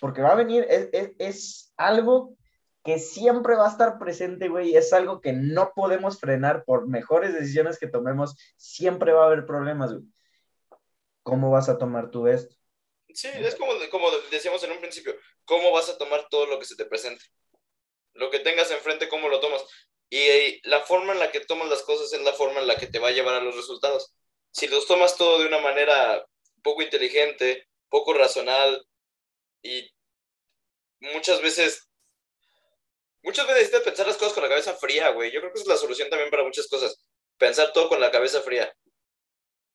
porque 0.00 0.22
va 0.22 0.32
a 0.32 0.36
venir, 0.36 0.66
es, 0.68 1.72
algo 1.76 2.34
que 2.82 2.98
siempre 2.98 3.54
va 3.54 3.66
a 3.66 3.70
estar 3.70 3.98
presente, 3.98 4.48
güey, 4.48 4.76
es 4.76 4.92
algo 4.92 5.20
que 5.20 5.32
no 5.32 5.72
podemos 5.74 6.18
frenar 6.18 6.64
por 6.64 6.88
mejores 6.88 7.34
decisiones 7.34 7.78
que 7.78 7.88
tomemos, 7.88 8.36
siempre 8.56 9.12
va 9.12 9.24
a 9.24 9.26
haber 9.26 9.44
problemas, 9.44 9.92
güey. 9.92 10.04
¿Cómo 11.22 11.50
vas 11.50 11.68
a 11.68 11.76
tomar 11.76 12.10
tú 12.10 12.28
esto? 12.28 12.54
Sí, 13.12 13.28
es 13.34 13.56
como, 13.56 13.72
como 13.90 14.08
decíamos 14.30 14.62
en 14.62 14.72
un 14.72 14.78
principio, 14.78 15.14
¿cómo 15.44 15.72
vas 15.72 15.88
a 15.88 15.98
tomar 15.98 16.28
todo 16.30 16.46
lo 16.46 16.58
que 16.58 16.64
se 16.64 16.76
te 16.76 16.84
presente? 16.84 17.24
Lo 18.14 18.30
que 18.30 18.38
tengas 18.38 18.70
enfrente, 18.70 19.08
¿cómo 19.08 19.28
lo 19.28 19.40
tomas? 19.40 19.64
Y 20.10 20.60
la 20.68 20.80
forma 20.80 21.12
en 21.12 21.18
la 21.18 21.30
que 21.30 21.40
tomas 21.40 21.68
las 21.68 21.82
cosas 21.82 22.12
es 22.12 22.20
la 22.22 22.32
forma 22.32 22.60
en 22.60 22.66
la 22.66 22.76
que 22.76 22.86
te 22.86 22.98
va 22.98 23.08
a 23.08 23.12
llevar 23.12 23.34
a 23.34 23.40
los 23.40 23.56
resultados. 23.56 24.14
Si 24.52 24.68
los 24.68 24.86
tomas 24.86 25.16
todo 25.16 25.40
de 25.40 25.46
una 25.46 25.58
manera 25.58 26.24
poco 26.62 26.82
inteligente, 26.82 27.66
poco 27.88 28.14
racional 28.14 28.86
y 29.62 29.90
muchas 31.00 31.42
veces, 31.42 31.88
muchas 33.22 33.46
veces 33.46 33.62
necesitas 33.62 33.82
pensar 33.82 34.06
las 34.06 34.16
cosas 34.16 34.34
con 34.34 34.42
la 34.42 34.48
cabeza 34.48 34.74
fría, 34.74 35.10
güey. 35.10 35.32
Yo 35.32 35.40
creo 35.40 35.52
que 35.52 35.58
esa 35.58 35.64
es 35.64 35.74
la 35.74 35.80
solución 35.80 36.08
también 36.08 36.30
para 36.30 36.44
muchas 36.44 36.68
cosas. 36.68 36.96
Pensar 37.36 37.72
todo 37.72 37.88
con 37.88 38.00
la 38.00 38.10
cabeza 38.10 38.40
fría. 38.40 38.72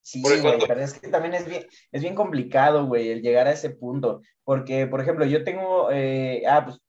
Sí, 0.04 0.22
güey, 0.22 0.42
pero 0.42 0.82
es 0.82 0.94
que 1.00 1.10
también 1.10 1.36
es 1.36 1.46
bien, 1.46 1.68
es 1.92 2.02
bien 2.02 2.16
complicado, 2.16 2.86
güey, 2.88 3.12
el 3.12 3.22
llegar 3.22 3.48
a 3.48 3.52
ese 3.52 3.70
punto. 3.70 4.22
Porque, 4.44 4.88
por 4.88 5.00
ejemplo, 5.00 5.26
yo 5.26 5.44
tengo, 5.44 5.92
eh, 5.92 6.42
ah, 6.48 6.66
pues, 6.66 6.80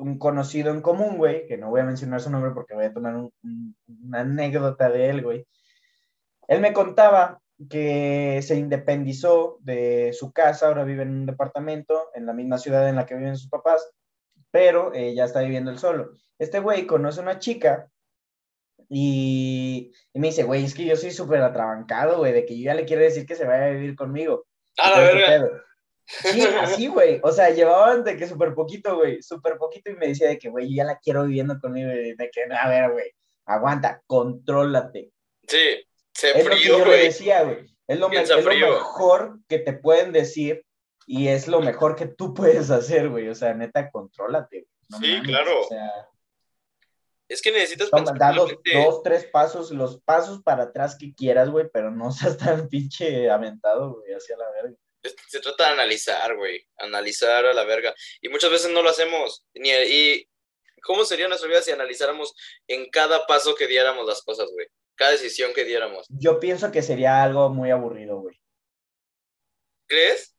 un 0.00 0.18
conocido 0.18 0.72
en 0.72 0.80
común, 0.80 1.16
güey, 1.16 1.46
que 1.46 1.58
no 1.58 1.70
voy 1.70 1.82
a 1.82 1.84
mencionar 1.84 2.20
su 2.20 2.30
nombre 2.30 2.52
porque 2.52 2.74
voy 2.74 2.86
a 2.86 2.92
tomar 2.92 3.14
una 3.14 4.20
anécdota 4.20 4.88
de 4.88 5.10
él, 5.10 5.22
güey. 5.22 5.46
Él 6.48 6.60
me 6.60 6.72
contaba 6.72 7.40
que 7.68 8.40
se 8.42 8.56
independizó 8.56 9.58
de 9.60 10.12
su 10.14 10.32
casa, 10.32 10.66
ahora 10.66 10.84
vive 10.84 11.02
en 11.02 11.10
un 11.10 11.26
departamento 11.26 12.10
en 12.14 12.24
la 12.26 12.32
misma 12.32 12.58
ciudad 12.58 12.88
en 12.88 12.96
la 12.96 13.04
que 13.04 13.14
viven 13.14 13.36
sus 13.36 13.50
papás, 13.50 13.88
pero 14.50 14.92
eh, 14.94 15.14
ya 15.14 15.24
está 15.24 15.40
viviendo 15.40 15.70
él 15.70 15.78
solo. 15.78 16.12
Este 16.38 16.60
güey 16.60 16.86
conoce 16.86 17.20
una 17.20 17.38
chica 17.38 17.88
y, 18.88 19.92
me 20.14 20.28
dice, 20.28 20.44
güey, 20.44 20.64
es 20.64 20.74
que 20.74 20.86
yo 20.86 20.96
soy 20.96 21.10
súper 21.10 21.42
atrabancado, 21.42 22.18
güey, 22.18 22.32
de 22.32 22.46
que 22.46 22.58
yo 22.58 22.64
ya 22.64 22.74
le 22.74 22.86
quiero 22.86 23.02
decir 23.02 23.26
que 23.26 23.36
se 23.36 23.44
vaya 23.44 23.66
a 23.66 23.70
vivir 23.70 23.94
conmigo. 23.94 24.46
A 24.78 24.90
la 24.90 25.00
verga. 25.00 25.50
Sí, 26.22 26.42
así, 26.60 26.86
güey. 26.88 27.20
O 27.22 27.32
sea, 27.32 27.50
llevaban 27.50 28.04
de 28.04 28.16
que 28.16 28.26
súper 28.26 28.54
poquito, 28.54 28.96
güey. 28.96 29.22
Súper 29.22 29.56
poquito 29.56 29.90
y 29.90 29.96
me 29.96 30.08
decía 30.08 30.28
de 30.28 30.38
que, 30.38 30.48
güey, 30.48 30.68
yo 30.68 30.76
ya 30.76 30.84
la 30.84 30.98
quiero 30.98 31.24
viviendo 31.24 31.58
conmigo. 31.60 31.88
De 31.90 32.30
que, 32.32 32.44
a 32.52 32.68
ver, 32.68 32.92
güey, 32.92 33.12
aguanta, 33.46 34.02
contrólate. 34.06 35.10
Sí, 35.46 35.86
se 36.14 36.38
es 36.38 36.44
lo 36.44 36.50
que 36.50 36.62
yo 36.62 36.84
le 36.84 37.04
decía, 37.04 37.42
güey. 37.42 37.66
Es, 37.86 37.98
lo, 37.98 38.10
es 38.10 38.28
lo 38.28 38.52
mejor 38.52 39.40
que 39.48 39.58
te 39.58 39.72
pueden 39.72 40.12
decir 40.12 40.64
y 41.06 41.26
es 41.28 41.48
lo 41.48 41.60
mejor 41.60 41.96
que 41.96 42.06
tú 42.06 42.34
puedes 42.34 42.70
hacer, 42.70 43.08
güey. 43.08 43.28
O 43.28 43.34
sea, 43.34 43.52
neta, 43.54 43.90
contrólate. 43.90 44.66
sí, 45.00 45.20
claro. 45.22 45.60
O 45.60 45.68
sea, 45.68 45.90
es 47.30 47.40
que 47.42 47.52
necesitas 47.52 47.90
toma, 47.90 48.12
da 48.18 48.32
dos, 48.32 48.52
dos, 48.72 49.02
tres 49.04 49.24
pasos, 49.24 49.70
los 49.70 50.00
pasos 50.02 50.42
para 50.42 50.64
atrás 50.64 50.96
que 50.98 51.14
quieras, 51.14 51.48
güey, 51.48 51.68
pero 51.72 51.90
no 51.92 52.10
seas 52.12 52.36
tan 52.36 52.68
pinche 52.68 53.30
aventado, 53.30 53.94
güey, 53.94 54.12
hacia 54.12 54.36
la 54.36 54.50
verga. 54.50 54.76
Se 55.02 55.40
trata 55.40 55.66
de 55.66 55.72
analizar, 55.72 56.36
güey, 56.36 56.66
analizar 56.76 57.46
a 57.46 57.54
la 57.54 57.64
verga. 57.64 57.94
Y 58.20 58.28
muchas 58.28 58.50
veces 58.50 58.70
no 58.70 58.82
lo 58.82 58.90
hacemos. 58.90 59.44
Ni, 59.54 59.70
y 59.70 60.28
¿cómo 60.82 61.04
sería 61.04 61.28
nuestra 61.28 61.48
vida 61.48 61.62
si 61.62 61.70
analizáramos 61.70 62.34
en 62.66 62.90
cada 62.90 63.26
paso 63.26 63.54
que 63.54 63.66
diéramos 63.66 64.06
las 64.06 64.22
cosas, 64.22 64.50
güey? 64.52 64.66
Cada 64.94 65.12
decisión 65.12 65.52
que 65.54 65.64
diéramos. 65.64 66.06
Yo 66.10 66.38
pienso 66.40 66.70
que 66.70 66.82
sería 66.82 67.22
algo 67.22 67.48
muy 67.48 67.70
aburrido, 67.70 68.20
güey. 68.20 68.38
¿Crees? 69.86 70.36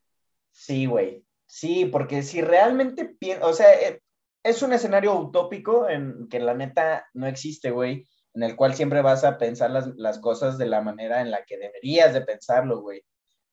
Sí, 0.51 0.85
güey. 0.85 1.25
Sí, 1.47 1.85
porque 1.85 2.23
si 2.23 2.41
realmente, 2.41 3.17
o 3.41 3.53
sea, 3.53 3.73
eh, 3.73 4.01
es 4.43 4.61
un 4.61 4.73
escenario 4.73 5.13
utópico 5.15 5.89
en 5.89 6.27
que 6.29 6.39
la 6.39 6.53
neta 6.53 7.07
no 7.13 7.27
existe, 7.27 7.71
güey, 7.71 8.07
en 8.33 8.43
el 8.43 8.55
cual 8.55 8.73
siempre 8.73 9.01
vas 9.01 9.23
a 9.23 9.37
pensar 9.37 9.69
las, 9.69 10.19
cosas 10.19 10.57
de 10.57 10.65
la 10.65 10.81
manera 10.81 11.21
en 11.21 11.31
la 11.31 11.43
que 11.43 11.57
deberías 11.57 12.13
de 12.13 12.21
pensarlo, 12.21 12.81
güey. 12.81 13.03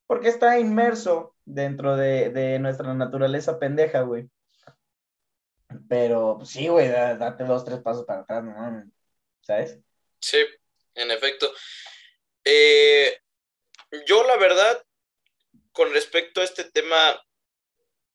Porque 0.09 0.29
está 0.29 0.57
inmerso 0.57 1.35
dentro 1.45 1.95
de, 1.95 2.57
nuestra 2.57 2.95
naturaleza 2.95 3.59
pendeja, 3.59 4.01
güey. 4.01 4.27
Pero 5.87 6.37
pues, 6.39 6.49
sí, 6.49 6.67
güey, 6.67 6.87
date 6.89 7.43
dos, 7.43 7.63
tres 7.63 7.79
pasos 7.81 8.07
para 8.07 8.21
atrás, 8.21 8.43
no 8.43 8.91
¿Sabes? 9.41 9.77
Sí, 10.19 10.39
en 10.95 11.11
efecto. 11.11 11.53
Eh, 12.43 13.19
yo, 14.07 14.25
la 14.25 14.37
verdad, 14.37 14.83
con 15.73 15.93
respecto 15.93 16.41
a 16.41 16.45
este 16.45 16.63
tema, 16.63 17.23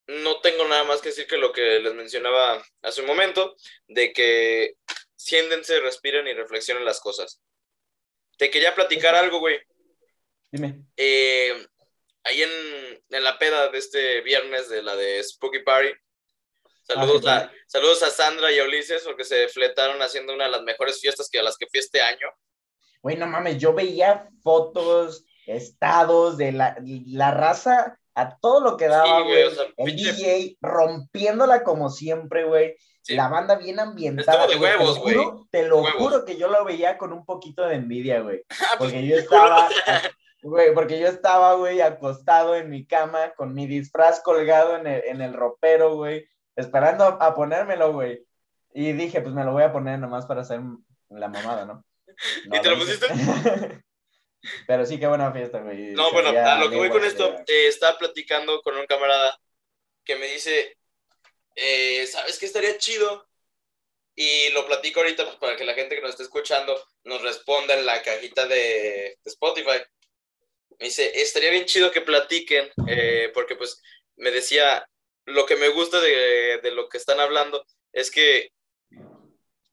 no 0.08 0.40
tengo 0.40 0.66
nada 0.66 0.82
más 0.82 1.00
que 1.00 1.10
decir 1.10 1.28
que 1.28 1.36
lo 1.36 1.52
que 1.52 1.78
les 1.78 1.94
mencionaba 1.94 2.60
hace 2.82 3.02
un 3.02 3.06
momento, 3.06 3.54
de 3.86 4.12
que 4.12 4.74
siéntense, 5.14 5.78
respiren 5.78 6.26
y 6.26 6.32
reflexionen 6.32 6.84
las 6.84 6.98
cosas. 6.98 7.40
Te 8.36 8.50
quería 8.50 8.74
platicar 8.74 9.14
algo, 9.14 9.38
güey. 9.38 9.60
Dime. 10.50 10.86
Eh, 10.96 11.68
ahí 12.24 12.42
en, 12.42 13.22
la 13.22 13.38
peda 13.38 13.68
de 13.68 13.78
este 13.78 14.20
viernes 14.22 14.68
de 14.68 14.82
la 14.82 14.96
de 14.96 15.22
Spooky 15.22 15.60
Party, 15.60 15.90
saludos, 16.82 17.26
ah, 17.26 17.36
a, 17.36 17.52
saludos 17.66 18.02
a 18.02 18.10
Sandra 18.10 18.50
y 18.50 18.58
a 18.58 18.64
Ulises 18.64 19.02
porque 19.02 19.24
se 19.24 19.48
fletaron 19.48 20.02
haciendo 20.02 20.34
una 20.34 20.44
de 20.44 20.50
las 20.50 20.62
mejores 20.62 21.00
fiestas 21.00 21.28
que 21.30 21.38
a 21.38 21.42
las 21.42 21.56
que 21.56 21.66
fui 21.66 21.80
este 21.80 22.00
año. 22.00 22.28
Güey, 23.02 23.16
no 23.16 23.26
mames, 23.26 23.58
yo 23.58 23.74
veía 23.74 24.28
fotos, 24.42 25.24
estados 25.46 26.38
de 26.38 26.52
la, 26.52 26.76
la 27.06 27.30
raza 27.30 27.98
a 28.14 28.38
todo 28.38 28.60
lo 28.60 28.76
que 28.76 28.88
daba, 28.88 29.22
güey. 29.22 29.44
el 29.76 29.96
DJ 29.96 30.56
rompiéndola 30.60 31.64
como 31.64 31.90
siempre, 31.90 32.44
güey. 32.44 32.76
La 33.08 33.28
banda 33.28 33.56
bien 33.56 33.78
ambientada. 33.80 34.46
de 34.46 34.56
huevos, 34.56 34.98
güey. 34.98 35.16
Te 35.50 35.68
lo, 35.68 35.84
juro, 35.84 36.24
que 36.24 36.38
yo 36.38 36.48
lo 36.48 36.64
veía 36.64 36.96
con 36.96 37.12
un 37.12 37.26
poquito 37.26 37.66
de 37.66 37.74
envidia, 37.74 38.20
güey. 38.20 38.42
Ah, 38.60 38.76
pues, 38.78 38.92
porque 38.92 39.06
yo 39.06 39.16
estaba, 39.16 39.68
güey, 40.44 40.72
porque 40.74 40.98
yo 40.98 41.08
estaba, 41.08 41.54
güey, 41.54 41.80
acostado 41.80 42.54
en 42.54 42.70
mi 42.70 42.86
cama 42.86 43.32
con 43.34 43.54
mi 43.54 43.66
disfraz 43.66 44.20
colgado 44.20 44.76
en 44.76 44.86
el, 44.86 45.04
en 45.04 45.20
el 45.20 45.32
ropero, 45.34 45.94
güey, 45.96 46.28
esperando 46.56 47.04
a 47.04 47.34
ponérmelo, 47.34 47.92
güey. 47.92 48.24
Y 48.72 48.92
dije, 48.92 49.20
pues 49.20 49.34
me 49.34 49.44
lo 49.44 49.52
voy 49.52 49.62
a 49.62 49.72
poner 49.72 49.98
nomás 49.98 50.26
para 50.26 50.42
hacer 50.42 50.60
la 51.08 51.28
mamada, 51.28 51.64
¿no? 51.64 51.84
¿Y 52.44 52.60
te 52.60 52.70
lo 52.70 52.78
pusiste? 52.78 53.06
Pero 54.66 54.84
sí, 54.84 54.98
qué 54.98 55.06
buena 55.06 55.32
fiesta, 55.32 55.60
güey. 55.60 55.92
No, 55.92 56.12
bueno, 56.12 56.28
a 56.28 56.56
lo 56.56 56.68
que 56.68 56.76
voy 56.76 56.90
con 56.90 57.04
esto, 57.04 57.34
eh, 57.46 57.68
estaba 57.68 57.96
platicando 57.96 58.60
con 58.62 58.76
un 58.76 58.86
camarada 58.86 59.38
que 60.04 60.16
me 60.16 60.26
dice, 60.26 60.76
eh, 61.54 62.06
¿sabes 62.06 62.38
qué 62.38 62.46
estaría 62.46 62.76
chido? 62.76 63.26
Y 64.14 64.50
lo 64.50 64.66
platico 64.66 65.00
ahorita 65.00 65.24
pues, 65.24 65.36
para 65.36 65.56
que 65.56 65.64
la 65.64 65.74
gente 65.74 65.96
que 65.96 66.02
nos 66.02 66.10
esté 66.10 66.24
escuchando 66.24 66.76
nos 67.04 67.22
responda 67.22 67.74
en 67.74 67.86
la 67.86 68.02
cajita 68.02 68.46
de, 68.46 69.18
Spotify. 69.24 69.82
Me 70.78 70.86
dice, 70.86 71.10
estaría 71.20 71.50
bien 71.50 71.66
chido 71.66 71.90
que 71.90 72.00
platiquen, 72.00 72.70
eh, 72.88 73.30
porque 73.32 73.56
pues 73.56 73.80
me 74.16 74.30
decía, 74.30 74.86
lo 75.24 75.46
que 75.46 75.56
me 75.56 75.68
gusta 75.68 76.00
de, 76.00 76.60
de 76.62 76.70
lo 76.72 76.88
que 76.88 76.98
están 76.98 77.20
hablando 77.20 77.64
es 77.92 78.10
que 78.10 78.50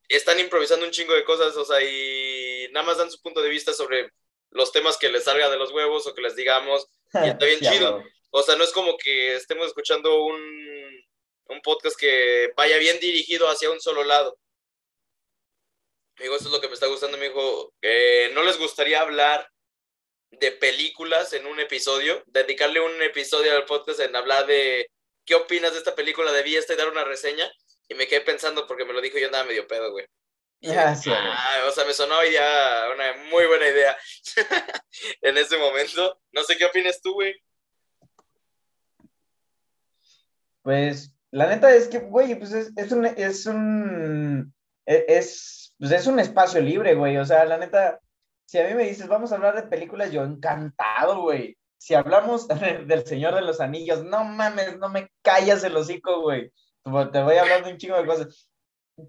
están 0.08 0.40
improvisando 0.40 0.86
un 0.86 0.92
chingo 0.92 1.14
de 1.14 1.24
cosas, 1.24 1.56
o 1.56 1.66
sea, 1.66 1.82
y 1.82 2.68
nada 2.72 2.86
más 2.86 2.98
dan 2.98 3.12
su 3.12 3.22
punto 3.22 3.42
de 3.42 3.50
vista 3.50 3.74
sobre 3.74 4.12
los 4.52 4.72
temas 4.72 4.98
que 4.98 5.10
les 5.10 5.24
salga 5.24 5.50
de 5.50 5.58
los 5.58 5.72
huevos 5.72 6.06
o 6.06 6.14
que 6.14 6.22
les 6.22 6.36
digamos, 6.36 6.86
y 7.14 7.18
está 7.30 7.46
bien 7.46 7.60
chido. 7.60 8.04
O 8.32 8.44
sea, 8.44 8.56
no 8.56 8.64
es 8.64 8.72
como 8.72 8.98
que 8.98 9.36
estemos 9.36 9.68
escuchando 9.68 10.24
un, 10.24 11.06
un 11.46 11.62
podcast 11.62 11.98
que 12.00 12.52
vaya 12.56 12.78
bien 12.78 13.00
dirigido 13.00 13.50
hacia 13.50 13.72
un 13.72 13.82
solo 13.82 14.04
lado. 14.04 14.38
Amigo, 16.18 16.36
eso 16.36 16.46
es 16.46 16.52
lo 16.52 16.62
que 16.62 16.68
me 16.68 16.76
está 16.76 16.88
gustando, 16.88 17.18
me 17.18 17.30
dijo. 17.30 17.74
¿No 18.34 18.44
les 18.44 18.58
gustaría 18.58 19.02
hablar 19.02 19.51
de 20.32 20.52
películas 20.52 21.34
en 21.34 21.46
un 21.46 21.60
episodio? 21.60 22.24
Dedicarle 22.28 22.80
un 22.80 23.02
episodio 23.02 23.56
al 23.56 23.66
podcast 23.66 24.00
en 24.00 24.16
hablar 24.16 24.48
de 24.48 24.90
qué 25.26 25.36
opinas 25.36 25.74
de 25.74 25.80
esta 25.80 25.96
película 25.96 26.32
de 26.32 26.44
Viesta 26.44 26.74
y 26.74 26.78
dar 26.78 26.90
una 26.90 27.04
reseña. 27.04 27.50
Y 27.88 27.94
me 27.94 28.08
quedé 28.08 28.22
pensando 28.22 28.68
porque 28.68 28.86
me 28.86 28.94
lo 28.94 29.02
dijo 29.02 29.18
yo 29.18 29.28
andaba 29.28 29.46
medio 29.46 29.68
pedo, 29.68 29.92
güey. 29.92 30.06
Ah, 30.68 30.96
o 31.68 31.72
sea, 31.72 31.86
me 31.86 31.94
sonó 31.94 32.24
ya 32.24 32.88
una 32.94 33.30
muy 33.32 33.48
buena 33.48 33.68
idea 33.68 33.98
en 35.22 35.38
ese 35.38 35.58
momento. 35.58 36.22
No 36.32 36.44
sé 36.44 36.56
qué 36.58 36.66
opinas 36.66 37.02
tú, 37.02 37.14
güey. 37.14 37.36
Pues, 40.62 41.16
la 41.32 41.48
neta 41.48 41.74
es 41.74 41.88
que, 41.88 42.00
güey, 42.00 42.36
pues 42.36 42.52
es, 42.52 42.92
un, 42.92 43.06
es 43.06 43.46
un, 43.48 44.54
e, 44.86 45.06
es, 45.08 45.74
pues 45.80 45.92
es 45.92 46.06
un 46.06 46.20
espacio 46.20 46.62
libre, 46.62 46.94
güey. 46.94 47.18
O 47.18 47.26
sea, 47.26 47.44
la 47.46 47.58
neta, 47.58 48.00
si 48.52 48.60
a 48.60 48.68
mí 48.68 48.74
me 48.74 48.84
dices, 48.84 49.08
vamos 49.08 49.32
a 49.32 49.36
hablar 49.36 49.56
de 49.56 49.64
películas, 49.64 50.12
yo 50.12 50.26
encantado, 50.26 51.22
güey. 51.22 51.58
Si 51.78 51.94
hablamos 51.94 52.50
del 52.50 53.06
Señor 53.08 53.34
de 53.34 53.44
los 53.44 53.62
Anillos, 53.62 54.04
no 54.04 54.26
mames, 54.26 54.78
no 54.78 54.90
me 54.90 55.10
callas 55.22 55.64
el 55.64 55.78
hocico, 55.78 56.20
güey. 56.20 56.52
Te 56.84 57.24
voy 57.24 57.36
de 57.36 57.72
un 57.72 57.78
chingo 57.78 57.96
de 57.96 58.06
cosas 58.06 58.50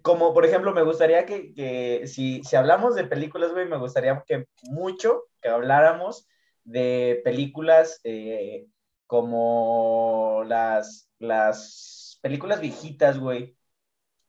como 0.00 0.32
por 0.32 0.46
ejemplo, 0.46 0.72
me 0.72 0.84
gustaría 0.84 1.26
que, 1.26 2.04
si, 2.06 2.44
si, 2.44 2.54
hablamos 2.54 2.94
de 2.94 3.02
películas, 3.02 3.50
güey, 3.50 3.66
me 3.66 3.78
gustaría 3.78 4.22
que 4.24 4.46
mucho 4.70 5.24
que 5.40 5.48
habláramos 5.48 6.28
de 6.62 7.20
películas 7.24 7.98
eh, 8.04 8.68
como 9.08 10.44
las, 10.46 11.10
las 11.18 12.20
películas 12.22 12.60
viejitas, 12.60 13.18
güey, 13.18 13.56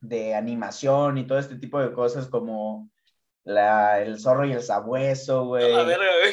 de 0.02 0.34
animación 0.34 1.20
y 1.20 1.28
todo 1.28 1.38
este 1.38 1.58
tipo 1.58 1.80
de 1.80 1.94
cosas 1.94 2.28
como 2.28 2.90
la, 3.44 4.02
el 4.02 4.20
zorro 4.20 4.46
y 4.46 4.54
el 4.54 4.64
sabueso, 4.64 5.46
güey. 5.46 5.72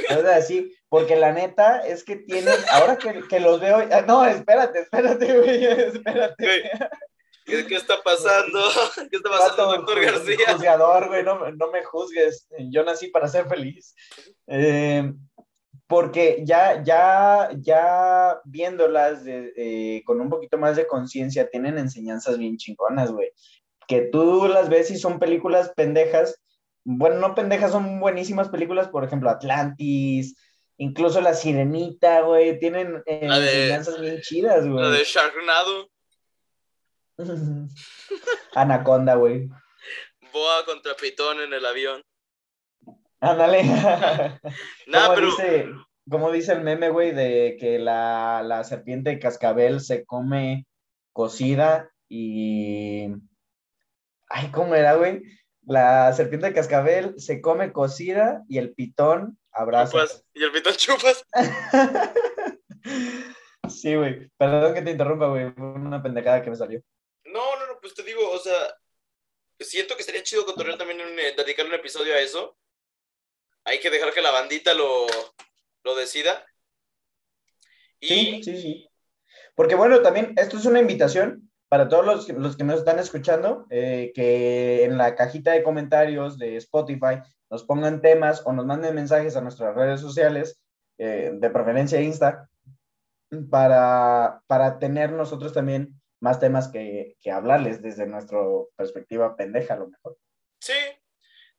Cosas 0.09 0.37
así, 0.37 0.73
porque 0.89 1.17
la 1.17 1.33
neta 1.33 1.81
es 1.87 2.05
que 2.05 2.17
tienen, 2.17 2.55
ahora 2.73 2.97
que, 2.97 3.23
que 3.29 3.41
los 3.41 3.61
veo, 3.61 3.79
ah, 3.91 4.03
no, 4.07 4.25
espérate, 4.25 4.81
espérate, 4.81 5.39
güey, 5.39 5.65
espérate. 5.65 6.71
¿Qué, 7.45 7.75
está 7.75 8.03
pasando? 8.03 8.61
¿Qué 9.11 9.17
está 9.17 9.31
pasando, 9.31 9.77
doctor 9.77 10.01
García? 10.01 10.37
Juzgador, 10.53 11.09
güey, 11.09 11.25
no, 11.25 11.51
no, 11.51 11.71
me 11.71 11.85
juzgues. 11.85 12.47
Yo 12.71 12.85
nací 12.85 13.09
para 13.09 13.29
ser 13.29 13.49
feliz. 13.49 13.95
Eh, 14.47 15.13
porque 15.87 16.43
ya, 16.45 16.83
ya, 16.85 17.51
ya 17.59 18.41
viéndolas 18.45 19.25
de, 19.25 20.03
con 20.07 20.21
un 20.21 20.31
poquito 20.31 20.57
más 20.57 20.77
de 20.77 20.87
conciencia, 20.87 21.51
tienen 21.51 21.79
enseñanzas 21.79 22.39
bien 22.39 22.57
chingonas, 22.57 23.11
güey. 23.11 23.33
Que 23.89 24.03
tú 24.03 24.47
las 24.47 24.69
ves 24.69 24.93
y 24.93 24.99
son 24.99 25.19
películas 25.19 25.73
pendejas. 25.75 26.41
Bueno, 26.85 27.17
no 27.17 27.35
pendejas, 27.35 27.73
son 27.73 28.01
buenísimas 28.01 28.49
películas, 28.49 28.89
por 28.89 29.05
ejemplo, 29.05 29.31
Atlantis, 29.31 30.37
Incluso 30.83 31.21
la 31.21 31.35
sirenita, 31.35 32.23
güey, 32.23 32.59
tienen 32.59 33.03
eh, 33.05 33.29
La 33.29 33.39
de- 33.39 33.67
bien 34.01 34.21
chidas, 34.23 34.65
La 34.65 34.71
güey. 34.73 34.91
de 34.93 35.05
Sharknado, 35.05 35.91
Anaconda, 38.55 39.15
güey. 39.17 39.47
Boa 40.33 40.65
contra 40.65 40.95
Pitón 40.95 41.41
en 41.43 41.53
el 41.53 41.67
avión. 41.67 42.03
Ándale. 43.21 43.63
Nada, 44.87 45.07
como, 45.09 45.15
pero 45.15 45.27
dice, 45.27 45.69
como 46.09 46.33
dice 46.33 46.53
el 46.53 46.63
meme, 46.63 46.89
güey, 46.89 47.13
de 47.13 47.59
que 47.61 47.79
la, 47.79 48.43
la 48.43 48.65
serpiente 48.65 49.11
de 49.11 49.19
cascabel 49.19 49.81
se 49.81 50.07
come 50.07 50.67
cocida 51.13 51.91
y... 52.09 53.09
Ay, 54.31 54.49
¿cómo 54.51 54.75
era, 54.75 54.95
güey? 54.95 55.23
La 55.67 56.13
serpiente 56.13 56.47
de 56.47 56.55
cascabel 56.55 57.15
se 57.19 57.41
come 57.41 57.73
cocida 57.73 58.43
y 58.49 58.59
el 58.59 58.73
pitón 58.75 59.39
abraza. 59.53 59.93
chupas. 59.93 60.25
Y 60.35 60.43
el 60.43 60.53
Pitón 60.53 60.75
chupas. 60.75 61.25
Sí, 63.69 63.95
güey. 63.95 64.29
Perdón 64.37 64.75
que 64.75 64.83
te 64.83 64.91
interrumpa, 64.91 65.29
güey. 65.29 65.53
Fue 65.53 65.73
una 65.73 66.03
pendejada 66.03 66.43
que 66.43 66.51
me 66.51 66.57
salió. 66.57 66.83
No, 67.25 67.57
no, 67.57 67.67
no, 67.67 67.81
pues 67.81 67.95
te 67.95 68.03
digo, 68.03 68.29
o 68.31 68.39
sea, 68.39 68.75
siento 69.61 69.97
que 69.97 70.03
sería 70.03 70.23
chido 70.23 70.45
cotorrear 70.45 70.79
también, 70.79 71.01
un, 71.01 71.19
eh, 71.19 71.35
dedicar 71.37 71.67
un 71.67 71.75
episodio 71.75 72.15
a 72.15 72.19
eso. 72.19 72.57
Hay 73.65 73.79
que 73.79 73.91
dejar 73.91 74.13
que 74.13 74.23
la 74.23 74.31
bandita 74.31 74.75
lo, 74.75 75.07
lo 75.85 75.95
decida. 75.95 76.45
Y 78.01 78.09
Sí, 78.09 78.43
sí, 78.43 78.63
sí. 78.63 78.91
Porque 79.55 79.75
bueno, 79.75 80.01
también 80.01 80.33
esto 80.37 80.57
es 80.57 80.65
una 80.65 80.81
invitación 80.81 81.50
para 81.71 81.89
todos 81.89 82.05
los, 82.05 82.29
los 82.31 82.57
que 82.57 82.65
nos 82.65 82.81
están 82.81 82.99
escuchando, 82.99 83.65
eh, 83.71 84.11
que 84.13 84.85
en 84.85 84.99
la 84.99 85.15
cajita 85.15 85.53
de 85.53 85.63
comentarios 85.63 86.37
de 86.37 86.57
Spotify 86.57 87.23
nos 87.49 87.63
pongan 87.63 88.01
temas 88.01 88.43
o 88.45 88.53
nos 88.53 88.67
manden 88.67 88.97
mensajes 88.97 89.37
a 89.37 89.41
nuestras 89.41 89.77
redes 89.77 90.01
sociales, 90.01 90.61
eh, 90.99 91.31
de 91.33 91.51
preferencia 91.51 92.01
Insta, 92.01 92.51
para, 93.49 94.43
para 94.49 94.81
tener 94.81 95.13
nosotros 95.13 95.53
también 95.53 95.95
más 96.21 96.41
temas 96.41 96.67
que, 96.67 97.17
que 97.21 97.31
hablarles 97.31 97.81
desde 97.81 98.05
nuestra 98.05 98.41
perspectiva 98.75 99.37
pendeja, 99.37 99.75
a 99.75 99.79
lo 99.79 99.89
mejor. 99.89 100.19
sí, 100.61 100.75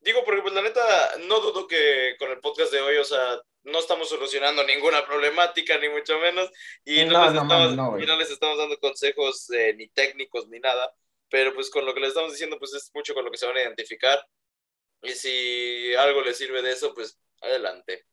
digo, 0.01 0.19
porque 0.25 0.41
pues 0.41 0.53
la 0.53 0.61
neta, 0.61 0.81
no 1.29 1.39
dudo 1.39 1.67
que 1.67 2.15
con 2.19 2.29
el 2.31 2.41
podcast 2.41 2.73
de 2.73 2.81
hoy, 2.81 2.97
o 2.97 3.05
sea, 3.05 3.39
no 3.63 3.79
estamos 3.79 4.09
solucionando 4.09 4.63
ninguna 4.63 5.05
problemática, 5.05 5.77
ni 5.77 5.89
mucho 5.89 6.19
menos, 6.19 6.49
y 6.83 7.05
no, 7.05 7.13
No, 7.13 7.25
les, 7.25 7.33
no 7.33 7.41
estamos, 7.41 8.01
y 8.01 8.05
no 8.05 8.17
les 8.17 8.31
estamos 8.31 8.57
dando 8.57 8.77
consejos 8.79 9.49
eh, 9.51 9.73
ni 9.77 9.87
técnicos 9.89 10.47
ni 10.49 10.59
nada, 10.59 10.93
pero 11.29 11.53
pues 11.53 11.69
con 11.69 11.85
lo 11.85 11.93
que 11.93 11.99
les 11.99 12.09
estamos 12.09 12.31
diciendo, 12.31 12.57
pues 12.59 12.73
es 12.73 12.91
mucho 12.93 13.13
con 13.13 13.25
lo 13.25 13.31
que 13.31 13.37
se 13.37 13.45
van 13.45 13.57
a 13.57 13.61
identificar, 13.61 14.19
y 15.01 15.11
si 15.11 15.95
algo 15.95 16.21
les 16.21 16.37
sirve 16.37 16.61
de 16.61 16.71
eso, 16.71 16.93
pues 16.93 17.19
adelante. 17.41 18.05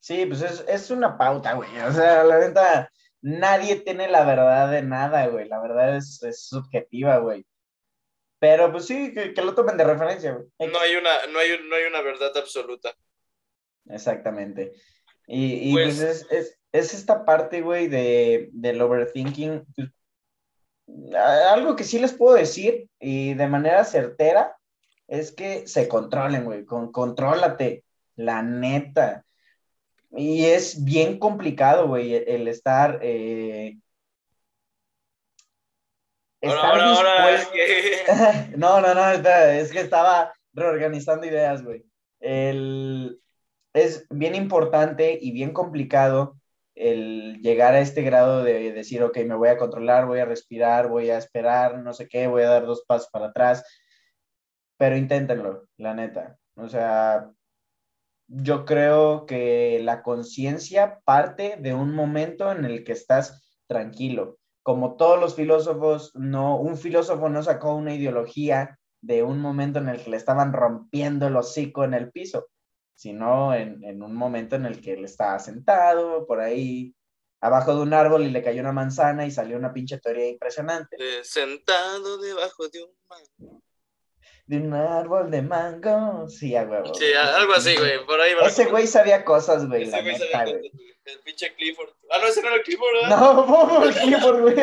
Sí, 0.00 0.26
pues 0.26 0.42
es, 0.42 0.64
es 0.68 0.90
una 0.90 1.16
pauta, 1.16 1.54
güey. 1.54 1.70
O 1.80 1.92
sea, 1.92 2.24
la 2.24 2.38
neta, 2.38 2.90
nadie 3.22 3.76
tiene 3.76 4.08
la 4.08 4.24
verdad 4.24 4.70
de 4.70 4.82
nada, 4.82 5.26
güey. 5.28 5.48
La 5.48 5.60
verdad 5.60 5.96
es, 5.96 6.22
es 6.22 6.46
subjetiva, 6.46 7.18
güey. 7.18 7.46
Pero 8.38 8.70
pues 8.70 8.86
sí, 8.86 9.14
que, 9.14 9.32
que 9.32 9.42
lo 9.42 9.54
tomen 9.54 9.78
de 9.78 9.84
referencia, 9.84 10.32
güey. 10.32 10.70
No 10.70 10.78
hay 10.78 10.96
una, 10.96 11.26
no 11.28 11.38
hay, 11.38 11.58
no 11.64 11.76
hay 11.76 11.84
una 11.84 12.02
verdad 12.02 12.36
absoluta. 12.36 12.94
Exactamente. 13.88 14.72
Y, 15.26 15.70
y, 15.70 15.72
Pues- 15.72 15.96
pues, 15.96 16.00
es, 16.00 16.26
es, 16.30 16.58
es 16.72 16.94
esta 16.94 17.24
parte, 17.24 17.60
güey, 17.62 17.88
de, 17.88 18.48
del 18.52 18.80
overthinking. 18.82 19.64
algo 21.16 21.76
que 21.76 21.84
sí 21.84 21.98
les 21.98 22.12
puedo 22.12 22.34
decir, 22.36 22.88
y 22.98 23.34
de 23.34 23.46
manera 23.46 23.84
certera, 23.84 24.56
es 25.06 25.32
que 25.32 25.66
se 25.66 25.86
controlen, 25.88 26.44
güey. 26.44 26.64
Con, 26.64 26.90
contrólate, 26.92 27.84
la 28.16 28.42
neta. 28.42 29.24
Y 30.16 30.44
es 30.46 30.84
bien 30.84 31.18
complicado, 31.18 31.88
güey, 31.88 32.14
el, 32.14 32.24
el 32.28 32.48
estar. 32.48 32.98
eh, 33.02 33.78
estar 36.40 36.78
dispuesto- 36.90 37.52
no, 38.58 38.80
no, 38.80 38.94
no, 38.94 39.10
es 39.10 39.70
que 39.72 39.80
estaba 39.80 40.32
reorganizando 40.52 41.26
ideas, 41.26 41.62
güey. 41.62 41.84
El, 42.20 43.20
es 43.74 44.06
bien 44.08 44.34
importante 44.34 45.18
y 45.20 45.32
bien 45.32 45.52
complicado 45.52 46.38
el 46.74 47.40
llegar 47.42 47.74
a 47.74 47.80
este 47.80 48.02
grado 48.02 48.42
de 48.42 48.72
decir, 48.72 49.02
ok, 49.02 49.18
me 49.26 49.34
voy 49.34 49.48
a 49.48 49.58
controlar, 49.58 50.06
voy 50.06 50.20
a 50.20 50.24
respirar, 50.24 50.88
voy 50.88 51.10
a 51.10 51.18
esperar, 51.18 51.78
no 51.78 51.92
sé 51.92 52.08
qué, 52.08 52.26
voy 52.26 52.42
a 52.42 52.48
dar 52.48 52.66
dos 52.66 52.84
pasos 52.86 53.08
para 53.10 53.26
atrás, 53.26 53.64
pero 54.76 54.96
inténtenlo, 54.96 55.66
la 55.76 55.94
neta. 55.94 56.38
O 56.56 56.68
sea, 56.68 57.30
yo 58.28 58.64
creo 58.64 59.26
que 59.26 59.80
la 59.82 60.02
conciencia 60.02 61.00
parte 61.04 61.56
de 61.60 61.74
un 61.74 61.94
momento 61.94 62.50
en 62.50 62.64
el 62.64 62.84
que 62.84 62.92
estás 62.92 63.60
tranquilo. 63.66 64.38
Como 64.62 64.96
todos 64.96 65.20
los 65.20 65.34
filósofos, 65.34 66.12
no, 66.14 66.58
un 66.58 66.76
filósofo 66.76 67.28
no 67.28 67.42
sacó 67.42 67.74
una 67.74 67.94
ideología 67.94 68.78
de 69.00 69.22
un 69.22 69.38
momento 69.40 69.78
en 69.78 69.88
el 69.88 70.02
que 70.02 70.10
le 70.10 70.16
estaban 70.16 70.52
rompiendo 70.52 71.26
el 71.26 71.36
hocico 71.36 71.84
en 71.84 71.94
el 71.94 72.10
piso, 72.10 72.46
sino 72.94 73.54
en, 73.54 73.82
en 73.84 74.02
un 74.02 74.14
momento 74.14 74.56
en 74.56 74.66
el 74.66 74.80
que 74.80 74.92
él 74.92 75.04
estaba 75.04 75.38
sentado 75.38 76.26
por 76.26 76.40
ahí 76.40 76.94
abajo 77.44 77.74
de 77.74 77.82
un 77.82 77.92
árbol 77.92 78.22
y 78.22 78.30
le 78.30 78.42
cayó 78.42 78.62
una 78.62 78.72
manzana 78.72 79.26
y 79.26 79.30
salió 79.30 79.58
una 79.58 79.72
pinche 79.72 79.98
teoría 79.98 80.28
impresionante. 80.28 80.96
sentado 81.22 82.16
debajo 82.18 82.68
de 82.68 82.82
un 82.82 82.90
mango. 83.06 83.62
De 84.46 84.56
un 84.58 84.72
árbol 84.72 85.30
de 85.30 85.42
mango. 85.42 86.26
Sí, 86.28 86.56
a 86.56 86.62
huevo. 86.62 86.94
Sí, 86.94 87.12
algo 87.12 87.52
así, 87.52 87.76
güey, 87.76 88.04
por 88.06 88.20
ahí 88.20 88.32
Ese 88.46 88.66
güey 88.66 88.86
sabía 88.86 89.24
cosas, 89.24 89.66
güey, 89.68 89.82
Ese 89.82 90.00
güey 90.02 90.16
sabía 90.16 90.44
cosas. 90.44 90.60
El 91.04 91.20
pinche 91.20 91.54
Clifford. 91.54 91.90
Ah, 92.10 92.18
no, 92.18 92.28
ese 92.28 92.40
no 92.42 92.48
era 92.48 92.62
Clifford, 92.62 92.94
¿verdad? 92.94 93.20
No, 93.20 93.46
pobre 93.68 93.92
Clifford, 93.92 94.40
güey. 94.40 94.56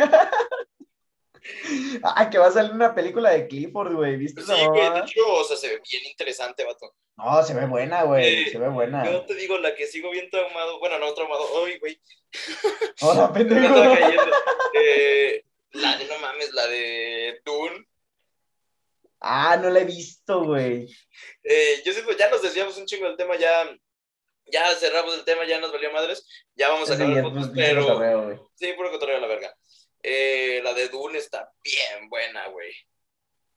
Ah, 2.04 2.30
que 2.30 2.38
va 2.38 2.48
a 2.48 2.52
salir 2.52 2.72
una 2.72 2.94
película 2.94 3.32
de 3.32 3.48
Clifford, 3.48 3.94
güey. 3.96 4.16
¿Viste 4.18 4.42
esa 4.42 4.56
Sí, 4.56 4.66
güey, 4.68 4.94
de 4.94 5.00
hecho, 5.00 5.28
o 5.28 5.44
sea, 5.44 5.58
se 5.58 5.68
ve 5.70 5.82
bien 5.89 6.06
interesante, 6.06 6.64
vato. 6.64 6.94
No, 7.18 7.44
se 7.44 7.54
ve 7.54 7.66
buena, 7.66 8.04
güey. 8.04 8.44
Eh, 8.44 8.50
Se 8.52 8.58
ve 8.58 8.70
buena. 8.70 9.04
Yo 9.06 9.26
te 9.26 9.36
digo, 9.36 9.58
la 9.58 9.76
que 9.76 9.86
sigo 9.88 10.10
bien 10.12 10.30
traumado, 10.30 10.80
bueno, 10.80 10.98
no 11.00 11.14
traumado, 11.14 11.44
ay, 11.66 11.78
güey, 11.80 12.00
Hola, 13.02 13.32
pendejo. 13.34 13.74
cayendo. 13.74 14.32
Eh, 14.74 15.44
la 15.72 15.98
de, 15.98 16.06
no 16.06 16.20
mames, 16.20 16.52
la 16.54 16.68
de 16.68 17.42
Dune. 17.46 17.86
Ah, 19.20 19.58
no 19.62 19.70
la 19.70 19.82
he 19.82 19.86
visto, 19.86 20.44
güey. 20.44 20.88
Eh, 21.44 21.82
yo 21.86 21.94
siento, 21.94 22.12
ya 22.18 22.30
nos 22.30 22.42
desviamos 22.42 22.78
un 22.78 22.86
chingo 22.86 23.08
del 23.08 23.18
tema, 23.18 23.36
ya, 23.38 23.70
ya 24.52 24.76
cerramos 24.76 25.14
el 25.14 25.24
tema, 25.24 25.46
ya 25.46 25.60
nos 25.60 25.72
valió 25.72 25.92
madres, 25.92 26.26
ya 26.56 26.70
vamos 26.70 26.89
a 26.89 26.96
acabar 26.96 27.18
el 27.18 27.24
podcast, 27.24 27.52
pero 27.56 27.86
cotorreo, 27.86 28.52
sí, 28.56 28.74
puro 28.74 28.89
cotorreo 28.92 29.18
a 29.18 29.22
la 29.22 29.28
verga. 29.28 29.56
Eh, 30.04 30.62
la 30.64 30.74
de 30.74 30.89
Dune 30.89 31.18
está 31.18 31.52
bien 31.64 32.10
buena, 32.10 32.47
güey. 32.47 32.72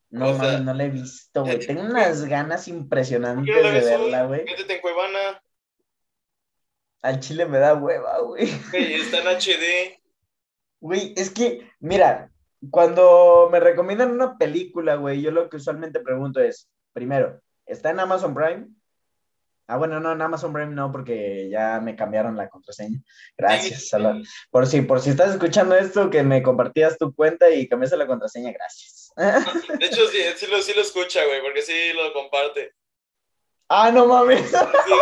No 0.09 0.29
o 0.29 0.33
sea, 0.33 0.43
mames, 0.43 0.61
no 0.61 0.73
la 0.73 0.83
he 0.85 0.89
visto, 0.89 1.43
güey. 1.43 1.59
Tengo 1.59 1.81
unas 1.81 2.25
ganas 2.25 2.65
¿Por 2.65 2.75
impresionantes 2.75 3.55
de 3.55 3.71
verla, 3.71 4.25
güey. 4.25 4.45
Métete 4.45 4.75
en 4.75 4.81
Cuevana, 4.81 5.41
Al 7.01 7.19
chile 7.19 7.45
me 7.45 7.59
da 7.59 7.73
hueva, 7.73 8.19
güey. 8.19 8.47
güey, 8.71 8.93
está 8.93 9.19
en 9.19 9.27
HD. 9.27 9.99
Güey, 10.79 11.13
es 11.17 11.31
que, 11.31 11.69
mira, 11.79 12.31
cuando 12.69 13.49
me 13.51 13.59
recomiendan 13.59 14.11
una 14.11 14.37
película, 14.37 14.95
güey, 14.95 15.21
yo 15.21 15.31
lo 15.31 15.49
que 15.49 15.57
usualmente 15.57 15.99
pregunto 15.99 16.39
es, 16.39 16.69
primero, 16.93 17.41
¿está 17.65 17.89
en 17.89 17.99
Amazon 17.99 18.33
Prime? 18.33 18.67
Ah, 19.67 19.77
bueno, 19.77 19.99
no, 19.99 20.11
en 20.11 20.21
Amazon 20.21 20.53
Prime 20.53 20.73
no, 20.75 20.91
porque 20.91 21.49
ya 21.49 21.79
me 21.81 21.95
cambiaron 21.95 22.37
la 22.37 22.49
contraseña. 22.49 22.99
Gracias. 23.37 23.87
Sí. 23.89 23.97
Por 24.51 24.67
si, 24.67 24.81
por 24.81 24.99
si 25.01 25.09
estás 25.09 25.31
escuchando 25.31 25.75
esto, 25.75 26.09
que 26.09 26.21
me 26.23 26.43
compartías 26.43 26.97
tu 26.97 27.13
cuenta 27.15 27.49
y 27.49 27.67
cambiaste 27.67 27.97
la 27.97 28.05
contraseña, 28.07 28.51
gracias. 28.51 29.11
De 29.79 29.85
hecho, 29.85 30.07
sí, 30.07 30.19
sí, 30.35 30.47
lo, 30.47 30.61
sí 30.61 30.73
lo 30.75 30.81
escucha, 30.81 31.25
güey, 31.25 31.41
porque 31.41 31.61
sí 31.63 31.73
lo 31.95 32.13
comparte. 32.13 32.73
ah, 33.69 33.89
no 33.89 34.05
mames. 34.05 34.41
Sí, 34.41 34.55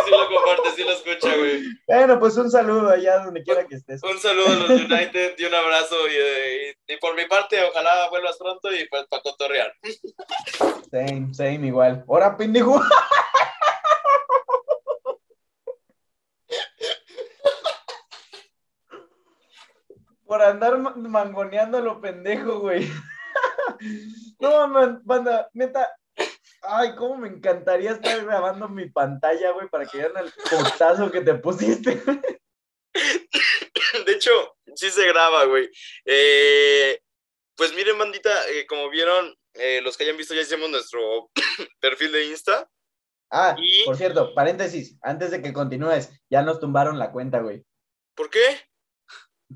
sí 0.04 0.10
lo 0.10 0.28
comparte, 0.34 0.70
sí 0.76 0.84
lo 0.84 0.92
escucha, 0.92 1.36
güey. 1.36 1.62
bueno, 1.86 2.18
pues 2.18 2.36
un 2.38 2.50
saludo 2.50 2.88
allá 2.90 3.18
donde 3.18 3.42
quiera 3.42 3.66
que 3.66 3.74
estés. 3.74 4.02
Un 4.02 4.18
saludo 4.18 4.46
a 4.46 4.54
los 4.54 4.70
United 4.70 5.34
y 5.36 5.44
un 5.44 5.54
abrazo. 5.54 5.96
Y, 6.08 6.12
y- 6.70 6.94
y 6.94 6.96
por 6.98 7.14
mi 7.16 7.24
parte, 7.26 7.62
ojalá 7.64 8.08
vuelvas 8.10 8.36
pronto 8.38 8.72
y 8.74 8.86
pues 8.88 9.04
para 9.08 9.22
cotorrear. 9.22 9.72
Same, 10.90 11.34
same, 11.34 11.66
igual. 11.66 12.04
Ahora, 12.08 12.36
pendejo. 12.36 12.80
Por 20.26 20.42
andar 20.42 20.78
ma- 20.78 20.94
mangoneando 20.96 21.78
a 21.78 21.82
lo 21.82 22.00
pendejo, 22.00 22.60
güey. 22.60 22.90
No, 24.40 24.68
man, 24.68 25.00
banda, 25.04 25.48
neta. 25.52 25.94
Ay, 26.62 26.94
cómo 26.96 27.16
me 27.18 27.28
encantaría 27.28 27.92
estar 27.92 28.24
grabando 28.24 28.68
mi 28.68 28.88
pantalla, 28.88 29.50
güey, 29.50 29.68
para 29.68 29.84
que 29.86 29.98
vean 29.98 30.12
el 30.16 30.32
putazo 30.32 31.10
que 31.10 31.20
te 31.20 31.34
pusiste. 31.34 32.00
De 34.06 34.12
hecho, 34.12 34.56
sí 34.74 34.90
se 34.90 35.06
graba, 35.06 35.44
güey. 35.44 35.68
Eh, 36.06 37.00
pues 37.56 37.74
miren, 37.74 37.98
bandita, 37.98 38.30
eh, 38.48 38.66
como 38.66 38.88
vieron, 38.88 39.34
eh, 39.54 39.80
los 39.82 39.96
que 39.96 40.04
hayan 40.04 40.16
visto, 40.16 40.34
ya 40.34 40.40
hicimos 40.42 40.70
nuestro 40.70 41.30
perfil 41.80 42.12
de 42.12 42.26
Insta. 42.26 42.68
Ah, 43.30 43.56
por 43.84 43.96
cierto, 43.96 44.34
paréntesis, 44.34 44.96
antes 45.02 45.30
de 45.30 45.42
que 45.42 45.52
continúes, 45.52 46.10
ya 46.30 46.42
nos 46.42 46.60
tumbaron 46.60 46.98
la 46.98 47.10
cuenta, 47.10 47.40
güey. 47.40 47.64
¿Por 48.14 48.30
qué? 48.30 48.40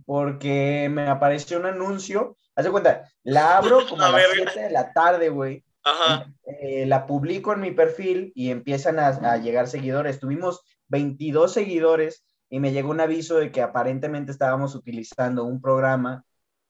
Porque 0.04 0.88
me 0.90 1.08
apareció 1.08 1.58
un 1.58 1.66
anuncio. 1.66 2.36
Haz 2.56 2.64
de 2.64 2.70
cuenta, 2.70 3.10
la 3.22 3.56
abro 3.56 3.86
como 3.88 4.02
a, 4.02 4.10
las 4.10 4.22
7 4.32 4.60
de 4.60 4.70
la 4.70 4.92
tarde, 4.92 5.28
güey. 5.28 5.64
Ajá. 5.84 6.26
Eh, 6.60 6.86
la 6.86 7.06
publico 7.06 7.52
en 7.52 7.60
mi 7.60 7.70
perfil 7.70 8.32
y 8.34 8.50
empiezan 8.50 8.98
a, 8.98 9.08
a, 9.08 9.36
llegar 9.36 9.68
seguidores. 9.68 10.18
Tuvimos 10.18 10.62
22 10.88 11.52
seguidores 11.52 12.26
y 12.50 12.60
me 12.60 12.72
llegó 12.72 12.90
un 12.90 13.00
aviso 13.00 13.36
de 13.36 13.52
que 13.52 13.62
aparentemente 13.62 14.32
estábamos 14.32 14.74
utilizando 14.74 15.44
un 15.44 15.60
programa 15.60 16.24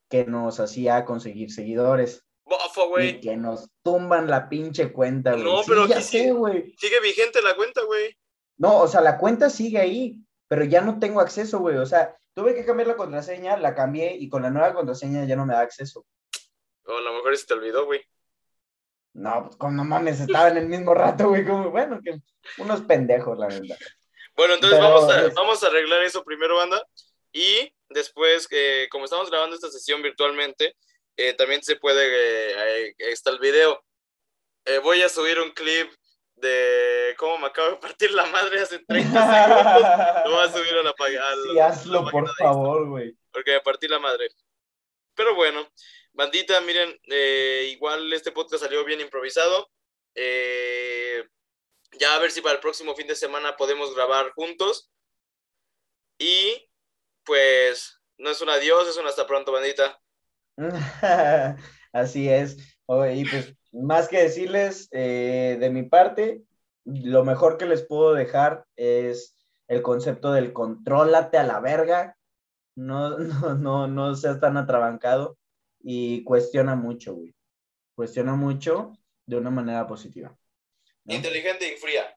que 0.09 0.25
nos 0.25 0.61
hacía 0.61 1.05
conseguir 1.05 1.53
seguidores. 1.53 2.28
Y 3.01 3.21
que 3.21 3.37
nos 3.37 3.69
tumban 3.83 4.29
la 4.29 4.49
pinche 4.49 4.93
cuenta, 4.93 5.33
güey. 5.33 5.45
No, 5.45 5.63
pero 5.67 5.87
ya 5.87 6.01
sé, 6.01 6.33
güey. 6.33 6.75
Sigue 6.79 7.01
vigente 7.01 7.43
la 7.43 7.55
cuenta, 7.55 7.83
güey. 7.83 8.17
No, 8.57 8.79
o 8.79 8.89
sea, 8.89 9.01
la 9.01 9.19
cuenta 9.19 9.51
sigue 9.51 9.79
ahí, 9.79 10.17
pero 10.49 10.65
ya 10.65 10.81
no 10.81 10.99
tengo 10.99 11.21
acceso, 11.21 11.59
güey. 11.59 11.77
O 11.77 11.87
sea, 11.87 12.17
tuve 12.35 12.55
que 12.55 12.65
cambiar 12.65 12.89
la 12.89 12.97
contraseña, 12.97 13.57
la 13.57 13.75
cambié 13.75 14.17
y 14.17 14.29
con 14.29 14.43
la 14.43 14.51
nueva 14.51 14.75
contraseña 14.75 15.25
ya 15.25 15.37
no 15.37 15.47
me 15.47 15.55
da 15.55 15.61
acceso. 15.61 16.07
O 16.87 16.97
a 16.97 17.01
lo 17.01 17.13
mejor 17.15 17.37
se 17.37 17.47
te 17.47 17.55
olvidó, 17.55 17.85
güey. 17.87 18.01
No, 19.15 19.45
pues 19.45 19.57
como 19.57 19.73
no 19.73 19.85
mames, 19.85 20.21
estaba 20.21 20.49
en 20.49 20.59
el 20.59 20.69
mismo 20.69 20.95
rato, 20.95 21.29
güey. 21.29 21.45
Como, 21.45 21.71
bueno, 21.71 22.01
que 22.03 22.19
unos 22.59 22.83
pendejos, 22.83 23.39
la 23.39 23.49
verdad. 23.49 23.77
Bueno, 24.37 24.55
entonces 24.55 24.79
vamos, 24.79 25.11
a, 25.11 25.29
vamos 25.35 25.65
a 25.65 25.67
arreglar 25.67 26.03
eso 26.03 26.23
primero, 26.25 26.57
banda. 26.57 26.83
Y 27.33 27.73
después, 27.89 28.47
eh, 28.51 28.87
como 28.91 29.05
estamos 29.05 29.31
grabando 29.31 29.57
esta 29.57 29.71
sesión 29.71 30.01
virtualmente, 30.03 30.77
eh, 31.19 31.35
también 31.35 31.63
se 31.65 31.75
puede, 31.75 32.87
eh, 32.87 32.95
está 32.99 33.31
el 33.31 33.41
video. 33.41 33.85
voy 34.85 35.03
a 35.03 35.09
subir 35.09 35.41
un 35.41 35.51
clip 35.51 35.91
de 36.37 37.17
cómo 37.19 37.39
me 37.39 37.49
acabo 37.49 37.71
de 37.71 37.77
partir 37.77 38.13
la 38.13 38.25
madre 38.27 38.61
hace 38.61 38.79
30 38.79 39.11
segundos. 39.11 39.83
Lo 40.25 40.37
voy 40.37 40.47
a 40.47 40.53
subir 40.53 40.75
a 40.75 40.83
la. 40.85 40.95
Sí, 41.43 41.59
hazlo, 41.59 42.09
por 42.09 42.33
favor, 42.37 42.89
güey. 42.89 43.17
Porque 43.33 43.51
me 43.51 43.61
partí 43.61 43.89
la 43.89 43.99
madre. 43.99 44.29
Pero 45.17 45.35
bueno, 45.35 45.69
bandita, 46.13 46.61
miren, 46.61 46.97
igual 47.67 48.13
este 48.13 48.31
podcast 48.31 48.63
salió 48.63 48.85
bien 48.85 49.01
improvisado. 49.01 49.69
ya 50.15 52.15
a 52.15 52.19
ver 52.21 52.31
si 52.31 52.41
para 52.41 52.55
el 52.55 52.61
próximo 52.61 52.95
fin 52.95 53.09
de 53.09 53.17
semana 53.17 53.57
podemos 53.57 53.93
grabar 53.93 54.31
juntos. 54.35 54.89
Y 56.17 56.71
pues 57.25 58.01
no 58.19 58.31
es 58.31 58.41
un 58.41 58.51
adiós, 58.51 58.87
es 58.87 58.97
un 58.97 59.09
hasta 59.09 59.27
pronto, 59.27 59.51
bandita. 59.51 60.01
Así 61.93 62.29
es. 62.29 62.57
y 63.13 63.25
pues 63.25 63.55
más 63.73 64.09
que 64.09 64.23
decirles 64.23 64.89
eh, 64.93 65.57
de 65.61 65.71
mi 65.71 65.85
parte, 65.85 66.43
lo 66.85 67.25
mejor 67.25 67.59
que 67.59 67.67
les 67.67 67.83
puedo 67.83 68.15
dejar 68.15 68.65
es 68.77 69.37
el 69.69 69.83
concepto 69.83 70.33
del 70.33 70.53
contrólate 70.53 71.39
a 71.39 71.45
la 71.45 71.61
verga. 71.61 72.17
No, 72.75 73.19
no, 73.19 73.55
no, 73.55 73.89
no 73.89 74.15
seas 74.15 74.41
tan 74.41 74.57
atrabancado 74.57 75.39
y 75.81 76.25
cuestiona 76.25 76.75
mucho, 76.75 77.15
güey. 77.15 77.35
Cuestiona 77.95 78.35
mucho 78.35 78.93
de 79.27 79.37
una 79.37 79.51
manera 79.51 79.87
positiva. 79.87 80.37
Inteligente 81.05 81.73
y 81.73 81.77
fría. 81.77 82.15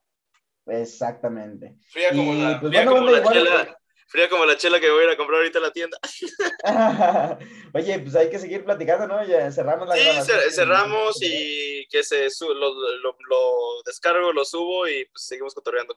Exactamente. 0.66 1.76
Fría 1.90 2.10
como 2.10 2.34
la, 2.34 2.60
pues, 2.60 2.72
chela, 3.32 3.78
Fría 4.12 4.28
como 4.28 4.44
la 4.44 4.58
chela 4.58 4.78
que 4.78 4.90
voy 4.90 5.00
a 5.00 5.04
ir 5.04 5.10
a 5.12 5.16
comprar 5.16 5.38
ahorita 5.38 5.58
a 5.58 5.62
la 5.62 5.72
tienda. 5.72 5.96
Oye, 7.72 7.98
pues 8.00 8.14
hay 8.14 8.28
que 8.28 8.38
seguir 8.38 8.62
platicando, 8.62 9.06
¿no? 9.06 9.24
Ya 9.24 9.50
cerramos 9.50 9.88
la 9.88 9.94
Sí, 9.94 10.30
cerramos 10.50 11.16
y 11.22 11.86
que 11.88 12.02
se 12.02 12.28
lo, 12.40 12.74
lo, 12.74 13.82
descargo, 13.86 14.34
lo 14.34 14.44
subo 14.44 14.86
y 14.86 15.06
pues 15.06 15.24
seguimos 15.24 15.54
cotorreando. 15.54 15.96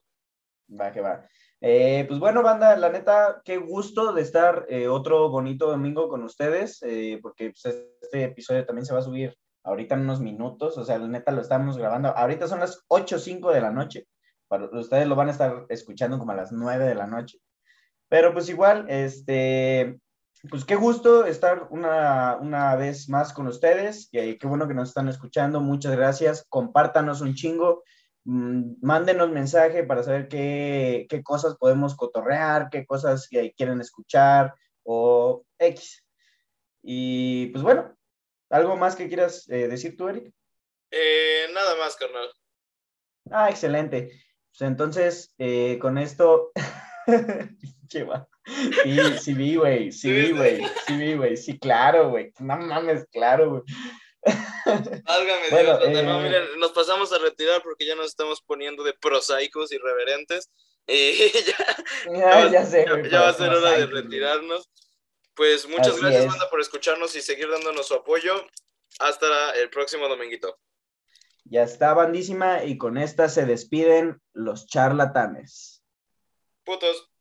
Va, 0.79 0.93
que 0.93 1.01
va. 1.01 1.27
Eh, 1.59 2.05
pues 2.07 2.17
bueno, 2.17 2.41
banda, 2.41 2.77
la 2.77 2.89
neta, 2.89 3.41
qué 3.43 3.57
gusto 3.57 4.13
de 4.13 4.21
estar 4.21 4.65
eh, 4.69 4.87
otro 4.87 5.27
bonito 5.27 5.69
domingo 5.69 6.07
con 6.07 6.23
ustedes, 6.23 6.81
eh, 6.83 7.19
porque 7.21 7.49
pues, 7.51 7.65
este 8.01 8.23
episodio 8.23 8.65
también 8.65 8.85
se 8.85 8.93
va 8.93 8.99
a 8.99 9.03
subir 9.03 9.37
ahorita 9.65 9.95
en 9.95 10.01
unos 10.01 10.21
minutos, 10.21 10.77
o 10.77 10.85
sea, 10.85 10.97
la 10.99 11.09
neta 11.09 11.33
lo 11.33 11.41
estamos 11.41 11.77
grabando. 11.77 12.15
Ahorita 12.15 12.47
son 12.47 12.61
las 12.61 12.81
8.05 12.87 13.51
de 13.51 13.59
la 13.59 13.71
noche, 13.71 14.07
para, 14.47 14.69
ustedes 14.71 15.05
lo 15.05 15.15
van 15.15 15.27
a 15.27 15.31
estar 15.31 15.65
escuchando 15.67 16.17
como 16.17 16.31
a 16.31 16.35
las 16.35 16.53
9 16.53 16.85
de 16.85 16.95
la 16.95 17.07
noche. 17.07 17.39
Pero 18.09 18.33
pues 18.33 18.49
igual, 18.49 18.85
este, 18.89 19.99
pues 20.49 20.65
qué 20.65 20.75
gusto 20.75 21.25
estar 21.25 21.67
una, 21.71 22.75
vez 22.75 23.09
más 23.09 23.33
con 23.33 23.47
ustedes. 23.47 24.09
Qué, 24.11 24.37
qué 24.37 24.47
bueno 24.47 24.67
que 24.67 24.73
nos 24.73 24.89
están 24.89 25.07
escuchando. 25.07 25.59
Muchas 25.61 25.95
gracias. 25.95 26.45
Compártanos 26.49 27.21
un 27.21 27.33
chingo. 27.33 27.83
Mm, 28.25 28.77
mándenos 28.81 29.29
mensaje 29.29 29.83
para 29.83 30.01
saber 30.01 30.27
qué, 30.27 31.07
cosas 31.23 31.57
podemos 31.57 31.95
cotorrear, 31.95 32.69
qué 32.71 32.83
cosas 32.85 33.27
quieren 33.29 33.79
escuchar 33.81 34.55
o 34.83 35.45
X. 35.59 36.03
Y 36.81 37.47
pues 37.47 37.63
bueno, 37.63 37.95
¿algo 38.49 38.75
más 38.77 38.95
que 38.95 39.07
quieras 39.07 39.47
eh, 39.49 39.67
decir 39.67 39.95
tú, 39.95 40.07
Eric? 40.09 40.33
Eh, 40.89 41.47
nada 41.53 41.75
más, 41.77 41.95
carnal. 41.95 42.27
Ah, 43.29 43.49
excelente. 43.49 44.09
Pues 44.49 44.61
entonces, 44.69 45.33
eh, 45.37 45.77
con 45.79 45.99
esto 45.99 46.51
Sí, 47.89 48.03
sí 49.19 49.33
vi, 49.33 49.55
güey, 49.55 49.91
sí 49.91 50.11
vi, 50.11 50.31
güey, 50.31 50.63
sí 50.85 50.97
vi, 50.97 51.15
güey, 51.15 51.37
sí, 51.37 51.57
claro, 51.57 52.09
güey, 52.09 52.31
no 52.39 52.57
mames, 52.57 53.05
claro, 53.11 53.49
güey. 53.49 53.63
Válgame 55.03 55.49
Dios, 55.49 55.79
no, 56.03 56.19
eh, 56.19 56.23
miren, 56.23 56.59
nos 56.59 56.71
pasamos 56.71 57.11
a 57.13 57.19
retirar 57.19 57.61
porque 57.61 57.85
ya 57.85 57.95
nos 57.95 58.07
estamos 58.07 58.41
poniendo 58.41 58.83
de 58.83 58.93
prosaicos 58.93 59.71
irreverentes 59.71 60.49
y 60.87 61.13
ya, 62.11 62.51
ya, 62.51 62.65
sé, 62.65 62.85
ya, 63.09 63.21
va 63.21 63.29
a 63.29 63.33
ser 63.33 63.49
hora 63.49 63.71
de 63.71 63.85
retirarnos. 63.87 64.69
Pues 65.35 65.67
muchas 65.67 65.99
gracias, 65.99 66.27
banda, 66.27 66.49
por 66.49 66.61
escucharnos 66.61 67.15
y 67.15 67.21
seguir 67.21 67.49
dándonos 67.49 67.87
su 67.87 67.95
apoyo. 67.95 68.47
Hasta 68.99 69.51
el 69.59 69.69
próximo 69.69 70.07
dominguito. 70.07 70.57
Ya 71.43 71.63
está, 71.63 71.93
bandísima, 71.93 72.63
y 72.63 72.77
con 72.77 72.97
esta 72.97 73.27
se 73.27 73.45
despiden 73.45 74.21
los 74.33 74.67
charlatanes. 74.67 75.83
Putos. 76.63 77.11